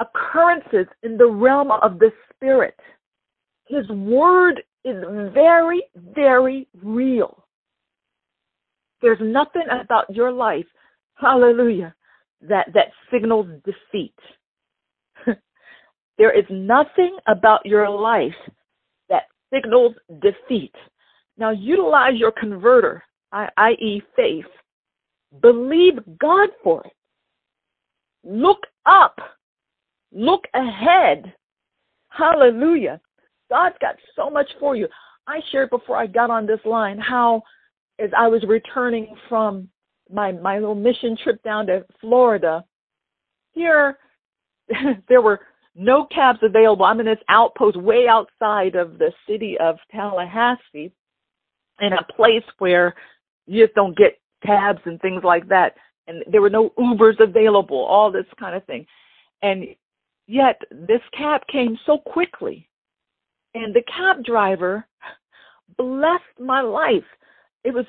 occurrences 0.00 0.86
in 1.04 1.16
the 1.16 1.26
realm 1.26 1.70
of 1.70 2.00
the 2.00 2.10
spirit 2.34 2.76
his 3.66 3.88
word 3.88 4.62
is 4.84 5.02
very, 5.32 5.82
very 6.14 6.68
real. 6.82 7.44
There's 9.00 9.18
nothing 9.20 9.64
about 9.70 10.14
your 10.14 10.32
life, 10.32 10.66
hallelujah, 11.14 11.94
that, 12.42 12.68
that 12.74 12.88
signals 13.12 13.46
defeat. 13.64 14.14
there 16.18 16.36
is 16.36 16.44
nothing 16.50 17.16
about 17.26 17.64
your 17.64 17.88
life 17.88 18.34
that 19.08 19.24
signals 19.52 19.94
defeat. 20.20 20.74
Now 21.36 21.50
utilize 21.50 22.14
your 22.16 22.32
converter, 22.32 23.02
i.e., 23.32 24.02
faith. 24.14 24.46
Believe 25.40 25.98
God 26.20 26.50
for 26.62 26.84
it. 26.84 26.92
Look 28.24 28.60
up. 28.86 29.18
Look 30.12 30.44
ahead. 30.54 31.32
Hallelujah. 32.08 33.00
God's 33.50 33.76
got 33.80 33.96
so 34.16 34.30
much 34.30 34.48
for 34.58 34.76
you. 34.76 34.88
I 35.26 35.40
shared 35.50 35.70
before 35.70 35.96
I 35.96 36.06
got 36.06 36.30
on 36.30 36.46
this 36.46 36.60
line 36.64 36.98
how, 36.98 37.42
as 37.98 38.10
I 38.16 38.28
was 38.28 38.44
returning 38.46 39.14
from 39.28 39.68
my 40.12 40.32
my 40.32 40.58
little 40.58 40.74
mission 40.74 41.16
trip 41.22 41.42
down 41.42 41.66
to 41.66 41.84
Florida, 42.00 42.64
here 43.52 43.98
there 45.08 45.22
were 45.22 45.40
no 45.74 46.06
cabs 46.06 46.38
available. 46.42 46.84
I'm 46.84 47.00
in 47.00 47.06
this 47.06 47.18
outpost 47.28 47.76
way 47.76 48.06
outside 48.08 48.74
of 48.74 48.98
the 48.98 49.12
city 49.28 49.56
of 49.58 49.76
Tallahassee, 49.90 50.92
in 51.80 51.92
a 51.92 52.12
place 52.16 52.44
where 52.58 52.94
you 53.46 53.64
just 53.64 53.74
don't 53.74 53.96
get 53.96 54.18
cabs 54.44 54.80
and 54.84 55.00
things 55.00 55.22
like 55.24 55.48
that. 55.48 55.74
And 56.06 56.22
there 56.30 56.42
were 56.42 56.50
no 56.50 56.70
Ubers 56.78 57.18
available, 57.20 57.78
all 57.78 58.12
this 58.12 58.26
kind 58.38 58.54
of 58.54 58.64
thing. 58.66 58.86
And 59.42 59.66
yet 60.26 60.60
this 60.70 61.00
cab 61.16 61.42
came 61.50 61.78
so 61.86 61.98
quickly. 61.98 62.68
And 63.54 63.74
the 63.74 63.82
cab 63.82 64.24
driver 64.24 64.86
blessed 65.76 66.40
my 66.40 66.60
life. 66.60 67.04
It 67.64 67.72
was 67.72 67.86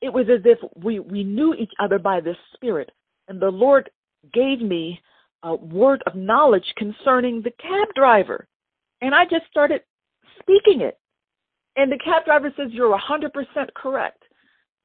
it 0.00 0.12
was 0.12 0.26
as 0.30 0.40
if 0.44 0.58
we, 0.76 1.00
we 1.00 1.24
knew 1.24 1.54
each 1.54 1.72
other 1.80 1.98
by 1.98 2.20
the 2.20 2.36
Spirit. 2.54 2.92
And 3.26 3.40
the 3.40 3.50
Lord 3.50 3.90
gave 4.32 4.60
me 4.60 5.00
a 5.42 5.54
word 5.54 6.02
of 6.06 6.14
knowledge 6.14 6.72
concerning 6.76 7.42
the 7.42 7.50
cab 7.60 7.88
driver. 7.94 8.46
And 9.00 9.14
I 9.14 9.24
just 9.24 9.46
started 9.50 9.82
speaking 10.40 10.82
it. 10.82 10.98
And 11.76 11.90
the 11.90 11.98
cab 11.98 12.24
driver 12.24 12.52
says, 12.56 12.68
You're 12.70 12.96
100% 12.96 13.30
correct. 13.74 14.22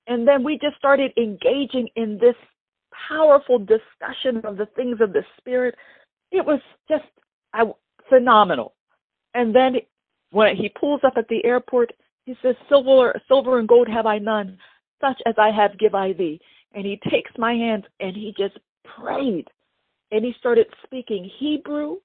And 0.07 0.27
then 0.27 0.43
we 0.43 0.59
just 0.59 0.77
started 0.77 1.11
engaging 1.17 1.87
in 1.95 2.17
this 2.19 2.35
powerful 3.09 3.59
discussion 3.59 4.41
of 4.45 4.57
the 4.57 4.67
things 4.75 4.97
of 5.01 5.13
the 5.13 5.23
Spirit. 5.37 5.75
It 6.31 6.45
was 6.45 6.59
just 6.89 7.05
I, 7.53 7.63
phenomenal. 8.09 8.73
And 9.33 9.55
then 9.55 9.75
when 10.31 10.55
he 10.55 10.69
pulls 10.69 11.01
up 11.03 11.13
at 11.17 11.27
the 11.27 11.43
airport, 11.45 11.91
he 12.25 12.35
says, 12.41 12.55
Silver, 12.69 13.19
silver 13.27 13.59
and 13.59 13.67
gold 13.67 13.87
have 13.87 14.05
I 14.05 14.17
none, 14.17 14.57
such 15.01 15.21
as 15.25 15.35
I 15.37 15.51
have 15.51 15.77
give 15.77 15.95
I 15.95 16.13
thee. 16.13 16.39
And 16.73 16.85
he 16.85 16.99
takes 17.09 17.31
my 17.37 17.53
hands 17.53 17.83
and 17.99 18.15
he 18.15 18.33
just 18.37 18.57
prayed. 18.97 19.47
And 20.11 20.23
he 20.23 20.33
started 20.39 20.67
speaking 20.83 21.29
Hebrew 21.39 21.97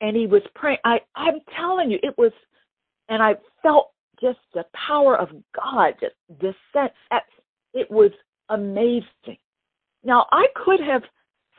and 0.00 0.16
he 0.16 0.26
was 0.26 0.42
praying. 0.54 0.78
I, 0.84 1.00
I'm 1.14 1.40
telling 1.56 1.90
you, 1.90 1.98
it 2.02 2.16
was, 2.16 2.32
and 3.08 3.22
I 3.22 3.34
felt 3.62 3.90
just 4.20 4.38
the 4.54 4.64
power 4.88 5.16
of 5.16 5.28
God 5.54 5.94
just 6.00 6.14
descent. 6.40 6.92
It 7.74 7.90
was 7.90 8.10
amazing. 8.48 9.38
Now, 10.04 10.26
I 10.32 10.46
could 10.64 10.80
have 10.80 11.02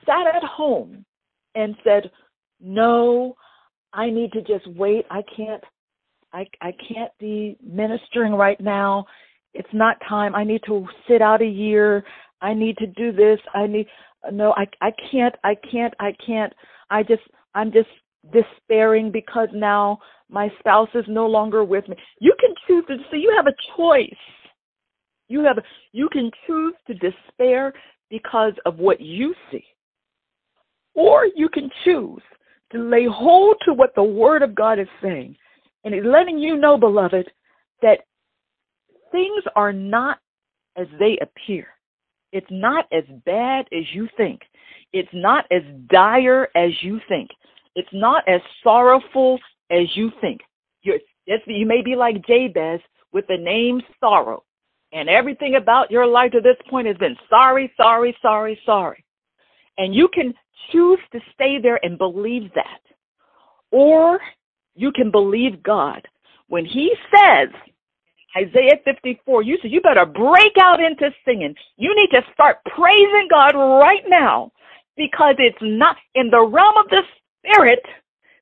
sat 0.05 0.36
at 0.36 0.43
home 0.43 1.05
and 1.55 1.76
said, 1.84 2.09
no, 2.59 3.36
I 3.94 4.10
need 4.10 4.32
to 4.34 4.42
just 4.42 4.68
wait. 4.68 5.06
I 5.10 5.22
can't, 5.36 5.64
I, 6.34 6.46
I 6.62 6.72
can't 6.88 7.12
be 7.20 7.58
ministering 7.64 8.34
right 8.34 8.60
now. 8.60 9.06
It's 9.54 9.70
not 9.74 9.98
time. 10.08 10.36
I 10.36 10.44
need 10.44 10.62
to 10.68 10.86
sit 11.08 11.22
out 11.22 11.42
a 11.42 11.48
year. 11.48 12.04
I 12.42 12.54
need 12.54 12.78
to 12.78 12.88
do 12.88 13.12
this. 13.12 13.40
I 13.54 13.68
need, 13.68 13.88
no, 14.32 14.54
I, 14.58 14.68
I 14.82 14.92
can't, 15.12 15.36
I 15.44 15.56
can't, 15.72 15.94
I 16.00 16.14
can't. 16.26 16.54
I 16.90 17.04
just, 17.04 17.24
I'm 17.56 17.72
just 17.72 17.90
despairing 18.32 19.12
because 19.12 19.50
now 19.54 20.00
my 20.30 20.50
spouse 20.60 20.90
is 20.94 21.06
no 21.08 21.26
longer 21.26 21.64
with 21.64 21.88
me. 21.88 21.96
You 22.20 22.36
can 22.40 22.54
choose 22.68 22.86
to, 22.88 22.98
so 23.10 23.16
you 23.16 23.34
have 23.36 23.48
a 23.48 23.56
choice. 23.76 24.10
You 25.28 25.44
have, 25.44 25.58
you 25.92 26.10
can 26.12 26.30
choose 26.46 26.74
to 26.88 26.94
despair 26.94 27.74
because 28.10 28.54
of 28.66 28.78
what 28.78 29.02
you 29.02 29.34
see. 29.52 29.64
Or 30.94 31.28
you 31.36 31.50
can 31.50 31.70
choose 31.84 32.22
to 32.72 32.84
lay 32.84 33.05
hold 33.05 33.57
to 33.65 33.74
what 33.74 33.95
the 33.95 34.03
Word 34.03 34.43
of 34.43 34.55
God 34.55 34.80
is 34.80 34.88
saying. 35.01 35.36
And 35.84 35.93
it's 35.93 36.05
letting 36.05 36.38
you 36.38 36.57
know, 36.57 36.78
beloved, 36.78 37.32
that 37.82 37.99
things 39.11 39.43
are 39.55 39.74
not 39.74 40.20
as 40.78 40.88
they 40.99 41.17
appear. 41.22 41.67
It's 42.32 42.47
not 42.51 42.86
as 42.91 43.03
bad 43.26 43.65
as 43.72 43.84
you 43.93 44.07
think. 44.15 44.41
It's 44.93 45.09
not 45.13 45.45
as 45.51 45.63
dire 45.89 46.49
as 46.55 46.72
you 46.82 46.99
think. 47.07 47.30
It's 47.76 47.89
not 47.93 48.24
as 48.28 48.41
sorrowful 48.63 49.39
as 49.72 49.88
you 49.95 50.11
think. 50.22 50.41
You 50.84 51.65
may 51.65 51.82
be 51.82 51.95
like 51.95 52.26
Jabez 52.26 52.82
with 53.13 53.26
the 53.28 53.38
name 53.38 53.82
sorrow. 53.99 54.43
And 54.91 55.07
everything 55.07 55.55
about 55.55 55.91
your 55.91 56.07
life 56.07 56.32
to 56.32 56.41
this 56.41 56.57
point 56.70 56.88
has 56.88 56.97
been 56.97 57.15
sorry, 57.30 57.72
sorry, 57.78 58.17
sorry, 58.22 58.59
sorry. 58.65 59.03
And 59.78 59.93
you 59.93 60.07
can 60.11 60.34
choose 60.72 60.99
to 61.12 61.20
stay 61.34 61.60
there 61.62 61.80
and 61.84 61.97
believe 61.97 62.51
that. 62.55 62.82
Or 63.72 64.20
you 64.76 64.91
can 64.91 65.12
believe 65.12 65.64
God. 65.64 66.07
When 66.47 66.66
He 66.66 66.93
says, 67.14 67.49
Isaiah 68.38 68.80
54, 68.86 69.43
you 69.43 69.57
said 69.62 69.72
you 69.72 69.82
better 69.82 70.05
break 70.05 70.53
out 70.62 70.80
into 70.80 71.10
singing. 71.26 71.55
You 71.78 71.95
need 71.95 72.10
to 72.18 72.24
start 72.34 72.57
praising 72.76 73.28
God 73.30 73.55
right 73.55 74.03
now 74.07 74.51
because 74.95 75.36
it's 75.39 75.57
not 75.62 75.97
in 76.16 76.30
the 76.30 76.41
realm 76.41 76.78
of 76.78 76.89
the 76.89 77.01
Spirit. 77.39 77.80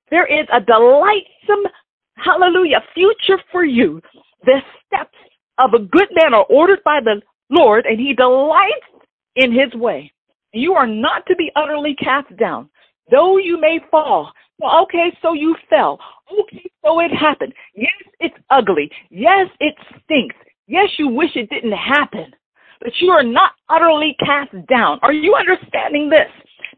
There 0.10 0.26
is 0.26 0.48
a 0.52 0.60
delightsome, 0.60 1.72
hallelujah, 2.16 2.84
future 2.94 3.42
for 3.52 3.64
you. 3.64 4.02
The 4.46 4.60
steps 4.86 5.18
of 5.58 5.74
a 5.74 5.80
good 5.80 6.10
man 6.14 6.34
are 6.34 6.46
ordered 6.50 6.84
by 6.84 7.00
the 7.04 7.22
Lord, 7.50 7.86
and 7.86 8.00
he 8.00 8.14
delights 8.14 8.88
in 9.36 9.52
his 9.52 9.74
way. 9.74 10.12
You 10.58 10.74
are 10.74 10.88
not 10.88 11.26
to 11.28 11.36
be 11.36 11.52
utterly 11.56 11.96
cast 11.96 12.36
down. 12.38 12.70
Though 13.12 13.38
you 13.38 13.60
may 13.60 13.80
fall, 13.92 14.32
well, 14.60 14.84
okay, 14.84 15.16
so 15.22 15.34
you 15.34 15.56
fell. 15.70 16.00
Okay, 16.32 16.70
so 16.84 17.00
it 17.00 17.12
happened. 17.12 17.54
Yes, 17.76 17.94
it's 18.20 18.36
ugly. 18.50 18.90
Yes, 19.10 19.48
it 19.60 19.76
stinks. 20.04 20.36
Yes, 20.66 20.90
you 20.98 21.08
wish 21.08 21.30
it 21.36 21.50
didn't 21.50 21.78
happen. 21.78 22.34
But 22.82 22.94
you 23.00 23.10
are 23.10 23.24
not 23.24 23.52
utterly 23.70 24.16
cast 24.20 24.52
down. 24.68 25.00
Are 25.04 25.14
you 25.14 25.36
understanding 25.36 26.10
this? 26.10 26.30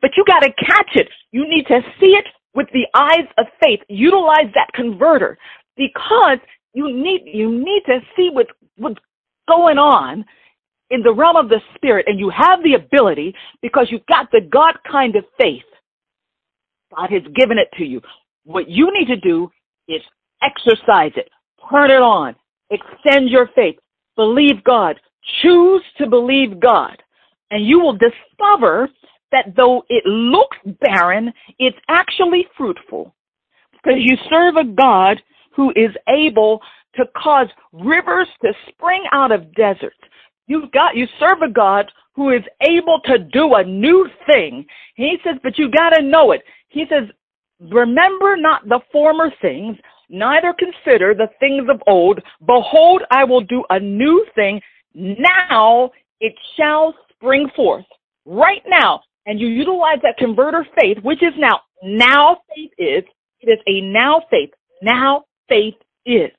But 0.01 0.11
you 0.17 0.23
got 0.27 0.41
to 0.41 0.51
catch 0.51 0.91
it. 0.95 1.07
You 1.31 1.47
need 1.47 1.65
to 1.67 1.81
see 1.99 2.17
it 2.17 2.25
with 2.53 2.67
the 2.73 2.85
eyes 2.93 3.27
of 3.37 3.45
faith. 3.63 3.79
Utilize 3.87 4.51
that 4.55 4.71
converter 4.73 5.37
because 5.77 6.39
you 6.73 6.91
need 6.93 7.21
you 7.25 7.49
need 7.49 7.83
to 7.85 7.99
see 8.15 8.29
what 8.31 8.47
what's 8.77 8.99
going 9.47 9.77
on 9.77 10.25
in 10.89 11.01
the 11.03 11.13
realm 11.13 11.35
of 11.35 11.49
the 11.49 11.61
spirit 11.75 12.05
and 12.07 12.19
you 12.19 12.29
have 12.29 12.63
the 12.63 12.73
ability 12.73 13.33
because 13.61 13.87
you've 13.89 14.05
got 14.07 14.29
the 14.31 14.41
God 14.51 14.75
kind 14.89 15.15
of 15.15 15.23
faith. 15.39 15.63
God 16.95 17.09
has 17.11 17.23
given 17.35 17.57
it 17.57 17.69
to 17.77 17.85
you. 17.85 18.01
What 18.45 18.69
you 18.69 18.91
need 18.91 19.07
to 19.07 19.17
do 19.17 19.49
is 19.87 20.01
exercise 20.41 21.11
it, 21.15 21.29
turn 21.69 21.91
it 21.91 22.01
on, 22.01 22.35
extend 22.71 23.29
your 23.29 23.49
faith, 23.55 23.75
believe 24.15 24.63
God, 24.63 24.99
choose 25.41 25.83
to 25.97 26.07
believe 26.07 26.59
God, 26.59 26.97
and 27.51 27.65
you 27.65 27.79
will 27.79 27.97
discover 27.97 28.89
that 29.31 29.53
though 29.55 29.83
it 29.89 30.05
looks 30.05 30.57
barren, 30.81 31.31
it's 31.59 31.77
actually 31.87 32.47
fruitful 32.57 33.13
because 33.73 33.99
you 33.99 34.17
serve 34.29 34.55
a 34.55 34.63
God 34.63 35.21
who 35.55 35.71
is 35.71 35.91
able 36.07 36.61
to 36.95 37.05
cause 37.15 37.47
rivers 37.71 38.27
to 38.41 38.51
spring 38.69 39.03
out 39.11 39.31
of 39.31 39.53
deserts. 39.53 39.97
You've 40.49 40.71
got, 40.71 40.97
you 40.97 41.07
serve 41.19 41.43
a 41.43 41.49
God 41.49 41.91
who 42.15 42.31
is 42.31 42.41
able 42.67 42.99
to 43.05 43.19
do 43.19 43.53
a 43.53 43.63
new 43.63 44.09
thing. 44.25 44.65
He 44.95 45.17
says, 45.23 45.35
but 45.43 45.57
you 45.59 45.69
gotta 45.69 46.01
know 46.01 46.31
it. 46.31 46.41
He 46.69 46.85
says, 46.89 47.07
remember 47.59 48.35
not 48.35 48.67
the 48.67 48.79
former 48.91 49.31
things, 49.41 49.77
neither 50.09 50.53
consider 50.57 51.13
the 51.13 51.29
things 51.39 51.69
of 51.69 51.81
old. 51.85 52.19
Behold, 52.45 53.03
I 53.11 53.23
will 53.25 53.41
do 53.41 53.63
a 53.69 53.79
new 53.79 54.25
thing. 54.33 54.59
Now 54.95 55.91
it 56.19 56.33
shall 56.57 56.95
spring 57.13 57.47
forth. 57.55 57.85
Right 58.25 58.63
now. 58.67 59.01
And 59.27 59.39
you 59.39 59.47
utilize 59.47 59.99
that 60.01 60.17
converter 60.17 60.65
faith, 60.81 60.97
which 61.03 61.21
is 61.21 61.33
now. 61.37 61.59
Now 61.83 62.39
faith 62.55 62.71
is. 62.79 63.03
It 63.41 63.51
is 63.51 63.59
a 63.67 63.81
now 63.81 64.23
faith. 64.31 64.49
Now 64.81 65.25
faith 65.47 65.75
is. 66.07 66.31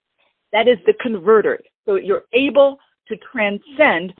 That 0.52 0.66
is 0.66 0.78
the 0.84 0.94
converter. 1.00 1.60
So 1.86 1.94
you're 1.94 2.24
able 2.32 2.78
to 3.10 3.16
transcend 3.32 4.14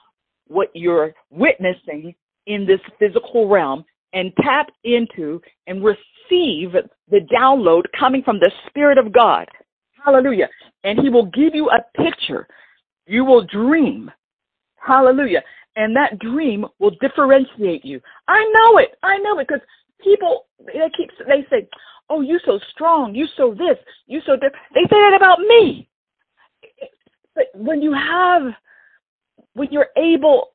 what 0.47 0.69
you're 0.73 1.13
witnessing 1.29 2.13
in 2.45 2.65
this 2.65 2.79
physical 2.99 3.47
realm 3.47 3.83
and 4.13 4.33
tap 4.41 4.67
into 4.83 5.41
and 5.67 5.83
receive 5.83 6.73
the 7.09 7.19
download 7.33 7.83
coming 7.97 8.21
from 8.23 8.39
the 8.39 8.51
Spirit 8.67 8.97
of 8.97 9.11
God. 9.11 9.47
Hallelujah. 10.03 10.49
And 10.83 10.99
He 10.99 11.09
will 11.09 11.27
give 11.27 11.55
you 11.55 11.69
a 11.69 11.81
picture. 12.01 12.47
You 13.07 13.23
will 13.25 13.45
dream. 13.45 14.11
Hallelujah. 14.75 15.43
And 15.75 15.95
that 15.95 16.19
dream 16.19 16.65
will 16.79 16.91
differentiate 16.99 17.85
you. 17.85 18.01
I 18.27 18.43
know 18.55 18.77
it. 18.77 18.97
I 19.03 19.17
know 19.19 19.39
it 19.39 19.47
because 19.47 19.61
people 20.03 20.47
they 20.65 20.89
keep 20.97 21.09
they 21.27 21.45
say, 21.49 21.67
"Oh, 22.09 22.21
you 22.21 22.39
so 22.45 22.59
strong. 22.71 23.15
You 23.15 23.27
so 23.37 23.53
this. 23.53 23.77
You 24.07 24.21
so 24.25 24.35
this." 24.35 24.51
They 24.73 24.81
say 24.81 24.99
that 24.99 25.13
about 25.15 25.39
me. 25.39 25.87
But 27.35 27.45
when 27.53 27.81
you 27.81 27.93
have, 27.93 28.53
when 29.53 29.69
you're 29.71 29.89
able 29.97 30.49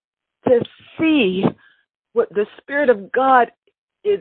to 0.46 0.60
see 0.98 1.44
what 2.12 2.28
the 2.30 2.46
Spirit 2.58 2.88
of 2.88 3.12
God 3.12 3.50
is 4.04 4.20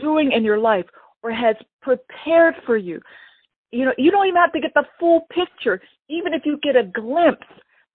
doing 0.00 0.32
in 0.32 0.44
your 0.44 0.58
life 0.58 0.86
or 1.22 1.30
has 1.30 1.56
prepared 1.82 2.54
for 2.66 2.76
you, 2.76 3.00
you 3.70 3.84
know, 3.84 3.92
you 3.98 4.10
don't 4.10 4.26
even 4.26 4.40
have 4.40 4.52
to 4.52 4.60
get 4.60 4.72
the 4.74 4.84
full 4.98 5.26
picture. 5.30 5.80
Even 6.08 6.32
if 6.32 6.42
you 6.44 6.58
get 6.62 6.74
a 6.74 6.84
glimpse, 6.84 7.46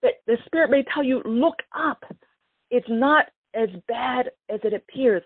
that 0.02 0.14
the 0.28 0.38
Spirit 0.46 0.70
may 0.70 0.84
tell 0.94 1.04
you, 1.04 1.22
look 1.26 1.56
up. 1.76 2.04
It's 2.70 2.88
not 2.90 3.26
as 3.54 3.70
bad 3.88 4.30
as 4.50 4.60
it 4.64 4.74
appears. 4.74 5.24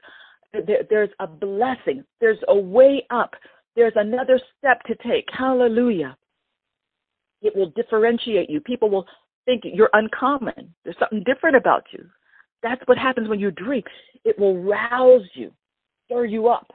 There, 0.53 0.83
there's 0.89 1.09
a 1.19 1.27
blessing. 1.27 2.03
There's 2.21 2.39
a 2.47 2.55
way 2.55 3.05
up. 3.09 3.33
There's 3.75 3.93
another 3.95 4.39
step 4.57 4.81
to 4.83 4.95
take. 5.07 5.25
Hallelujah. 5.31 6.17
It 7.41 7.55
will 7.55 7.71
differentiate 7.75 8.49
you. 8.49 8.61
People 8.61 8.89
will 8.89 9.05
think 9.47 9.63
you're 9.65 9.89
uncommon. 9.93 10.75
There's 10.83 10.97
something 10.99 11.23
different 11.25 11.55
about 11.55 11.85
you. 11.91 12.05
That's 12.61 12.81
what 12.85 12.97
happens 12.97 13.29
when 13.29 13.39
you 13.39 13.49
dream. 13.51 13.83
It 14.25 14.37
will 14.37 14.61
rouse 14.61 15.27
you, 15.33 15.51
stir 16.05 16.25
you 16.25 16.49
up. 16.49 16.67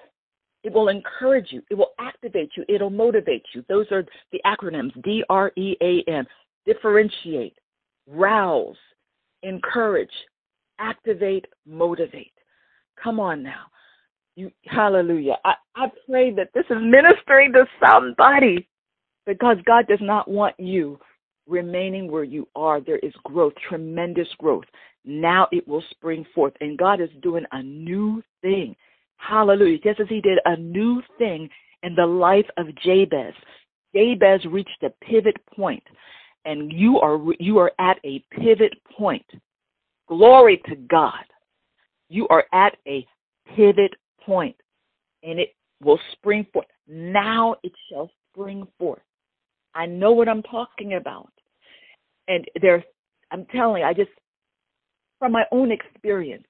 It 0.65 0.73
will 0.73 0.89
encourage 0.89 1.49
you. 1.51 1.63
It 1.71 1.75
will 1.75 1.91
activate 2.01 2.51
you. 2.57 2.65
It'll 2.69 2.91
motivate 2.91 3.45
you. 3.55 3.65
Those 3.69 3.87
are 3.91 4.05
the 4.33 4.41
acronyms 4.47 5.01
D 5.03 5.25
R 5.29 5.53
E 5.57 5.77
A 5.83 6.03
M. 6.11 6.25
Differentiate, 6.67 7.59
rouse, 8.07 8.77
encourage, 9.43 10.13
activate, 10.79 11.47
motivate. 11.67 12.33
Come 13.03 13.19
on 13.19 13.43
now. 13.43 13.65
You 14.37 14.51
hallelujah. 14.67 15.37
I, 15.45 15.55
I 15.77 15.89
pray 16.09 16.33
that 16.35 16.51
this 16.55 16.65
is 16.71 16.79
ministering 16.81 17.53
to 17.55 17.67
somebody 17.85 18.69
because 19.27 19.57
God 19.67 19.87
does 19.89 20.01
not 20.01 20.29
want 20.29 20.55
you 20.59 20.99
remaining 21.47 22.11
where 22.11 22.25
you 22.25 22.49
are. 22.55 22.81
There 22.81 22.99
is 22.99 23.13
growth, 23.25 23.55
tremendous 23.69 24.29
growth. 24.39 24.65
Now 25.05 25.49
it 25.53 25.67
will 25.67 25.85
spring 25.91 26.25
forth. 26.35 26.55
And 26.61 26.79
God 26.79 27.01
is 27.01 27.11
doing 27.23 27.45
a 27.53 27.63
new 27.63 28.23
thing. 28.41 28.77
Hallelujah. 29.17 29.79
Just 29.79 30.01
as 30.01 30.09
he 30.09 30.21
did 30.21 30.39
a 30.45 30.57
new 30.57 31.03
thing 31.19 31.49
in 31.83 31.95
the 31.95 32.07
life 32.07 32.47
of 32.57 32.75
Jabez. 32.77 33.35
Jabez 33.95 34.45
reached 34.47 34.83
a 34.83 34.91
pivot 35.05 35.37
point 35.55 35.83
and 36.45 36.73
you 36.73 36.99
are 37.01 37.21
you 37.39 37.59
are 37.59 37.73
at 37.79 37.99
a 38.05 38.25
pivot 38.31 38.73
point. 38.97 39.27
Glory 40.09 40.61
to 40.67 40.77
God. 40.77 41.25
You 42.09 42.27
are 42.29 42.45
at 42.53 42.77
a 42.87 43.07
pivot 43.55 43.95
point 44.25 44.57
and 45.23 45.39
it 45.39 45.55
will 45.83 46.01
spring 46.13 46.47
forth. 46.53 46.67
Now 46.89 47.57
it 47.63 47.73
shall 47.89 48.11
spring 48.33 48.67
forth. 48.79 49.03
I 49.75 49.87
know 49.87 50.13
what 50.13 50.29
I'm 50.29 50.43
talking 50.43 50.95
about. 50.95 51.33
And 52.29 52.47
there's, 52.61 52.83
I'm 53.31 53.47
telling 53.47 53.83
you, 53.83 53.89
I 53.89 53.95
just, 53.95 54.11
from 55.19 55.33
my 55.33 55.45
own 55.53 55.71
experience, 55.73 56.45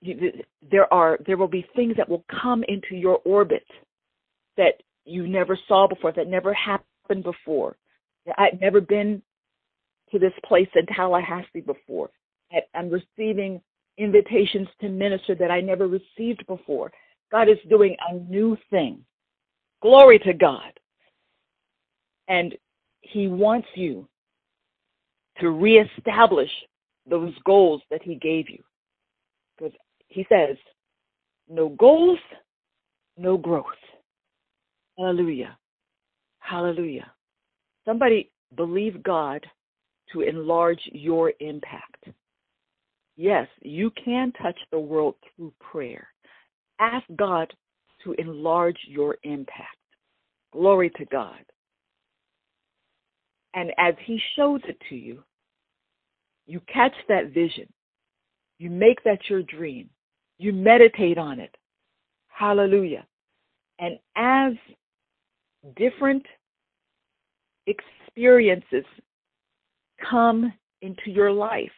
you, 0.00 0.32
there 0.70 0.92
are, 0.92 1.18
there 1.26 1.36
will 1.36 1.48
be 1.48 1.66
things 1.76 1.96
that 1.96 2.08
will 2.08 2.24
come 2.40 2.64
into 2.68 2.94
your 2.94 3.20
orbit 3.24 3.66
that 4.56 4.82
you 5.04 5.26
never 5.26 5.58
saw 5.68 5.86
before, 5.86 6.12
that 6.12 6.28
never 6.28 6.54
happened 6.54 7.24
before. 7.24 7.76
I've 8.38 8.60
never 8.60 8.80
been 8.80 9.22
to 10.12 10.18
this 10.18 10.32
place 10.44 10.68
in 10.74 10.86
Tallahassee 10.86 11.60
before. 11.64 12.10
I'm 12.74 12.90
receiving 12.90 13.60
invitations 13.98 14.68
to 14.80 14.88
minister 14.88 15.34
that 15.36 15.50
I 15.50 15.60
never 15.60 15.86
received 15.86 16.46
before. 16.46 16.90
God 17.30 17.48
is 17.48 17.58
doing 17.68 17.96
a 18.08 18.14
new 18.14 18.56
thing. 18.70 19.04
Glory 19.82 20.18
to 20.20 20.32
God. 20.32 20.79
And 22.30 22.56
He 23.02 23.28
wants 23.28 23.68
you 23.74 24.08
to 25.40 25.50
reestablish 25.50 26.50
those 27.04 27.34
goals 27.44 27.82
that 27.90 28.02
He 28.02 28.14
gave 28.14 28.48
you. 28.48 28.62
Because 29.58 29.74
He 30.08 30.24
says, 30.30 30.56
no 31.50 31.70
goals, 31.70 32.18
no 33.18 33.36
growth. 33.36 33.66
Hallelujah. 34.96 35.58
Hallelujah. 36.38 37.10
Somebody 37.84 38.30
believe 38.56 39.02
God 39.02 39.44
to 40.12 40.20
enlarge 40.20 40.80
your 40.92 41.32
impact. 41.40 42.08
Yes, 43.16 43.48
you 43.62 43.90
can 44.02 44.32
touch 44.40 44.58
the 44.70 44.78
world 44.78 45.14
through 45.36 45.52
prayer. 45.60 46.08
Ask 46.78 47.04
God 47.16 47.52
to 48.04 48.12
enlarge 48.14 48.78
your 48.86 49.16
impact. 49.24 49.76
Glory 50.52 50.90
to 50.96 51.04
God. 51.06 51.44
And 53.54 53.72
as 53.78 53.94
He 54.04 54.20
shows 54.36 54.60
it 54.68 54.78
to 54.88 54.94
you, 54.94 55.22
you 56.46 56.60
catch 56.72 56.94
that 57.08 57.32
vision. 57.32 57.66
You 58.58 58.70
make 58.70 59.02
that 59.04 59.20
your 59.28 59.42
dream. 59.42 59.88
You 60.38 60.52
meditate 60.52 61.18
on 61.18 61.40
it. 61.40 61.54
Hallelujah. 62.28 63.06
And 63.78 63.98
as 64.16 64.52
different 65.76 66.24
experiences 67.66 68.84
come 70.08 70.52
into 70.82 71.10
your 71.10 71.32
life, 71.32 71.70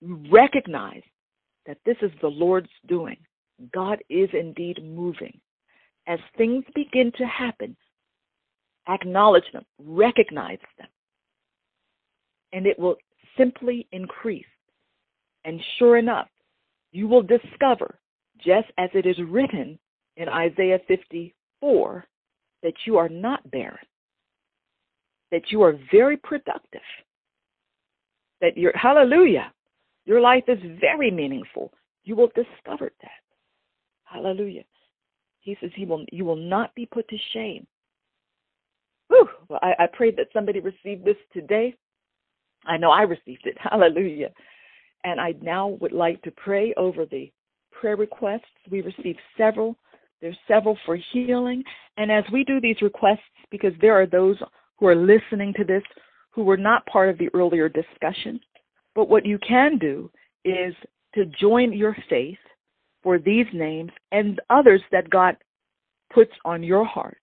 you 0.00 0.22
recognize 0.30 1.02
that 1.66 1.78
this 1.86 1.96
is 2.02 2.10
the 2.20 2.28
Lord's 2.28 2.70
doing. 2.88 3.16
God 3.72 3.98
is 4.10 4.28
indeed 4.32 4.80
moving. 4.82 5.38
As 6.08 6.18
things 6.36 6.64
begin 6.74 7.12
to 7.18 7.24
happen, 7.24 7.76
acknowledge 8.88 9.44
them, 9.52 9.64
recognize 9.78 10.58
them, 10.78 10.88
and 12.52 12.66
it 12.66 12.78
will 12.78 12.96
simply 13.36 13.86
increase. 13.92 14.44
And 15.44 15.60
sure 15.78 15.96
enough, 15.96 16.28
you 16.92 17.08
will 17.08 17.22
discover, 17.22 17.98
just 18.38 18.68
as 18.78 18.90
it 18.94 19.06
is 19.06 19.16
written 19.28 19.78
in 20.16 20.28
Isaiah 20.28 20.78
54, 20.86 22.06
that 22.62 22.74
you 22.84 22.96
are 22.98 23.08
not 23.08 23.50
barren, 23.50 23.78
that 25.30 25.50
you 25.50 25.62
are 25.62 25.78
very 25.90 26.16
productive, 26.16 26.80
that 28.40 28.56
you're, 28.56 28.76
hallelujah, 28.76 29.52
your 30.04 30.20
life 30.20 30.44
is 30.48 30.58
very 30.80 31.10
meaningful. 31.10 31.72
You 32.04 32.16
will 32.16 32.30
discover 32.34 32.92
that. 33.00 33.10
Hallelujah. 34.04 34.64
He 35.40 35.56
says 35.60 35.70
he 35.74 35.86
will 35.86 36.04
you 36.12 36.24
will 36.24 36.36
not 36.36 36.74
be 36.74 36.86
put 36.86 37.08
to 37.08 37.16
shame. 37.32 37.66
Whew. 39.08 39.28
Well, 39.48 39.60
I, 39.62 39.84
I 39.84 39.86
pray 39.92 40.10
that 40.12 40.28
somebody 40.32 40.60
received 40.60 41.04
this 41.04 41.16
today. 41.32 41.74
I 42.66 42.76
know 42.76 42.90
I 42.90 43.02
received 43.02 43.46
it. 43.46 43.56
Hallelujah. 43.60 44.30
And 45.04 45.20
I 45.20 45.34
now 45.42 45.68
would 45.80 45.92
like 45.92 46.22
to 46.22 46.30
pray 46.30 46.72
over 46.76 47.04
the 47.06 47.30
prayer 47.70 47.96
requests. 47.96 48.42
We 48.70 48.82
received 48.82 49.18
several. 49.36 49.76
There's 50.20 50.36
several 50.46 50.78
for 50.86 50.96
healing. 51.12 51.64
And 51.96 52.10
as 52.10 52.24
we 52.32 52.44
do 52.44 52.60
these 52.60 52.80
requests, 52.80 53.18
because 53.50 53.72
there 53.80 54.00
are 54.00 54.06
those 54.06 54.36
who 54.78 54.86
are 54.86 54.94
listening 54.94 55.52
to 55.54 55.64
this 55.64 55.82
who 56.30 56.44
were 56.44 56.56
not 56.56 56.86
part 56.86 57.08
of 57.08 57.18
the 57.18 57.28
earlier 57.34 57.68
discussion, 57.68 58.40
but 58.94 59.08
what 59.08 59.26
you 59.26 59.38
can 59.46 59.78
do 59.78 60.10
is 60.44 60.74
to 61.14 61.26
join 61.40 61.72
your 61.72 61.96
faith 62.08 62.38
for 63.02 63.18
these 63.18 63.46
names 63.52 63.90
and 64.12 64.40
others 64.48 64.80
that 64.92 65.10
God 65.10 65.36
puts 66.12 66.32
on 66.44 66.62
your 66.62 66.84
heart. 66.84 67.21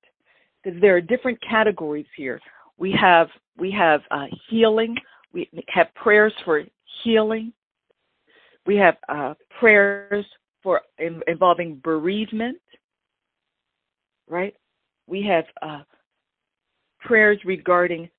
There 0.82 0.96
are 0.96 1.02
different 1.02 1.40
categories 1.42 2.08
here. 2.16 2.40
We 2.78 2.92
have 3.00 3.28
we 3.58 3.72
have 3.72 4.02
uh, 4.12 4.26
healing. 4.50 4.96
We 5.34 5.50
have 5.68 5.88
prayers 5.96 6.34
for 6.46 6.64
healing. 7.04 7.54
We 8.66 8.76
have 8.78 8.98
uh, 9.08 9.34
prayers 9.60 10.26
for 10.62 10.82
in, 10.98 11.22
involving 11.28 11.80
bereavement. 11.84 12.58
Right. 14.28 14.56
We 15.08 15.24
have 15.24 15.46
uh, 15.62 15.84
prayers 17.00 17.40
regarding 17.46 18.10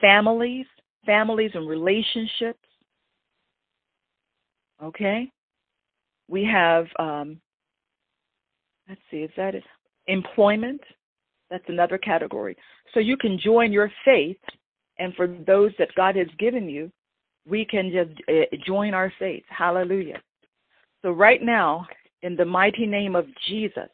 families, 0.00 0.66
families 1.04 1.50
and 1.54 1.68
relationships. 1.68 2.58
Okay? 4.82 5.30
We 6.28 6.44
have, 6.44 6.86
um, 6.98 7.40
let's 8.88 9.00
see, 9.10 9.18
is 9.18 9.30
that 9.36 9.54
it? 9.54 9.64
Employment. 10.06 10.80
That's 11.50 11.64
another 11.68 11.98
category. 11.98 12.56
So 12.94 13.00
you 13.00 13.16
can 13.16 13.38
join 13.38 13.72
your 13.72 13.90
faith, 14.04 14.38
and 14.98 15.14
for 15.14 15.26
those 15.26 15.72
that 15.78 15.94
God 15.96 16.16
has 16.16 16.28
given 16.38 16.68
you, 16.68 16.90
we 17.48 17.64
can 17.64 17.90
just 17.90 18.20
uh, 18.28 18.56
join 18.66 18.94
our 18.94 19.12
faith. 19.18 19.44
Hallelujah. 19.48 20.20
So 21.02 21.10
right 21.10 21.42
now, 21.42 21.86
in 22.22 22.36
the 22.36 22.44
mighty 22.44 22.86
name 22.86 23.16
of 23.16 23.26
Jesus, 23.48 23.88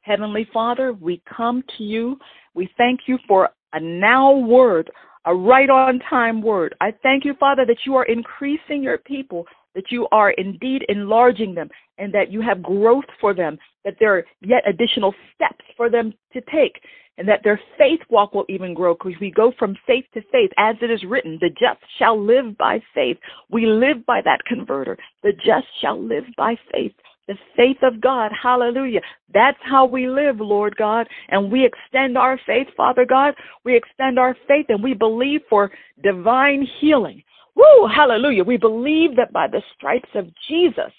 Heavenly 0.00 0.48
Father, 0.52 0.92
we 0.92 1.22
come 1.36 1.62
to 1.76 1.84
you. 1.84 2.18
We 2.54 2.70
thank 2.78 3.00
you 3.06 3.18
for 3.26 3.50
a 3.72 3.80
now 3.80 4.32
word 4.32 4.90
a 5.26 5.34
right 5.34 5.70
on 5.70 6.00
time 6.10 6.42
word. 6.42 6.74
I 6.80 6.92
thank 7.02 7.24
you, 7.24 7.34
Father, 7.40 7.64
that 7.66 7.78
you 7.86 7.96
are 7.96 8.04
increasing 8.04 8.82
your 8.82 8.98
people, 8.98 9.46
that 9.74 9.90
you 9.90 10.06
are 10.12 10.30
indeed 10.32 10.84
enlarging 10.88 11.54
them, 11.54 11.68
and 11.98 12.12
that 12.12 12.30
you 12.30 12.40
have 12.42 12.62
growth 12.62 13.04
for 13.20 13.34
them, 13.34 13.58
that 13.84 13.96
there 14.00 14.16
are 14.16 14.24
yet 14.40 14.62
additional 14.68 15.14
steps 15.34 15.64
for 15.76 15.90
them 15.90 16.12
to 16.32 16.40
take, 16.52 16.80
and 17.18 17.28
that 17.28 17.40
their 17.44 17.60
faith 17.78 18.00
walk 18.10 18.34
will 18.34 18.46
even 18.48 18.74
grow 18.74 18.94
because 18.94 19.18
we 19.20 19.30
go 19.30 19.52
from 19.58 19.76
faith 19.86 20.04
to 20.14 20.22
faith. 20.32 20.50
As 20.58 20.76
it 20.82 20.90
is 20.90 21.04
written, 21.04 21.38
the 21.40 21.50
just 21.50 21.80
shall 21.98 22.20
live 22.20 22.56
by 22.58 22.82
faith. 22.94 23.18
We 23.50 23.66
live 23.66 24.04
by 24.06 24.20
that 24.24 24.44
converter. 24.46 24.96
The 25.22 25.32
just 25.32 25.66
shall 25.80 26.00
live 26.00 26.24
by 26.36 26.56
faith 26.72 26.92
the 27.26 27.36
faith 27.56 27.78
of 27.82 28.00
God. 28.00 28.30
Hallelujah. 28.40 29.00
That's 29.32 29.58
how 29.62 29.86
we 29.86 30.08
live, 30.08 30.40
Lord 30.40 30.76
God. 30.76 31.08
And 31.28 31.50
we 31.50 31.64
extend 31.64 32.18
our 32.18 32.38
faith, 32.46 32.68
Father 32.76 33.04
God. 33.04 33.34
We 33.64 33.76
extend 33.76 34.18
our 34.18 34.36
faith 34.46 34.66
and 34.68 34.82
we 34.82 34.94
believe 34.94 35.40
for 35.48 35.70
divine 36.02 36.66
healing. 36.80 37.22
Woo, 37.54 37.86
hallelujah. 37.86 38.44
We 38.44 38.56
believe 38.56 39.16
that 39.16 39.32
by 39.32 39.46
the 39.46 39.62
stripes 39.74 40.08
of 40.14 40.28
Jesus, 40.48 40.92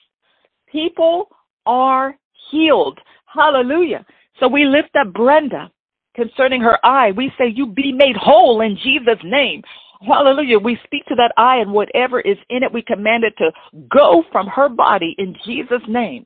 people 0.71 1.29
are 1.65 2.17
healed. 2.51 2.99
Hallelujah. 3.25 4.05
So 4.39 4.47
we 4.47 4.65
lift 4.65 4.95
up 4.99 5.13
Brenda 5.13 5.71
concerning 6.15 6.61
her 6.61 6.83
eye. 6.85 7.11
We 7.11 7.31
say, 7.37 7.47
You 7.47 7.67
be 7.67 7.91
made 7.91 8.15
whole 8.15 8.61
in 8.61 8.77
Jesus' 8.77 9.23
name. 9.23 9.61
Hallelujah. 10.05 10.59
We 10.59 10.77
speak 10.83 11.05
to 11.05 11.15
that 11.15 11.33
eye 11.37 11.57
and 11.57 11.71
whatever 11.71 12.19
is 12.19 12.37
in 12.49 12.63
it, 12.63 12.73
we 12.73 12.81
command 12.81 13.23
it 13.23 13.33
to 13.37 13.51
go 13.89 14.23
from 14.31 14.47
her 14.47 14.69
body 14.69 15.15
in 15.17 15.35
Jesus' 15.45 15.81
name. 15.87 16.25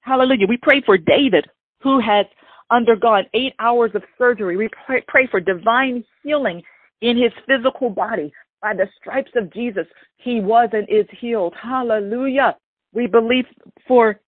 Hallelujah. 0.00 0.46
We 0.48 0.56
pray 0.56 0.82
for 0.84 0.96
David 0.96 1.46
who 1.82 2.00
has 2.00 2.26
undergone 2.70 3.24
eight 3.34 3.54
hours 3.58 3.90
of 3.94 4.02
surgery. 4.16 4.56
We 4.56 4.68
pray, 4.86 5.26
for 5.30 5.40
divine 5.40 6.04
healing 6.22 6.62
in 7.00 7.16
his 7.16 7.32
physical 7.46 7.90
body. 7.90 8.32
By 8.62 8.74
the 8.74 8.86
stripes 9.00 9.30
of 9.36 9.52
Jesus, 9.52 9.86
he 10.16 10.40
was 10.40 10.68
and 10.72 10.86
is 10.88 11.06
healed. 11.18 11.54
Hallelujah. 11.60 12.56
We 12.92 13.06
believe 13.06 13.46
for, 13.88 14.20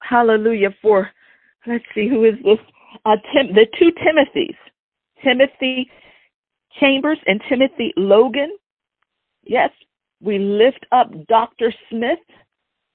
hallelujah, 0.00 0.74
for, 0.80 1.10
let's 1.66 1.84
see, 1.94 2.08
who 2.08 2.24
is 2.24 2.34
this? 2.44 2.58
Uh, 3.04 3.16
Tim, 3.32 3.54
the 3.54 3.66
two 3.78 3.92
Timothys. 3.92 4.56
Timothy 5.22 5.90
Chambers 6.80 7.18
and 7.26 7.40
Timothy 7.48 7.92
Logan. 7.96 8.56
Yes, 9.44 9.70
we 10.20 10.38
lift 10.38 10.84
up 10.92 11.10
Dr. 11.26 11.72
Smith, 11.90 12.18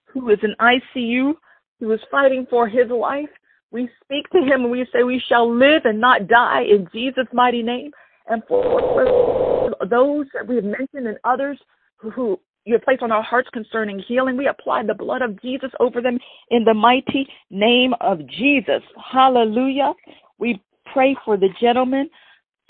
who 0.06 0.30
is 0.30 0.40
in 0.44 0.56
ICU, 0.60 1.34
who 1.80 1.92
is 1.92 2.00
fighting 2.12 2.46
for 2.50 2.68
his 2.68 2.90
life. 2.90 3.30
We 3.72 3.90
speak 4.04 4.30
to 4.30 4.40
him 4.40 4.64
and 4.64 4.72
we 4.72 4.86
say, 4.94 5.04
We 5.04 5.22
shall 5.28 5.52
live 5.52 5.86
and 5.86 6.00
not 6.00 6.28
die 6.28 6.62
in 6.62 6.88
Jesus' 6.94 7.28
mighty 7.34 7.64
name. 7.64 7.92
And 8.28 8.44
for 8.48 9.76
those 9.90 10.28
that 10.34 10.48
we 10.48 10.56
have 10.56 10.64
mentioned 10.64 11.08
and 11.08 11.18
others 11.24 11.60
who 11.98 12.40
you 12.66 12.74
have 12.74 12.84
placed 12.84 13.04
on 13.04 13.12
our 13.12 13.24
hearts 13.24 13.50
concerning 13.52 14.00
healing, 14.00 14.38
we 14.38 14.48
apply 14.48 14.84
the 14.84 14.94
blood 14.94 15.22
of 15.22 15.42
Jesus 15.42 15.72
over 15.80 16.02
them 16.02 16.18
in 16.50 16.64
the 16.64 16.74
mighty 16.74 17.28
name 17.50 17.94
of 18.02 18.26
Jesus. 18.28 18.82
Hallelujah. 19.12 19.94
We 20.40 20.62
pray 20.92 21.16
for 21.26 21.38
the 21.38 21.50
gentleman 21.60 22.10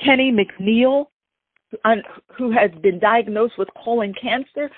Kenny 0.04 0.32
McNeil, 0.32 1.06
who 2.38 2.52
has 2.52 2.72
been 2.82 3.00
diagnosed 3.00 3.54
with 3.58 3.68
colon 3.84 4.14
cancer. 4.20 4.70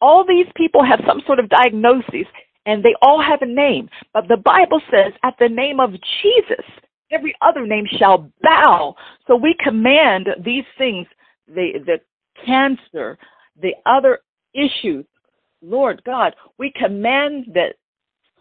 All 0.00 0.24
these 0.26 0.46
people 0.56 0.84
have 0.84 1.00
some 1.06 1.20
sort 1.26 1.38
of 1.38 1.48
diagnosis, 1.48 2.26
and 2.66 2.82
they 2.82 2.94
all 3.02 3.22
have 3.22 3.42
a 3.42 3.46
name. 3.46 3.88
But 4.12 4.28
the 4.28 4.36
Bible 4.36 4.80
says, 4.90 5.12
at 5.22 5.34
the 5.38 5.48
name 5.48 5.80
of 5.80 5.92
Jesus, 5.92 6.64
every 7.10 7.34
other 7.40 7.66
name 7.66 7.86
shall 7.98 8.30
bow. 8.42 8.94
So 9.26 9.36
we 9.36 9.54
command 9.62 10.28
these 10.44 10.64
things, 10.78 11.06
the, 11.46 11.80
the 11.84 11.98
cancer, 12.44 13.18
the 13.60 13.74
other 13.86 14.20
issues, 14.54 15.04
Lord 15.62 16.02
God, 16.04 16.34
we 16.58 16.72
command 16.76 17.46
the 17.52 17.68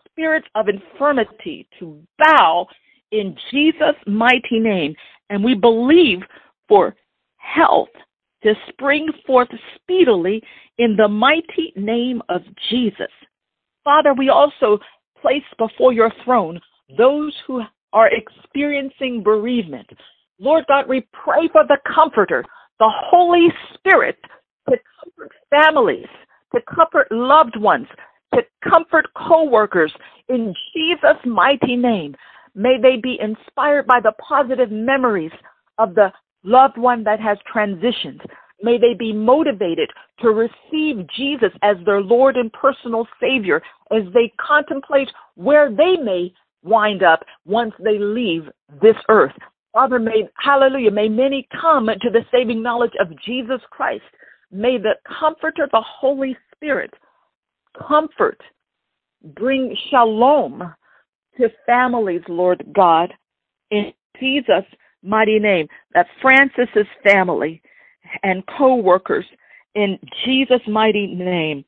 spirits 0.09 0.47
of 0.55 0.67
infirmity 0.67 1.67
to 1.79 2.01
bow 2.19 2.67
in 3.11 3.35
Jesus' 3.51 3.95
mighty 4.05 4.59
name. 4.59 4.95
And 5.29 5.43
we 5.43 5.55
believe 5.55 6.19
for 6.67 6.95
health 7.37 7.89
to 8.43 8.53
spring 8.69 9.07
forth 9.25 9.49
speedily 9.75 10.41
in 10.77 10.95
the 10.95 11.07
mighty 11.07 11.73
name 11.75 12.21
of 12.29 12.41
Jesus. 12.69 13.11
Father, 13.83 14.13
we 14.13 14.29
also 14.29 14.79
place 15.21 15.43
before 15.57 15.93
your 15.93 16.11
throne 16.23 16.59
those 16.97 17.33
who 17.47 17.61
are 17.93 18.09
experiencing 18.09 19.23
bereavement. 19.23 19.89
Lord 20.39 20.65
God, 20.67 20.87
we 20.87 21.07
pray 21.13 21.47
for 21.51 21.63
the 21.67 21.77
Comforter, 21.93 22.43
the 22.79 22.91
Holy 22.91 23.47
Spirit, 23.73 24.17
to 24.69 24.77
comfort 25.03 25.31
families, 25.49 26.07
to 26.53 26.61
comfort 26.61 27.07
loved 27.11 27.59
ones, 27.59 27.87
to 28.33 28.41
comfort 28.67 29.05
co-workers 29.15 29.93
in 30.29 30.53
Jesus' 30.73 31.23
mighty 31.25 31.75
name. 31.75 32.15
May 32.55 32.77
they 32.81 32.97
be 33.01 33.19
inspired 33.19 33.87
by 33.87 33.99
the 33.99 34.13
positive 34.27 34.71
memories 34.71 35.31
of 35.77 35.95
the 35.95 36.11
loved 36.43 36.77
one 36.77 37.03
that 37.03 37.19
has 37.19 37.37
transitioned. 37.53 38.21
May 38.61 38.77
they 38.77 38.93
be 38.93 39.11
motivated 39.11 39.89
to 40.19 40.29
receive 40.29 41.05
Jesus 41.15 41.51
as 41.61 41.77
their 41.85 42.01
Lord 42.01 42.37
and 42.37 42.51
personal 42.53 43.07
Savior 43.19 43.61
as 43.91 44.03
they 44.13 44.31
contemplate 44.39 45.09
where 45.35 45.69
they 45.69 45.97
may 45.97 46.33
wind 46.63 47.03
up 47.03 47.25
once 47.45 47.73
they 47.83 47.97
leave 47.99 48.43
this 48.81 48.95
earth. 49.09 49.33
Father, 49.73 49.99
may, 49.99 50.29
hallelujah, 50.37 50.91
may 50.91 51.09
many 51.09 51.47
come 51.59 51.87
to 51.87 52.09
the 52.09 52.23
saving 52.31 52.61
knowledge 52.61 52.93
of 53.01 53.07
Jesus 53.25 53.59
Christ. 53.71 54.03
May 54.53 54.77
the 54.77 54.93
comforter, 55.19 55.67
the 55.71 55.81
Holy 55.81 56.37
Spirit, 56.53 56.93
comfort, 57.87 58.39
bring 59.35 59.75
shalom 59.89 60.73
to 61.37 61.49
families, 61.65 62.21
Lord 62.27 62.63
God, 62.71 63.11
in 63.71 63.91
Jesus' 64.19 64.65
mighty 65.01 65.39
name. 65.39 65.67
That 65.95 66.05
Francis's 66.21 66.87
family 67.03 67.63
and 68.21 68.43
co-workers 68.57 69.25
in 69.73 69.97
Jesus' 70.23 70.61
mighty 70.67 71.07
name. 71.07 71.65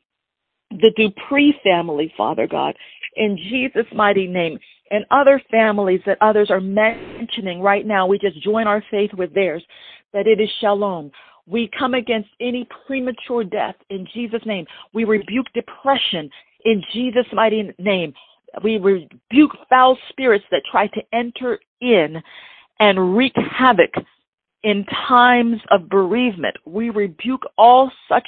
The 0.69 0.91
Dupree 0.95 1.55
family, 1.63 2.13
Father 2.15 2.47
God, 2.47 2.75
in 3.15 3.35
Jesus' 3.49 3.91
mighty 3.93 4.27
name. 4.27 4.59
And 4.91 5.05
other 5.09 5.41
families 5.49 6.01
that 6.05 6.19
others 6.21 6.51
are 6.51 6.61
mentioning 6.61 7.61
right 7.61 7.85
now, 7.85 8.05
we 8.05 8.19
just 8.19 8.39
join 8.43 8.67
our 8.67 8.83
faith 8.91 9.11
with 9.13 9.33
theirs, 9.33 9.63
that 10.13 10.27
it 10.27 10.39
is 10.39 10.49
shalom. 10.61 11.11
We 11.47 11.69
come 11.77 11.93
against 11.93 12.29
any 12.39 12.67
premature 12.87 13.43
death 13.43 13.75
in 13.89 14.07
Jesus' 14.13 14.45
name. 14.45 14.65
We 14.93 15.03
rebuke 15.03 15.47
depression 15.53 16.29
in 16.65 16.83
Jesus' 16.93 17.27
mighty 17.31 17.73
name 17.77 18.13
we 18.63 18.77
rebuke 18.77 19.51
foul 19.69 19.97
spirits 20.09 20.45
that 20.51 20.61
try 20.69 20.87
to 20.87 21.01
enter 21.13 21.59
in 21.81 22.21
and 22.79 23.15
wreak 23.15 23.33
havoc 23.35 23.91
in 24.63 24.85
times 25.07 25.59
of 25.71 25.89
bereavement. 25.89 26.55
We 26.65 26.89
rebuke 26.89 27.43
all 27.57 27.91
such 28.09 28.27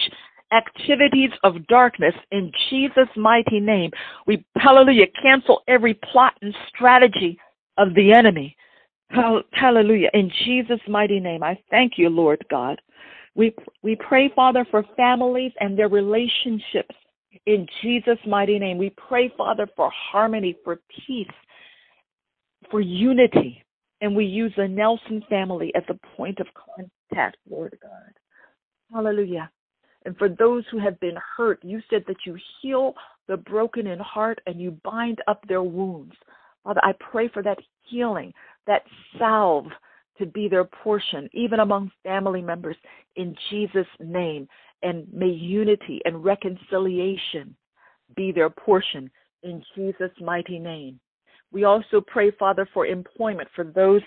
activities 0.51 1.32
of 1.43 1.68
darkness 1.68 2.13
in 2.32 2.51
Jesus' 2.70 3.09
mighty 3.15 3.59
name. 3.59 3.91
We, 4.26 4.45
hallelujah, 4.55 5.07
cancel 5.22 5.63
every 5.68 5.93
plot 5.93 6.34
and 6.41 6.55
strategy 6.70 7.38
of 7.78 7.93
the 7.95 8.13
enemy. 8.13 8.55
Hallelujah. 9.51 10.09
In 10.13 10.32
Jesus' 10.45 10.82
mighty 10.88 11.20
name, 11.20 11.43
I 11.43 11.59
thank 11.70 11.93
you, 11.97 12.09
Lord 12.09 12.43
God. 12.49 12.80
We, 13.38 13.55
we 13.83 13.95
pray, 13.95 14.29
Father, 14.35 14.65
for 14.69 14.83
families 14.97 15.53
and 15.59 15.77
their 15.77 15.88
relationships 15.88 16.95
in 17.45 17.67
Jesus' 17.81 18.17
mighty 18.25 18.57
name, 18.59 18.77
we 18.77 18.91
pray, 18.91 19.31
Father, 19.38 19.67
for 19.75 19.91
harmony, 19.93 20.57
for 20.63 20.79
peace, 21.05 21.27
for 22.71 22.81
unity. 22.81 23.63
And 24.01 24.15
we 24.15 24.25
use 24.25 24.53
the 24.57 24.67
Nelson 24.67 25.23
family 25.29 25.71
as 25.75 25.83
a 25.89 26.15
point 26.15 26.39
of 26.39 26.47
contact, 26.53 27.38
Lord 27.49 27.77
God. 27.81 28.13
Hallelujah. 28.93 29.49
And 30.05 30.15
for 30.17 30.29
those 30.29 30.63
who 30.71 30.79
have 30.79 30.99
been 30.99 31.17
hurt, 31.35 31.59
you 31.63 31.81
said 31.89 32.03
that 32.07 32.17
you 32.25 32.38
heal 32.61 32.93
the 33.27 33.38
broken 33.38 33.88
in 33.88 33.99
heart 33.99 34.39
and 34.45 34.61
you 34.61 34.77
bind 34.83 35.19
up 35.27 35.41
their 35.47 35.63
wounds. 35.63 36.13
Father, 36.63 36.81
I 36.83 36.93
pray 36.99 37.27
for 37.27 37.41
that 37.43 37.57
healing, 37.83 38.33
that 38.67 38.83
salve 39.17 39.67
to 40.20 40.26
be 40.26 40.47
their 40.47 40.63
portion, 40.63 41.30
even 41.34 41.59
among 41.59 41.91
family 42.03 42.41
members, 42.41 42.76
in 43.15 43.36
Jesus' 43.49 43.88
name 43.99 44.47
and 44.84 45.11
may 45.11 45.30
unity 45.30 46.01
and 46.05 46.24
reconciliation 46.24 47.55
be 48.15 48.32
their 48.32 48.49
portion 48.49 49.09
in 49.43 49.63
Jesus' 49.76 50.11
mighty 50.22 50.59
name. 50.59 50.99
We 51.51 51.63
also 51.63 52.01
pray, 52.05 52.32
Father, 52.32 52.68
for 52.74 52.86
employment 52.86 53.47
for 53.55 53.63
those 53.63 54.01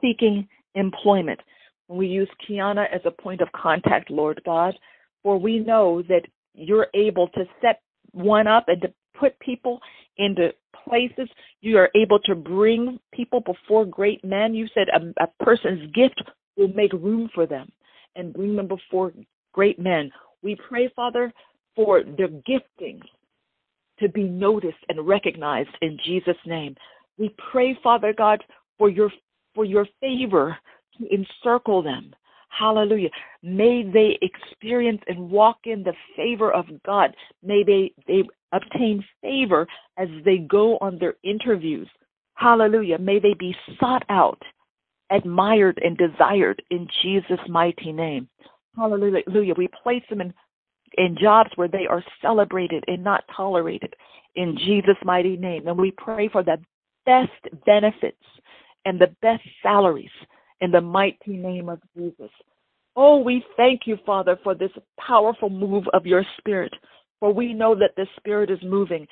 seeking 0.00 0.48
employment. 0.74 1.40
We 1.88 2.06
use 2.06 2.28
Kiana 2.48 2.86
as 2.92 3.00
a 3.04 3.10
point 3.10 3.40
of 3.40 3.48
contact, 3.52 4.10
Lord 4.10 4.40
God, 4.44 4.74
for 5.22 5.38
we 5.38 5.58
know 5.58 6.02
that 6.08 6.22
you're 6.54 6.88
able 6.94 7.28
to 7.28 7.44
set 7.60 7.80
one 8.12 8.46
up 8.46 8.64
and 8.68 8.80
to 8.82 8.92
put 9.18 9.38
people 9.40 9.80
into 10.16 10.50
places. 10.88 11.28
You 11.60 11.78
are 11.78 11.90
able 11.94 12.18
to 12.20 12.34
bring 12.34 12.98
people 13.12 13.40
before 13.40 13.84
great 13.84 14.24
men. 14.24 14.54
You 14.54 14.66
said 14.74 14.88
a, 14.88 15.24
a 15.24 15.44
person's 15.44 15.90
gift 15.92 16.22
will 16.56 16.68
make 16.74 16.92
room 16.92 17.30
for 17.34 17.46
them. 17.46 17.70
and 18.16 18.32
bring 18.32 18.56
them 18.56 18.68
before 18.68 19.12
great 19.52 19.78
men. 19.78 20.10
We 20.42 20.56
pray, 20.68 20.90
Father, 20.94 21.32
for 21.76 22.02
their 22.02 22.28
giftings 22.28 23.04
to 23.98 24.08
be 24.08 24.24
noticed 24.24 24.78
and 24.88 25.06
recognized 25.06 25.70
in 25.82 25.98
Jesus' 26.04 26.36
name. 26.46 26.74
We 27.18 27.34
pray, 27.52 27.78
Father 27.82 28.12
God, 28.16 28.42
for 28.78 28.88
your 28.88 29.10
for 29.54 29.64
your 29.64 29.86
favor 30.00 30.56
to 30.98 31.14
encircle 31.14 31.82
them. 31.82 32.14
Hallelujah. 32.50 33.10
May 33.42 33.84
they 33.90 34.18
experience 34.22 35.00
and 35.06 35.30
walk 35.30 35.58
in 35.64 35.82
the 35.82 35.94
favor 36.16 36.52
of 36.52 36.66
God. 36.84 37.14
May 37.42 37.62
they, 37.64 37.92
they 38.06 38.22
obtain 38.52 39.04
favor 39.22 39.66
as 39.96 40.08
they 40.24 40.38
go 40.38 40.76
on 40.78 40.98
their 40.98 41.14
interviews. 41.22 41.88
Hallelujah. 42.34 42.98
May 42.98 43.18
they 43.18 43.34
be 43.38 43.54
sought 43.78 44.04
out, 44.08 44.42
admired, 45.10 45.80
and 45.82 45.96
desired 45.96 46.62
in 46.70 46.88
Jesus' 47.02 47.40
mighty 47.48 47.92
name. 47.92 48.28
Hallelujah. 48.76 49.54
We 49.56 49.68
place 49.82 50.02
them 50.10 50.20
in, 50.20 50.34
in 50.98 51.16
jobs 51.20 51.50
where 51.54 51.68
they 51.68 51.86
are 51.88 52.04
celebrated 52.20 52.84
and 52.88 53.02
not 53.02 53.24
tolerated 53.34 53.94
in 54.34 54.56
Jesus' 54.58 54.96
mighty 55.04 55.36
name. 55.36 55.68
And 55.68 55.78
we 55.78 55.92
pray 55.92 56.28
for 56.28 56.42
the 56.42 56.58
best 57.06 57.64
benefits 57.64 58.22
and 58.84 59.00
the 59.00 59.14
best 59.22 59.42
salaries 59.62 60.10
in 60.60 60.70
the 60.70 60.80
mighty 60.80 61.36
name 61.36 61.68
of 61.68 61.80
Jesus. 61.96 62.30
Oh, 62.96 63.18
we 63.18 63.44
thank 63.56 63.82
you, 63.86 63.98
Father, 64.04 64.38
for 64.42 64.54
this 64.54 64.72
powerful 64.98 65.48
move 65.50 65.84
of 65.92 66.06
your 66.06 66.24
Spirit. 66.38 66.72
For 67.20 67.32
we 67.32 67.52
know 67.52 67.74
that 67.74 67.94
the 67.96 68.06
Spirit 68.16 68.50
is 68.50 68.58
moving. 68.62 69.06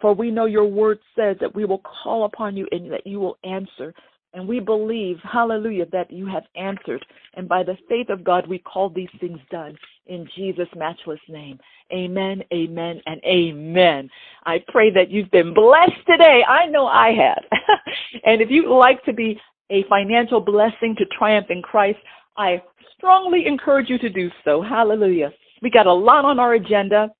For 0.00 0.14
we 0.14 0.30
know 0.30 0.46
your 0.46 0.66
word 0.66 0.98
says 1.16 1.36
that 1.40 1.54
we 1.54 1.64
will 1.64 1.82
call 2.02 2.24
upon 2.24 2.56
you 2.56 2.66
and 2.72 2.90
that 2.92 3.06
you 3.06 3.20
will 3.20 3.38
answer. 3.44 3.94
And 4.32 4.46
we 4.46 4.60
believe, 4.60 5.18
hallelujah, 5.24 5.86
that 5.92 6.10
you 6.10 6.26
have 6.26 6.44
answered. 6.54 7.04
And 7.34 7.48
by 7.48 7.64
the 7.64 7.76
faith 7.88 8.10
of 8.10 8.22
God, 8.22 8.46
we 8.46 8.58
call 8.58 8.88
these 8.88 9.08
things 9.18 9.40
done 9.50 9.76
in 10.06 10.28
Jesus' 10.36 10.68
matchless 10.76 11.20
name. 11.28 11.58
Amen, 11.92 12.42
amen, 12.52 13.00
and 13.06 13.20
amen. 13.24 14.08
I 14.46 14.62
pray 14.68 14.90
that 14.92 15.10
you've 15.10 15.30
been 15.32 15.52
blessed 15.52 16.06
today. 16.08 16.44
I 16.48 16.66
know 16.66 16.86
I 16.86 17.12
have. 17.12 17.44
and 18.24 18.40
if 18.40 18.50
you'd 18.50 18.72
like 18.72 19.04
to 19.04 19.12
be 19.12 19.40
a 19.70 19.84
financial 19.88 20.40
blessing 20.40 20.94
to 20.98 21.04
triumph 21.16 21.46
in 21.50 21.62
Christ, 21.62 21.98
I 22.36 22.62
strongly 22.96 23.46
encourage 23.46 23.88
you 23.88 23.98
to 23.98 24.10
do 24.10 24.30
so. 24.44 24.62
Hallelujah. 24.62 25.32
We 25.62 25.70
got 25.70 25.86
a 25.86 25.92
lot 25.92 26.24
on 26.24 26.38
our 26.38 26.54
agenda, 26.54 27.10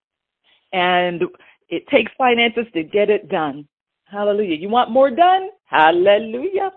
and 0.72 1.22
it 1.68 1.86
takes 1.88 2.12
finances 2.18 2.66
to 2.74 2.82
get 2.82 3.10
it 3.10 3.28
done. 3.28 3.66
Hallelujah. 4.04 4.56
You 4.56 4.68
want 4.68 4.90
more 4.90 5.10
done? 5.10 5.50
Hallelujah. 5.66 6.72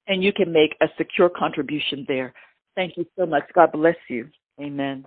and 0.06 0.22
you 0.22 0.32
can 0.32 0.52
make 0.52 0.76
a 0.80 0.86
secure 0.96 1.28
contribution 1.28 2.04
there. 2.08 2.32
Thank 2.74 2.96
you 2.96 3.04
so 3.18 3.26
much. 3.26 3.44
God 3.54 3.72
bless 3.72 3.96
you. 4.08 4.28
Amen. 4.60 5.04